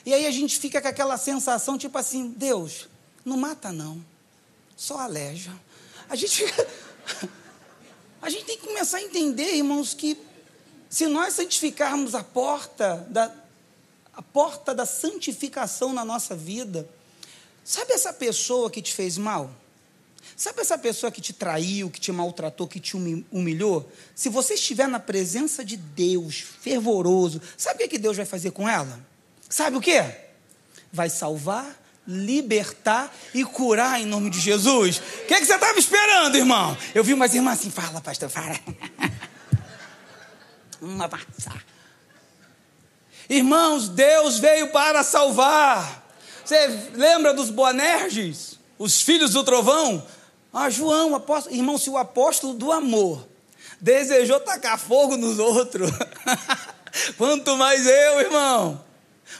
E 0.04 0.12
aí 0.12 0.26
a 0.26 0.32
gente 0.32 0.58
fica 0.58 0.82
com 0.82 0.88
aquela 0.88 1.16
sensação, 1.16 1.78
tipo 1.78 1.96
assim, 1.96 2.34
Deus, 2.36 2.88
não 3.24 3.36
mata 3.36 3.70
não, 3.70 4.04
só 4.76 4.98
aleja. 4.98 5.52
A 6.08 6.16
gente 6.16 6.44
fica. 6.44 6.68
A 8.20 8.28
gente 8.28 8.44
tem 8.46 8.58
que 8.58 8.66
começar 8.66 8.98
a 8.98 9.02
entender, 9.02 9.54
irmãos, 9.54 9.94
que 9.94 10.18
se 10.90 11.06
nós 11.06 11.34
santificarmos 11.34 12.14
a 12.14 12.24
porta 12.24 13.06
da, 13.08 13.32
a 14.18 14.22
porta 14.22 14.74
da 14.74 14.84
santificação 14.84 15.92
na 15.92 16.04
nossa 16.04 16.34
vida. 16.34 16.88
Sabe 17.64 17.92
essa 17.92 18.12
pessoa 18.12 18.68
que 18.68 18.82
te 18.82 18.92
fez 18.92 19.16
mal? 19.16 19.48
Sabe 20.36 20.60
essa 20.60 20.76
pessoa 20.76 21.12
que 21.12 21.20
te 21.20 21.32
traiu, 21.32 21.90
que 21.90 22.00
te 22.00 22.10
maltratou, 22.10 22.66
que 22.66 22.80
te 22.80 22.96
humilhou? 22.96 23.90
Se 24.14 24.28
você 24.28 24.54
estiver 24.54 24.88
na 24.88 24.98
presença 24.98 25.64
de 25.64 25.76
Deus, 25.76 26.40
fervoroso, 26.40 27.40
sabe 27.56 27.84
o 27.84 27.88
que 27.88 27.98
Deus 27.98 28.16
vai 28.16 28.26
fazer 28.26 28.50
com 28.50 28.68
ela? 28.68 28.98
Sabe 29.48 29.76
o 29.76 29.80
que? 29.80 30.02
Vai 30.92 31.08
salvar, 31.08 31.80
libertar 32.08 33.14
e 33.34 33.44
curar 33.44 34.00
em 34.00 34.06
nome 34.06 34.30
de 34.30 34.40
Jesus. 34.40 34.96
O 34.96 35.26
que, 35.26 35.34
é 35.34 35.38
que 35.38 35.44
você 35.44 35.54
estava 35.54 35.78
esperando, 35.78 36.36
irmão? 36.36 36.74
Eu 36.94 37.04
vi 37.04 37.12
umas 37.12 37.34
irmãs 37.34 37.60
assim, 37.60 37.70
fala, 37.70 38.00
pastor, 38.00 38.30
fala. 38.30 38.58
Uma 40.80 41.06
passar. 41.06 41.62
Irmãos, 43.28 43.90
Deus 43.90 44.38
veio 44.38 44.72
para 44.72 45.02
salvar. 45.02 46.06
Você 46.42 46.66
lembra 46.94 47.34
dos 47.34 47.50
Boanerges? 47.50 48.58
Os 48.78 49.02
filhos 49.02 49.32
do 49.32 49.44
trovão? 49.44 50.06
Ah, 50.50 50.70
João, 50.70 51.14
apóstolo, 51.14 51.54
irmão, 51.54 51.76
se 51.76 51.90
o 51.90 51.98
apóstolo 51.98 52.54
do 52.54 52.72
amor 52.72 53.28
desejou 53.78 54.40
tacar 54.40 54.78
fogo 54.78 55.16
nos 55.16 55.38
outros, 55.38 55.90
quanto 57.18 57.54
mais 57.56 57.86
eu, 57.86 58.20
irmão. 58.20 58.87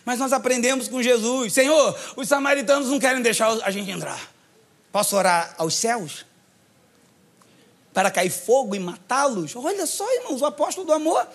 Mas 0.08 0.18
nós 0.18 0.32
aprendemos 0.32 0.88
com 0.88 1.02
Jesus: 1.02 1.52
Senhor, 1.52 1.94
os 2.16 2.26
samaritanos 2.26 2.88
não 2.88 2.98
querem 2.98 3.20
deixar 3.20 3.50
a 3.62 3.70
gente 3.70 3.90
entrar. 3.90 4.18
Posso 4.90 5.14
orar 5.14 5.54
aos 5.58 5.74
céus? 5.74 6.24
Para 7.92 8.10
cair 8.10 8.30
fogo 8.30 8.74
e 8.74 8.78
matá-los? 8.78 9.54
Olha 9.54 9.84
só, 9.84 10.10
irmãos, 10.14 10.40
o 10.40 10.46
apóstolo 10.46 10.86
do 10.86 10.94
amor 10.94 11.28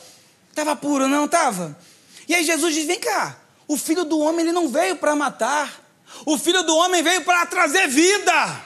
estava 0.50 0.76
puro, 0.76 1.08
não 1.08 1.26
estava? 1.26 1.78
E 2.28 2.34
aí 2.34 2.44
Jesus 2.44 2.74
diz: 2.74 2.88
vem 2.88 3.00
cá, 3.00 3.38
o 3.68 3.78
filho 3.78 4.06
do 4.06 4.18
homem 4.18 4.42
ele 4.42 4.52
não 4.52 4.68
veio 4.68 4.96
para 4.96 5.16
matar, 5.16 5.72
o 6.26 6.36
filho 6.36 6.64
do 6.64 6.76
homem 6.76 7.04
veio 7.04 7.24
para 7.24 7.46
trazer 7.46 7.88
vida. 7.88 8.60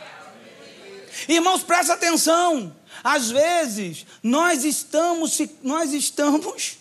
Irmãos, 1.28 1.64
presta 1.64 1.96
atenção. 1.96 2.74
Às 3.04 3.30
vezes 3.30 4.06
nós 4.24 4.64
estamos, 4.64 5.38
nós 5.62 5.92
estamos 5.92 6.77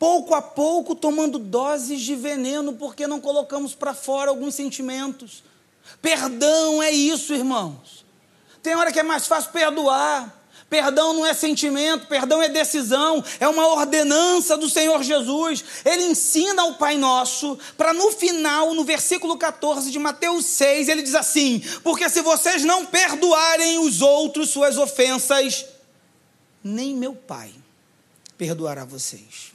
pouco 0.00 0.34
a 0.34 0.40
pouco 0.40 0.94
tomando 0.94 1.38
doses 1.38 2.00
de 2.00 2.16
veneno 2.16 2.72
porque 2.72 3.06
não 3.06 3.20
colocamos 3.20 3.74
para 3.74 3.92
fora 3.92 4.30
alguns 4.30 4.54
sentimentos. 4.54 5.44
Perdão 6.00 6.82
é 6.82 6.90
isso, 6.90 7.34
irmãos. 7.34 8.02
Tem 8.62 8.74
hora 8.74 8.90
que 8.90 8.98
é 8.98 9.02
mais 9.02 9.26
fácil 9.26 9.52
perdoar. 9.52 10.38
Perdão 10.70 11.12
não 11.12 11.26
é 11.26 11.34
sentimento, 11.34 12.06
perdão 12.06 12.40
é 12.40 12.48
decisão, 12.48 13.22
é 13.40 13.48
uma 13.48 13.66
ordenança 13.66 14.56
do 14.56 14.70
Senhor 14.70 15.02
Jesus. 15.02 15.64
Ele 15.84 16.04
ensina 16.04 16.62
ao 16.62 16.74
Pai 16.74 16.96
Nosso, 16.96 17.58
para 17.76 17.92
no 17.92 18.12
final, 18.12 18.72
no 18.72 18.84
versículo 18.84 19.36
14 19.36 19.90
de 19.90 19.98
Mateus 19.98 20.46
6, 20.46 20.88
ele 20.88 21.02
diz 21.02 21.16
assim: 21.16 21.60
Porque 21.82 22.08
se 22.08 22.22
vocês 22.22 22.62
não 22.62 22.86
perdoarem 22.86 23.80
os 23.80 24.00
outros 24.00 24.50
suas 24.50 24.78
ofensas, 24.78 25.66
nem 26.62 26.94
meu 26.94 27.16
Pai 27.16 27.52
perdoará 28.38 28.84
vocês. 28.84 29.49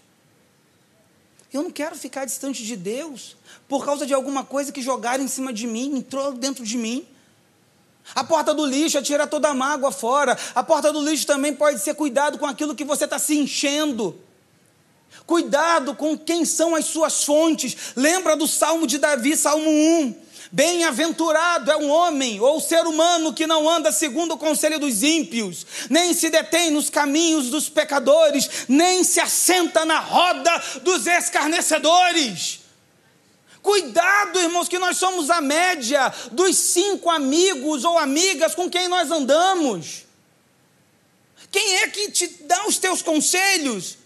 Eu 1.55 1.63
não 1.63 1.71
quero 1.71 1.95
ficar 1.95 2.25
distante 2.25 2.63
de 2.65 2.75
Deus 2.75 3.37
por 3.67 3.85
causa 3.85 4.05
de 4.05 4.13
alguma 4.13 4.43
coisa 4.43 4.73
que 4.73 4.81
jogaram 4.81 5.23
em 5.23 5.27
cima 5.27 5.53
de 5.53 5.65
mim, 5.65 5.95
entrou 5.95 6.33
dentro 6.33 6.65
de 6.65 6.77
mim. 6.77 7.07
A 8.13 8.25
porta 8.25 8.53
do 8.53 8.65
lixo 8.65 9.01
tirar 9.01 9.25
toda 9.27 9.47
a 9.47 9.53
mágoa 9.53 9.91
fora. 9.91 10.37
A 10.53 10.61
porta 10.61 10.91
do 10.91 11.01
lixo 11.01 11.25
também 11.25 11.53
pode 11.53 11.79
ser 11.79 11.93
cuidado 11.95 12.37
com 12.37 12.45
aquilo 12.45 12.75
que 12.75 12.83
você 12.83 13.05
está 13.05 13.17
se 13.17 13.37
enchendo. 13.37 14.19
Cuidado 15.25 15.95
com 15.95 16.17
quem 16.17 16.43
são 16.43 16.75
as 16.75 16.85
suas 16.85 17.23
fontes. 17.23 17.93
Lembra 17.95 18.35
do 18.35 18.47
Salmo 18.47 18.85
de 18.85 18.97
Davi, 18.97 19.37
Salmo 19.37 19.69
1. 19.69 20.24
Bem-aventurado 20.55 21.69
é 21.69 21.75
um 21.75 21.89
homem 21.89 22.39
ou 22.39 22.61
ser 22.61 22.87
humano 22.87 23.33
que 23.33 23.45
não 23.45 23.69
anda 23.69 23.91
segundo 23.91 24.35
o 24.35 24.37
conselho 24.37 24.79
dos 24.79 25.03
ímpios, 25.03 25.67
nem 25.89 26.13
se 26.13 26.29
detém 26.29 26.71
nos 26.71 26.89
caminhos 26.89 27.49
dos 27.49 27.67
pecadores, 27.67 28.65
nem 28.69 29.03
se 29.03 29.19
assenta 29.19 29.83
na 29.83 29.99
roda 29.99 30.63
dos 30.81 31.07
escarnecedores. 31.07 32.61
Cuidado, 33.61 34.39
irmãos, 34.39 34.69
que 34.69 34.79
nós 34.79 34.95
somos 34.95 35.29
a 35.29 35.41
média 35.41 36.13
dos 36.31 36.55
cinco 36.55 37.09
amigos 37.09 37.83
ou 37.83 37.99
amigas 37.99 38.55
com 38.55 38.69
quem 38.69 38.87
nós 38.87 39.11
andamos. 39.11 40.05
Quem 41.51 41.79
é 41.79 41.89
que 41.89 42.11
te 42.11 42.27
dá 42.43 42.65
os 42.65 42.77
teus 42.77 43.01
conselhos? 43.01 43.97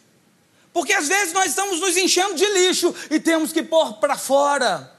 Porque 0.74 0.94
às 0.94 1.08
vezes 1.08 1.32
nós 1.32 1.46
estamos 1.46 1.80
nos 1.80 1.96
enchendo 1.96 2.34
de 2.34 2.46
lixo 2.48 2.96
e 3.12 3.20
temos 3.20 3.54
que 3.54 3.62
pôr 3.62 4.00
para 4.00 4.18
fora, 4.18 4.98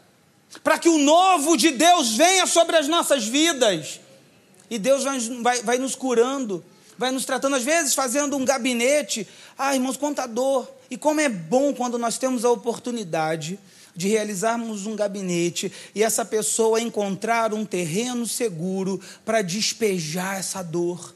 para 0.62 0.78
que 0.78 0.88
o 0.88 0.98
novo 0.98 1.56
de 1.56 1.70
Deus 1.70 2.16
venha 2.16 2.46
sobre 2.46 2.76
as 2.76 2.88
nossas 2.88 3.26
vidas. 3.26 4.00
E 4.68 4.78
Deus 4.78 5.04
vai, 5.04 5.20
vai, 5.20 5.62
vai 5.62 5.78
nos 5.78 5.94
curando, 5.94 6.64
vai 6.98 7.10
nos 7.10 7.24
tratando, 7.24 7.56
às 7.56 7.62
vezes 7.62 7.94
fazendo 7.94 8.36
um 8.36 8.44
gabinete. 8.44 9.26
Ah, 9.56 9.74
irmãos, 9.74 9.96
contador. 9.96 10.68
E 10.90 10.96
como 10.96 11.20
é 11.20 11.28
bom 11.28 11.72
quando 11.72 11.98
nós 11.98 12.18
temos 12.18 12.44
a 12.44 12.50
oportunidade 12.50 13.58
de 13.94 14.08
realizarmos 14.08 14.86
um 14.86 14.96
gabinete 14.96 15.72
e 15.94 16.02
essa 16.02 16.24
pessoa 16.24 16.80
encontrar 16.80 17.52
um 17.52 17.64
terreno 17.64 18.26
seguro 18.26 19.00
para 19.24 19.42
despejar 19.42 20.38
essa 20.38 20.62
dor. 20.62 21.14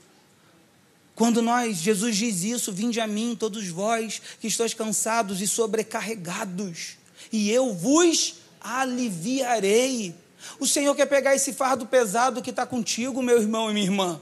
Quando 1.14 1.40
nós, 1.40 1.76
Jesus 1.76 2.16
diz 2.16 2.42
isso, 2.42 2.72
vinde 2.72 3.00
a 3.00 3.06
mim, 3.06 3.36
todos 3.38 3.68
vós 3.68 4.20
que 4.40 4.48
estáis 4.48 4.74
cansados 4.74 5.40
e 5.40 5.46
sobrecarregados, 5.46 6.96
e 7.32 7.50
eu 7.50 7.72
vos 7.72 8.43
aliviarei. 8.64 10.14
O 10.58 10.66
Senhor 10.66 10.94
quer 10.94 11.06
pegar 11.06 11.34
esse 11.34 11.52
fardo 11.52 11.86
pesado 11.86 12.40
que 12.42 12.50
está 12.50 12.64
contigo, 12.64 13.22
meu 13.22 13.40
irmão 13.40 13.70
e 13.70 13.74
minha 13.74 13.86
irmã, 13.86 14.20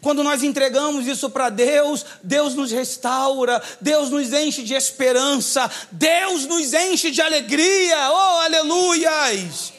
quando 0.00 0.22
nós 0.22 0.42
entregamos 0.42 1.06
isso 1.06 1.28
para 1.30 1.50
Deus, 1.50 2.04
Deus 2.22 2.54
nos 2.54 2.70
restaura, 2.70 3.60
Deus 3.80 4.10
nos 4.10 4.32
enche 4.32 4.62
de 4.62 4.74
esperança, 4.74 5.70
Deus 5.90 6.46
nos 6.46 6.72
enche 6.72 7.10
de 7.10 7.20
alegria, 7.20 8.10
oh 8.10 8.40
aleluias! 8.40 9.72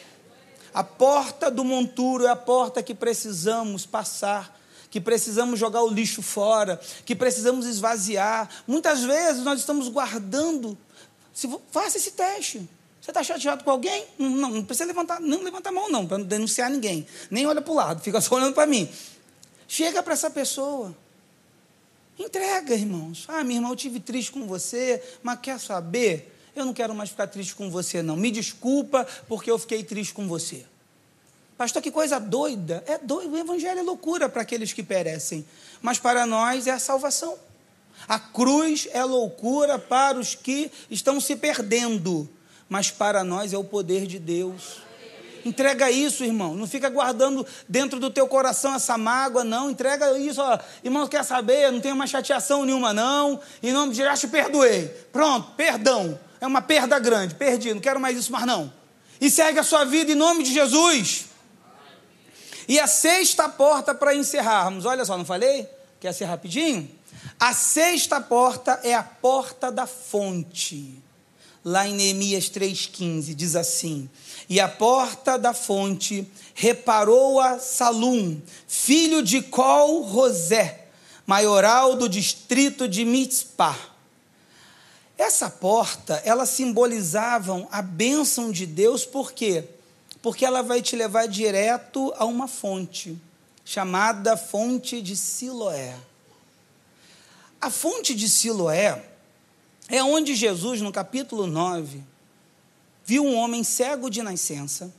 A 0.74 0.84
porta 0.84 1.52
do 1.52 1.64
monturo 1.64 2.26
é 2.26 2.30
a 2.30 2.36
porta 2.36 2.84
que 2.84 2.94
precisamos 2.94 3.86
passar, 3.86 4.58
que 4.90 5.02
precisamos 5.02 5.60
jogar 5.60 5.84
o 5.84 5.90
lixo 5.90 6.22
fora, 6.22 6.80
que 7.06 7.16
precisamos 7.16 7.66
esvaziar. 7.66 8.50
Muitas 8.68 9.04
vezes 9.04 9.44
nós 9.44 9.60
estamos 9.60 9.90
guardando. 9.90 10.78
Se, 11.34 11.50
faça 11.72 11.98
esse 11.98 12.12
teste. 12.12 12.70
Você 13.02 13.10
está 13.10 13.24
chateado 13.24 13.64
com 13.64 13.72
alguém? 13.72 14.06
Não, 14.20 14.30
não, 14.30 14.64
precisa 14.64 14.86
levantar, 14.86 15.20
não 15.20 15.42
levanta 15.42 15.70
a 15.70 15.72
mão, 15.72 15.90
não, 15.90 16.06
para 16.06 16.20
não 16.20 16.26
denunciar 16.26 16.70
ninguém. 16.70 17.08
Nem 17.32 17.48
olha 17.48 17.60
para 17.60 17.72
o 17.72 17.76
lado, 17.76 18.02
fica 18.04 18.22
só 18.22 18.36
olhando 18.36 18.54
para 18.54 18.68
mim. 18.68 18.88
Chega 19.68 20.04
para 20.04 20.14
essa 20.14 20.30
pessoa. 20.30 20.96
Entrega, 22.20 22.76
irmãos. 22.76 23.26
Ah, 23.28 23.44
minha 23.44 23.58
irmã, 23.58 23.70
eu 23.70 23.76
tive 23.76 24.00
triste 24.00 24.32
com 24.32 24.46
você, 24.46 25.02
mas 25.24 25.40
quer 25.40 25.60
saber? 25.60 26.38
Eu 26.56 26.64
não 26.64 26.74
quero 26.74 26.94
mais 26.94 27.10
ficar 27.10 27.26
triste 27.26 27.56
com 27.56 27.72
você, 27.72 28.04
não. 28.04 28.16
Me 28.16 28.30
desculpa 28.30 29.08
porque 29.28 29.50
eu 29.50 29.58
fiquei 29.58 29.84
triste 29.84 30.14
com 30.14 30.28
você. 30.28 30.66
Pastor, 31.58 31.82
que 31.82 31.90
coisa 31.90 32.20
doida. 32.20 32.84
É 32.86 32.98
doido. 33.00 33.34
O 33.34 33.38
evangelho 33.38 33.80
é 33.80 33.84
loucura 33.84 34.30
para 34.30 34.42
aqueles 34.44 34.74
que 34.74 34.84
perecem, 34.84 35.46
mas 35.82 35.98
para 35.98 36.26
nós 36.26 36.68
é 36.68 36.72
a 36.72 36.80
salvação. 36.80 37.38
A 38.08 38.20
cruz 38.20 38.88
é 38.92 39.04
loucura 39.04 39.80
para 39.80 40.20
os 40.20 40.36
que 40.36 40.72
estão 40.90 41.20
se 41.20 41.36
perdendo, 41.36 42.30
mas 42.72 42.90
para 42.90 43.22
nós 43.22 43.52
é 43.52 43.58
o 43.58 43.66
poder 43.66 44.08
de 44.08 44.18
Deus. 44.18 44.78
Entrega 45.44 45.92
isso, 45.92 46.24
irmão. 46.24 46.56
Não 46.56 46.66
fica 46.66 46.88
guardando 46.88 47.46
dentro 47.68 48.00
do 48.00 48.10
teu 48.10 48.26
coração 48.30 48.74
essa 48.74 48.98
mágoa, 48.98 49.44
não. 49.44 49.70
Entrega 49.70 50.18
isso, 50.18 50.42
ó. 50.42 50.58
Irmão, 50.82 51.06
quer 51.06 51.26
saber? 51.26 51.70
Não 51.70 51.82
tenho 51.82 51.98
mais 51.98 52.10
chateação 52.10 52.64
nenhuma, 52.64 52.94
não. 52.94 53.42
Em 53.62 53.74
nome 53.74 53.92
de 53.92 53.98
Jesus, 53.98 54.22
te 54.22 54.28
perdoei. 54.30 54.88
Pronto, 55.12 55.52
perdão. 55.58 56.18
É 56.40 56.48
uma 56.48 56.62
perda 56.62 56.98
grande. 56.98 57.36
Perdi, 57.36 57.74
não 57.74 57.82
quero 57.82 58.00
mais 58.00 58.18
isso 58.18 58.32
mais, 58.32 58.46
não. 58.46 58.72
E 59.20 59.30
segue 59.30 59.60
a 59.60 59.64
sua 59.64 59.84
vida 59.84 60.14
em 60.14 60.16
nome 60.16 60.42
de 60.42 60.54
Jesus. 60.54 61.26
E 62.70 62.80
a 62.80 62.88
sexta 62.88 63.50
porta 63.50 63.94
para 63.94 64.16
encerrarmos. 64.16 64.86
Olha 64.86 65.04
só, 65.04 65.18
não 65.18 65.26
falei? 65.26 65.68
Quer 66.00 66.14
ser 66.14 66.24
rapidinho? 66.24 66.90
A 67.38 67.54
sexta 67.54 68.22
porta 68.22 68.80
é 68.82 68.94
a 68.94 69.04
porta 69.04 69.70
da 69.70 69.86
fonte. 69.86 71.04
Lá 71.64 71.88
em 71.88 71.94
Neemias 71.94 72.50
3,15 72.50 73.36
diz 73.36 73.56
assim: 73.56 74.10
e 74.52 74.60
a 74.60 74.68
porta 74.68 75.40
da 75.40 75.54
fonte 75.54 76.30
reparou-a 76.54 77.58
Salum, 77.58 78.42
filho 78.68 79.24
de 79.24 79.42
Col 79.42 80.02
Rosé, 80.02 80.88
maioral 81.26 81.96
do 81.96 82.10
distrito 82.10 82.86
de 82.86 83.06
Mitzpah. 83.06 83.80
Essa 85.18 85.50
porta, 85.50 86.22
ela 86.26 86.46
simbolizavam 86.46 87.66
a 87.72 87.82
bênção 87.82 88.52
de 88.52 88.66
Deus, 88.66 89.06
por 89.06 89.32
quê? 89.32 89.64
Porque 90.22 90.46
ela 90.46 90.62
vai 90.62 90.82
te 90.82 90.98
levar 90.98 91.30
direto 91.30 92.14
a 92.18 92.26
uma 92.26 92.50
fonte, 92.50 93.18
chamada 93.64 94.36
fonte 94.36 95.02
de 95.02 95.16
Siloé. 95.16 95.96
A 97.62 97.70
fonte 97.70 98.14
de 98.14 98.28
Siloé 98.28 99.11
é 99.92 100.02
onde 100.02 100.34
Jesus, 100.34 100.82
no 100.82 100.92
capítulo 100.92 101.46
9, 101.46 102.02
viu 103.06 103.26
um 103.26 103.36
homem 103.36 103.62
cego 103.64 104.10
de 104.10 104.24
nascença, 104.24 104.94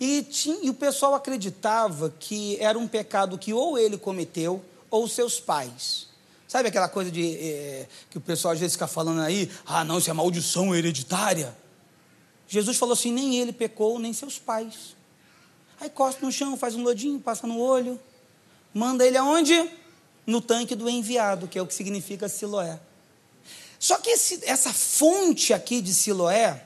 e, 0.00 0.22
tinha, 0.22 0.58
e 0.62 0.70
o 0.70 0.74
pessoal 0.74 1.14
acreditava 1.14 2.12
que 2.18 2.56
era 2.58 2.76
um 2.78 2.88
pecado 2.88 3.38
que 3.38 3.52
ou 3.52 3.78
ele 3.78 3.96
cometeu 3.96 4.64
ou 4.90 5.06
seus 5.06 5.38
pais. 5.38 6.08
Sabe 6.48 6.68
aquela 6.68 6.88
coisa 6.88 7.10
de 7.10 7.36
é, 7.36 7.86
que 8.10 8.18
o 8.18 8.20
pessoal 8.20 8.52
às 8.52 8.58
vezes 8.58 8.74
fica 8.74 8.86
falando 8.86 9.20
aí, 9.20 9.48
ah, 9.64 9.84
não, 9.84 9.98
isso 9.98 10.10
é 10.10 10.12
maldição 10.12 10.74
hereditária. 10.74 11.56
Jesus 12.48 12.76
falou 12.76 12.94
assim: 12.94 13.12
nem 13.12 13.38
ele 13.38 13.52
pecou, 13.52 13.98
nem 13.98 14.12
seus 14.12 14.38
pais. 14.38 14.96
Aí 15.80 15.88
costa 15.88 16.24
no 16.24 16.32
chão, 16.32 16.56
faz 16.56 16.74
um 16.74 16.82
lodinho, 16.82 17.20
passa 17.20 17.46
no 17.46 17.60
olho, 17.60 18.00
manda 18.74 19.06
ele 19.06 19.16
aonde? 19.16 19.70
No 20.26 20.40
tanque 20.40 20.74
do 20.74 20.88
enviado, 20.88 21.46
que 21.46 21.58
é 21.58 21.62
o 21.62 21.66
que 21.66 21.74
significa 21.74 22.28
Siloé. 22.28 22.80
Só 23.82 23.98
que 23.98 24.10
esse, 24.10 24.38
essa 24.44 24.72
fonte 24.72 25.52
aqui 25.52 25.80
de 25.80 25.92
Siloé, 25.92 26.62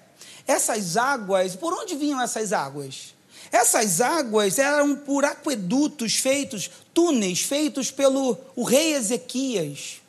essas 0.46 0.98
águas, 0.98 1.56
por 1.56 1.72
onde 1.72 1.96
vinham 1.96 2.20
essas 2.20 2.52
águas? 2.52 3.14
Essas 3.50 4.02
águas 4.02 4.58
eram 4.58 4.94
por 4.94 5.24
aquedutos 5.24 6.16
feitos, 6.16 6.70
túneis 6.92 7.40
feitos 7.40 7.90
pelo 7.90 8.36
o 8.54 8.64
rei 8.64 8.92
Ezequias. 8.92 10.02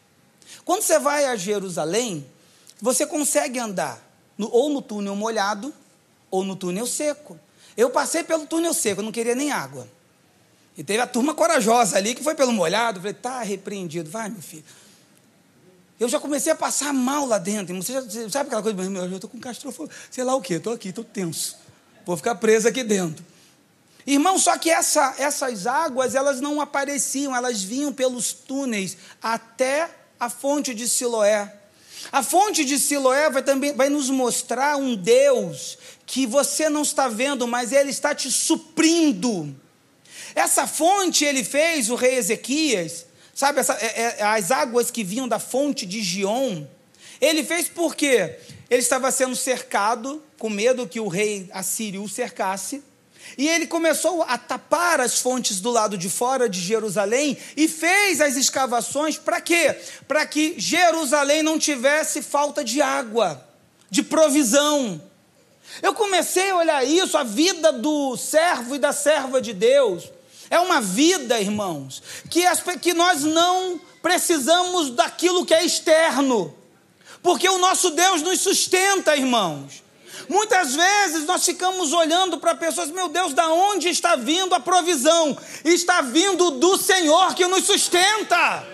Quando 0.65 0.81
você 0.81 0.99
vai 0.99 1.23
a 1.23 1.37
Jerusalém, 1.37 2.25
você 2.81 3.07
consegue 3.07 3.57
andar 3.57 4.05
no, 4.37 4.51
ou 4.51 4.69
no 4.69 4.81
túnel 4.81 5.15
molhado 5.15 5.73
ou 6.29 6.43
no 6.43 6.57
túnel 6.57 6.85
seco. 6.85 7.39
Eu 7.77 7.89
passei 7.89 8.21
pelo 8.21 8.45
túnel 8.45 8.73
seco, 8.73 8.99
eu 8.99 9.05
não 9.05 9.13
queria 9.13 9.33
nem 9.33 9.49
água. 9.49 9.87
E 10.77 10.83
teve 10.83 10.99
a 10.99 11.07
turma 11.07 11.33
corajosa 11.33 11.95
ali 11.95 12.13
que 12.13 12.21
foi 12.21 12.35
pelo 12.35 12.51
molhado. 12.51 12.99
falei, 12.99 13.13
tá 13.13 13.41
repreendido, 13.43 14.09
vai, 14.09 14.27
meu 14.27 14.41
filho. 14.41 14.65
Eu 15.99 16.07
já 16.07 16.19
comecei 16.19 16.51
a 16.51 16.55
passar 16.55 16.93
mal 16.93 17.25
lá 17.25 17.37
dentro. 17.37 17.75
Você, 17.75 17.93
já, 17.93 18.01
você 18.01 18.29
sabe 18.29 18.47
aquela 18.47 18.61
coisa, 18.61 18.81
eu 18.81 19.15
estou 19.15 19.29
com 19.29 19.39
castrofobia, 19.39 19.95
sei 20.11 20.23
lá 20.23 20.35
o 20.35 20.41
quê, 20.41 20.55
estou 20.55 20.73
aqui, 20.73 20.89
estou 20.89 21.03
tenso. 21.03 21.57
Vou 22.05 22.15
ficar 22.15 22.35
preso 22.35 22.67
aqui 22.67 22.83
dentro. 22.83 23.25
Irmão, 24.05 24.39
só 24.39 24.57
que 24.57 24.69
essa, 24.69 25.15
essas 25.17 25.67
águas, 25.67 26.15
elas 26.15 26.39
não 26.39 26.61
apareciam, 26.61 27.35
elas 27.35 27.61
vinham 27.61 27.91
pelos 27.91 28.31
túneis 28.31 28.95
até 29.21 29.89
a 30.17 30.29
fonte 30.29 30.73
de 30.73 30.87
Siloé. 30.87 31.53
A 32.11 32.23
fonte 32.23 32.63
de 32.63 32.79
Siloé 32.79 33.29
vai 33.29 33.43
também 33.43 33.73
vai 33.73 33.89
nos 33.89 34.09
mostrar 34.09 34.77
um 34.77 34.95
Deus 34.95 35.77
que 36.05 36.25
você 36.25 36.69
não 36.69 36.83
está 36.83 37.09
vendo, 37.09 37.45
mas 37.45 37.73
ele 37.73 37.89
está 37.89 38.15
te 38.15 38.31
suprindo. 38.31 39.53
Essa 40.33 40.65
fonte 40.65 41.25
ele 41.25 41.43
fez, 41.43 41.89
o 41.89 41.95
rei 41.95 42.15
Ezequias, 42.15 43.06
Sabe, 43.38 43.59
essa, 43.59 43.73
é, 43.73 44.15
é, 44.17 44.23
as 44.23 44.49
águas 44.49 44.89
que 44.89 45.03
vinham 45.03 45.27
da 45.27 45.38
fonte 45.38 45.85
de 45.85 46.01
Gion. 46.01 46.65
Ele 47.21 47.43
fez 47.43 47.69
porque 47.69 48.35
ele 48.67 48.81
estava 48.81 49.11
sendo 49.11 49.35
cercado, 49.35 50.23
com 50.39 50.49
medo 50.49 50.88
que 50.88 50.99
o 50.99 51.07
rei 51.07 51.47
assírio 51.53 52.01
o 52.01 52.09
cercasse. 52.09 52.83
E 53.38 53.47
ele 53.47 53.67
começou 53.67 54.23
a 54.23 54.39
tapar 54.39 54.99
as 54.99 55.19
fontes 55.19 55.61
do 55.61 55.69
lado 55.69 55.99
de 55.99 56.09
fora 56.09 56.49
de 56.49 56.59
Jerusalém 56.59 57.38
e 57.55 57.67
fez 57.67 58.21
as 58.21 58.35
escavações 58.35 59.19
para 59.19 59.39
quê? 59.39 59.77
Para 60.07 60.25
que 60.25 60.55
Jerusalém 60.57 61.43
não 61.43 61.59
tivesse 61.59 62.23
falta 62.23 62.63
de 62.63 62.81
água. 62.81 63.47
de 63.88 64.01
provisão. 64.01 64.99
Eu 65.83 65.93
comecei 65.93 66.49
a 66.49 66.55
olhar 66.57 66.83
isso, 66.83 67.15
a 67.15 67.23
vida 67.23 67.71
do 67.71 68.17
servo 68.17 68.75
e 68.75 68.79
da 68.79 68.91
serva 68.91 69.39
de 69.39 69.53
Deus. 69.53 70.11
É 70.49 70.59
uma 70.59 70.79
vida, 70.79 71.39
irmãos, 71.39 72.01
que, 72.29 72.45
as, 72.45 72.61
que 72.81 72.93
nós 72.93 73.23
não 73.23 73.81
precisamos 74.01 74.91
daquilo 74.91 75.45
que 75.45 75.53
é 75.53 75.65
externo, 75.65 76.55
porque 77.21 77.49
o 77.49 77.57
nosso 77.57 77.91
Deus 77.91 78.21
nos 78.21 78.39
sustenta, 78.41 79.15
irmãos. 79.15 79.83
Muitas 80.29 80.75
vezes 80.75 81.25
nós 81.25 81.45
ficamos 81.45 81.93
olhando 81.93 82.37
para 82.37 82.55
pessoas, 82.55 82.89
meu 82.89 83.07
Deus, 83.07 83.33
da 83.33 83.49
onde 83.49 83.87
está 83.89 84.15
vindo 84.15 84.53
a 84.53 84.59
provisão? 84.59 85.37
Está 85.63 86.01
vindo 86.01 86.51
do 86.51 86.77
Senhor 86.77 87.33
que 87.33 87.45
nos 87.47 87.65
sustenta. 87.65 88.67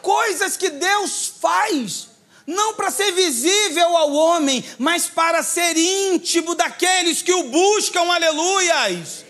Coisas 0.00 0.56
que 0.56 0.70
Deus 0.70 1.32
faz, 1.40 2.08
não 2.46 2.74
para 2.74 2.92
ser 2.92 3.10
visível 3.12 3.96
ao 3.96 4.12
homem, 4.12 4.64
mas 4.78 5.06
para 5.06 5.42
ser 5.42 5.76
íntimo 5.76 6.54
daqueles 6.54 7.22
que 7.22 7.32
o 7.32 7.44
buscam, 7.44 8.02
aleluias. 8.12 9.25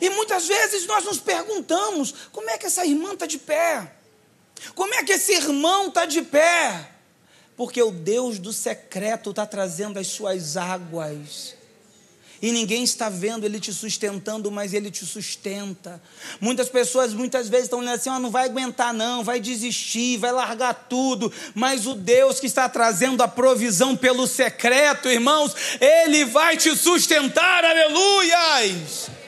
E 0.00 0.10
muitas 0.10 0.46
vezes 0.46 0.86
nós 0.86 1.04
nos 1.04 1.18
perguntamos: 1.18 2.14
como 2.32 2.48
é 2.50 2.58
que 2.58 2.66
essa 2.66 2.84
irmã 2.84 3.12
está 3.12 3.26
de 3.26 3.38
pé? 3.38 3.94
Como 4.74 4.94
é 4.94 5.02
que 5.02 5.12
esse 5.12 5.32
irmão 5.32 5.88
está 5.88 6.06
de 6.06 6.22
pé? 6.22 6.90
porque 7.60 7.82
o 7.82 7.90
Deus 7.90 8.38
do 8.38 8.54
secreto 8.54 9.28
está 9.28 9.44
trazendo 9.44 9.98
as 9.98 10.06
suas 10.06 10.56
águas. 10.56 11.54
E 12.40 12.52
ninguém 12.52 12.82
está 12.82 13.10
vendo 13.10 13.44
ele 13.44 13.60
te 13.60 13.70
sustentando, 13.70 14.50
mas 14.50 14.72
ele 14.72 14.90
te 14.90 15.04
sustenta. 15.04 16.02
Muitas 16.40 16.70
pessoas 16.70 17.12
muitas 17.12 17.50
vezes 17.50 17.66
estão 17.66 17.80
olhando 17.80 17.96
assim: 17.96 18.08
oh, 18.08 18.18
não 18.18 18.30
vai 18.30 18.46
aguentar, 18.46 18.94
não, 18.94 19.22
vai 19.22 19.40
desistir, 19.40 20.16
vai 20.16 20.32
largar 20.32 20.72
tudo. 20.88 21.30
Mas 21.54 21.86
o 21.86 21.92
Deus 21.92 22.40
que 22.40 22.46
está 22.46 22.66
trazendo 22.66 23.22
a 23.22 23.28
provisão 23.28 23.94
pelo 23.94 24.26
secreto, 24.26 25.10
irmãos, 25.10 25.54
ele 25.78 26.24
vai 26.24 26.56
te 26.56 26.74
sustentar, 26.74 27.62
aleluias. 27.62 29.19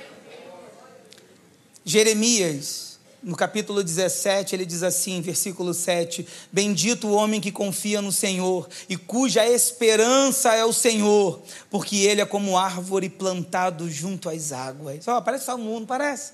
Jeremias 1.85 2.93
no 3.23 3.37
capítulo 3.37 3.85
17, 3.85 4.57
ele 4.57 4.67
diz 4.67 4.83
assim, 4.83 5.21
versículo 5.21 5.73
7: 5.73 6.27
Bendito 6.51 7.07
o 7.07 7.13
homem 7.13 7.41
que 7.41 7.53
confia 7.53 8.03
no 8.03 8.11
Senhor 8.11 8.69
e 8.89 8.97
cuja 8.97 9.47
esperança 9.49 10.55
é 10.55 10.65
o 10.65 10.73
Senhor, 10.73 11.41
porque 11.71 11.99
ele 11.99 12.21
é 12.21 12.27
como 12.27 12.59
árvore 12.59 13.09
plantado 13.09 13.89
junto 13.89 14.29
às 14.29 14.51
águas. 14.51 15.07
Oh, 15.07 15.23
parece 15.23 15.45
Salmo 15.45 15.79
não 15.79 15.87
parece? 15.87 16.33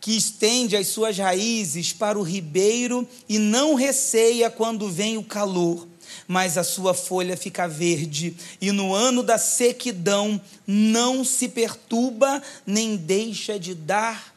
Que 0.00 0.16
estende 0.16 0.76
as 0.76 0.88
suas 0.88 1.18
raízes 1.18 1.92
para 1.92 2.18
o 2.18 2.22
ribeiro 2.22 3.06
e 3.28 3.38
não 3.38 3.74
receia 3.74 4.50
quando 4.50 4.88
vem 4.88 5.18
o 5.18 5.22
calor, 5.22 5.86
mas 6.26 6.56
a 6.56 6.64
sua 6.64 6.94
folha 6.94 7.36
fica 7.36 7.68
verde, 7.68 8.34
e 8.60 8.72
no 8.72 8.94
ano 8.94 9.22
da 9.22 9.36
sequidão 9.36 10.40
não 10.66 11.22
se 11.22 11.48
perturba, 11.48 12.42
nem 12.66 12.96
deixa 12.96 13.58
de 13.58 13.74
dar 13.74 14.31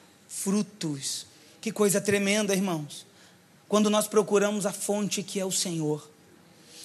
frutos. 0.46 1.26
Que 1.60 1.72
coisa 1.72 2.00
tremenda, 2.00 2.54
irmãos. 2.54 3.04
Quando 3.68 3.89
nós 3.89 4.08
procuramos 4.08 4.68
a 4.68 4.72
fonte 4.72 5.24
que 5.24 5.39
é 5.39 5.46
o 5.46 5.52
Senhor. 5.52 6.08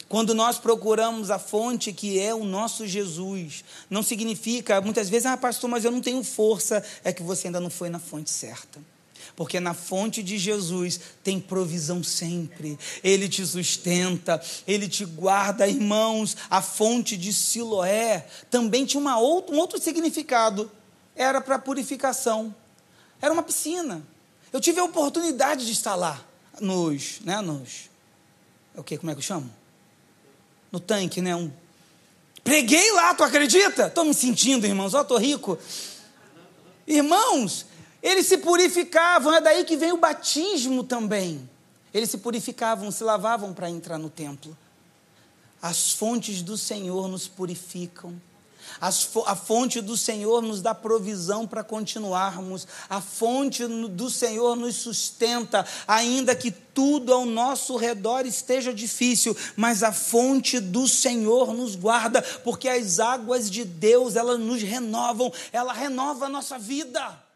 Quando 0.08 0.34
nós 0.34 0.58
procuramos 0.58 1.30
a 1.30 1.38
fonte 1.38 1.92
que 1.92 2.18
é 2.18 2.34
o 2.34 2.42
nosso 2.42 2.86
Jesus, 2.86 3.62
não 3.90 4.02
significa, 4.02 4.80
muitas 4.80 5.11
vezes, 5.11 5.26
ah, 5.26 5.36
pastor, 5.36 5.68
mas 5.68 5.84
eu 5.84 5.90
não 5.90 6.00
tenho 6.00 6.24
força, 6.24 6.82
é 7.04 7.12
que 7.12 7.22
você 7.22 7.48
ainda 7.48 7.61
não 7.61 7.68
foi 7.68 7.90
na 7.90 7.98
fonte 7.98 8.30
certa. 8.30 8.80
Porque 9.36 9.61
na 9.61 9.74
fonte 9.74 10.22
de 10.22 10.38
Jesus 10.38 10.98
tem 11.22 11.38
provisão 11.38 12.02
sempre, 12.02 12.78
Ele 13.04 13.28
te 13.28 13.46
sustenta, 13.46 14.42
Ele 14.66 14.88
te 14.88 15.04
guarda, 15.04 15.68
irmãos. 15.68 16.34
A 16.48 16.62
fonte 16.62 17.14
de 17.14 17.32
Siloé 17.32 18.26
também 18.50 18.86
tinha 18.86 19.00
uma 19.00 19.18
outra, 19.18 19.54
um 19.54 19.58
outro 19.58 19.78
significado, 19.78 20.72
era 21.14 21.42
para 21.42 21.58
purificação, 21.58 22.54
era 23.20 23.32
uma 23.32 23.42
piscina. 23.42 24.02
Eu 24.52 24.60
tive 24.60 24.80
a 24.80 24.84
oportunidade 24.84 25.64
de 25.64 25.72
estar 25.72 25.94
lá, 25.94 26.20
nos, 26.60 27.20
né, 27.20 27.40
nos, 27.40 27.88
é 28.74 28.80
o 28.80 28.84
que, 28.84 28.98
como 28.98 29.10
é 29.10 29.14
que 29.14 29.18
eu 29.18 29.24
chamo? 29.24 29.50
No 30.72 30.80
tanque, 30.80 31.20
né, 31.20 31.34
um, 31.36 31.50
preguei 32.42 32.92
lá, 32.92 33.14
tu 33.14 33.22
acredita? 33.22 33.86
Estou 33.86 34.04
me 34.04 34.14
sentindo, 34.14 34.66
irmãos, 34.66 34.94
ó, 34.94 35.02
estou 35.02 35.18
rico. 35.18 35.58
Irmãos, 36.86 37.66
eles 38.02 38.26
se 38.26 38.38
purificavam, 38.38 39.34
é 39.34 39.40
daí 39.40 39.64
que 39.64 39.76
vem 39.76 39.92
o 39.92 39.98
batismo 39.98 40.82
também. 40.82 41.48
Eles 41.92 42.10
se 42.10 42.18
purificavam, 42.18 42.90
se 42.90 43.04
lavavam 43.04 43.52
para 43.52 43.68
entrar 43.68 43.98
no 43.98 44.08
templo. 44.08 44.56
As 45.60 45.92
fontes 45.92 46.42
do 46.42 46.56
Senhor 46.56 47.08
nos 47.08 47.28
purificam. 47.28 48.20
A 48.80 49.36
fonte 49.36 49.80
do 49.80 49.96
Senhor 49.96 50.40
nos 50.40 50.62
dá 50.62 50.74
provisão 50.74 51.46
para 51.46 51.62
continuarmos. 51.62 52.66
A 52.88 53.00
fonte 53.00 53.66
do 53.66 54.08
Senhor 54.08 54.56
nos 54.56 54.76
sustenta, 54.76 55.66
ainda 55.86 56.34
que 56.34 56.50
tudo 56.50 57.12
ao 57.12 57.26
nosso 57.26 57.76
redor 57.76 58.24
esteja 58.24 58.72
difícil, 58.72 59.36
mas 59.56 59.82
a 59.82 59.92
fonte 59.92 60.58
do 60.58 60.88
Senhor 60.88 61.52
nos 61.52 61.76
guarda, 61.76 62.22
porque 62.42 62.68
as 62.68 62.98
águas 62.98 63.50
de 63.50 63.64
Deus, 63.64 64.16
elas 64.16 64.38
nos 64.38 64.62
renovam, 64.62 65.32
ela 65.52 65.72
renova 65.72 66.26
a 66.26 66.28
nossa 66.30 66.58
vida. 66.58 67.29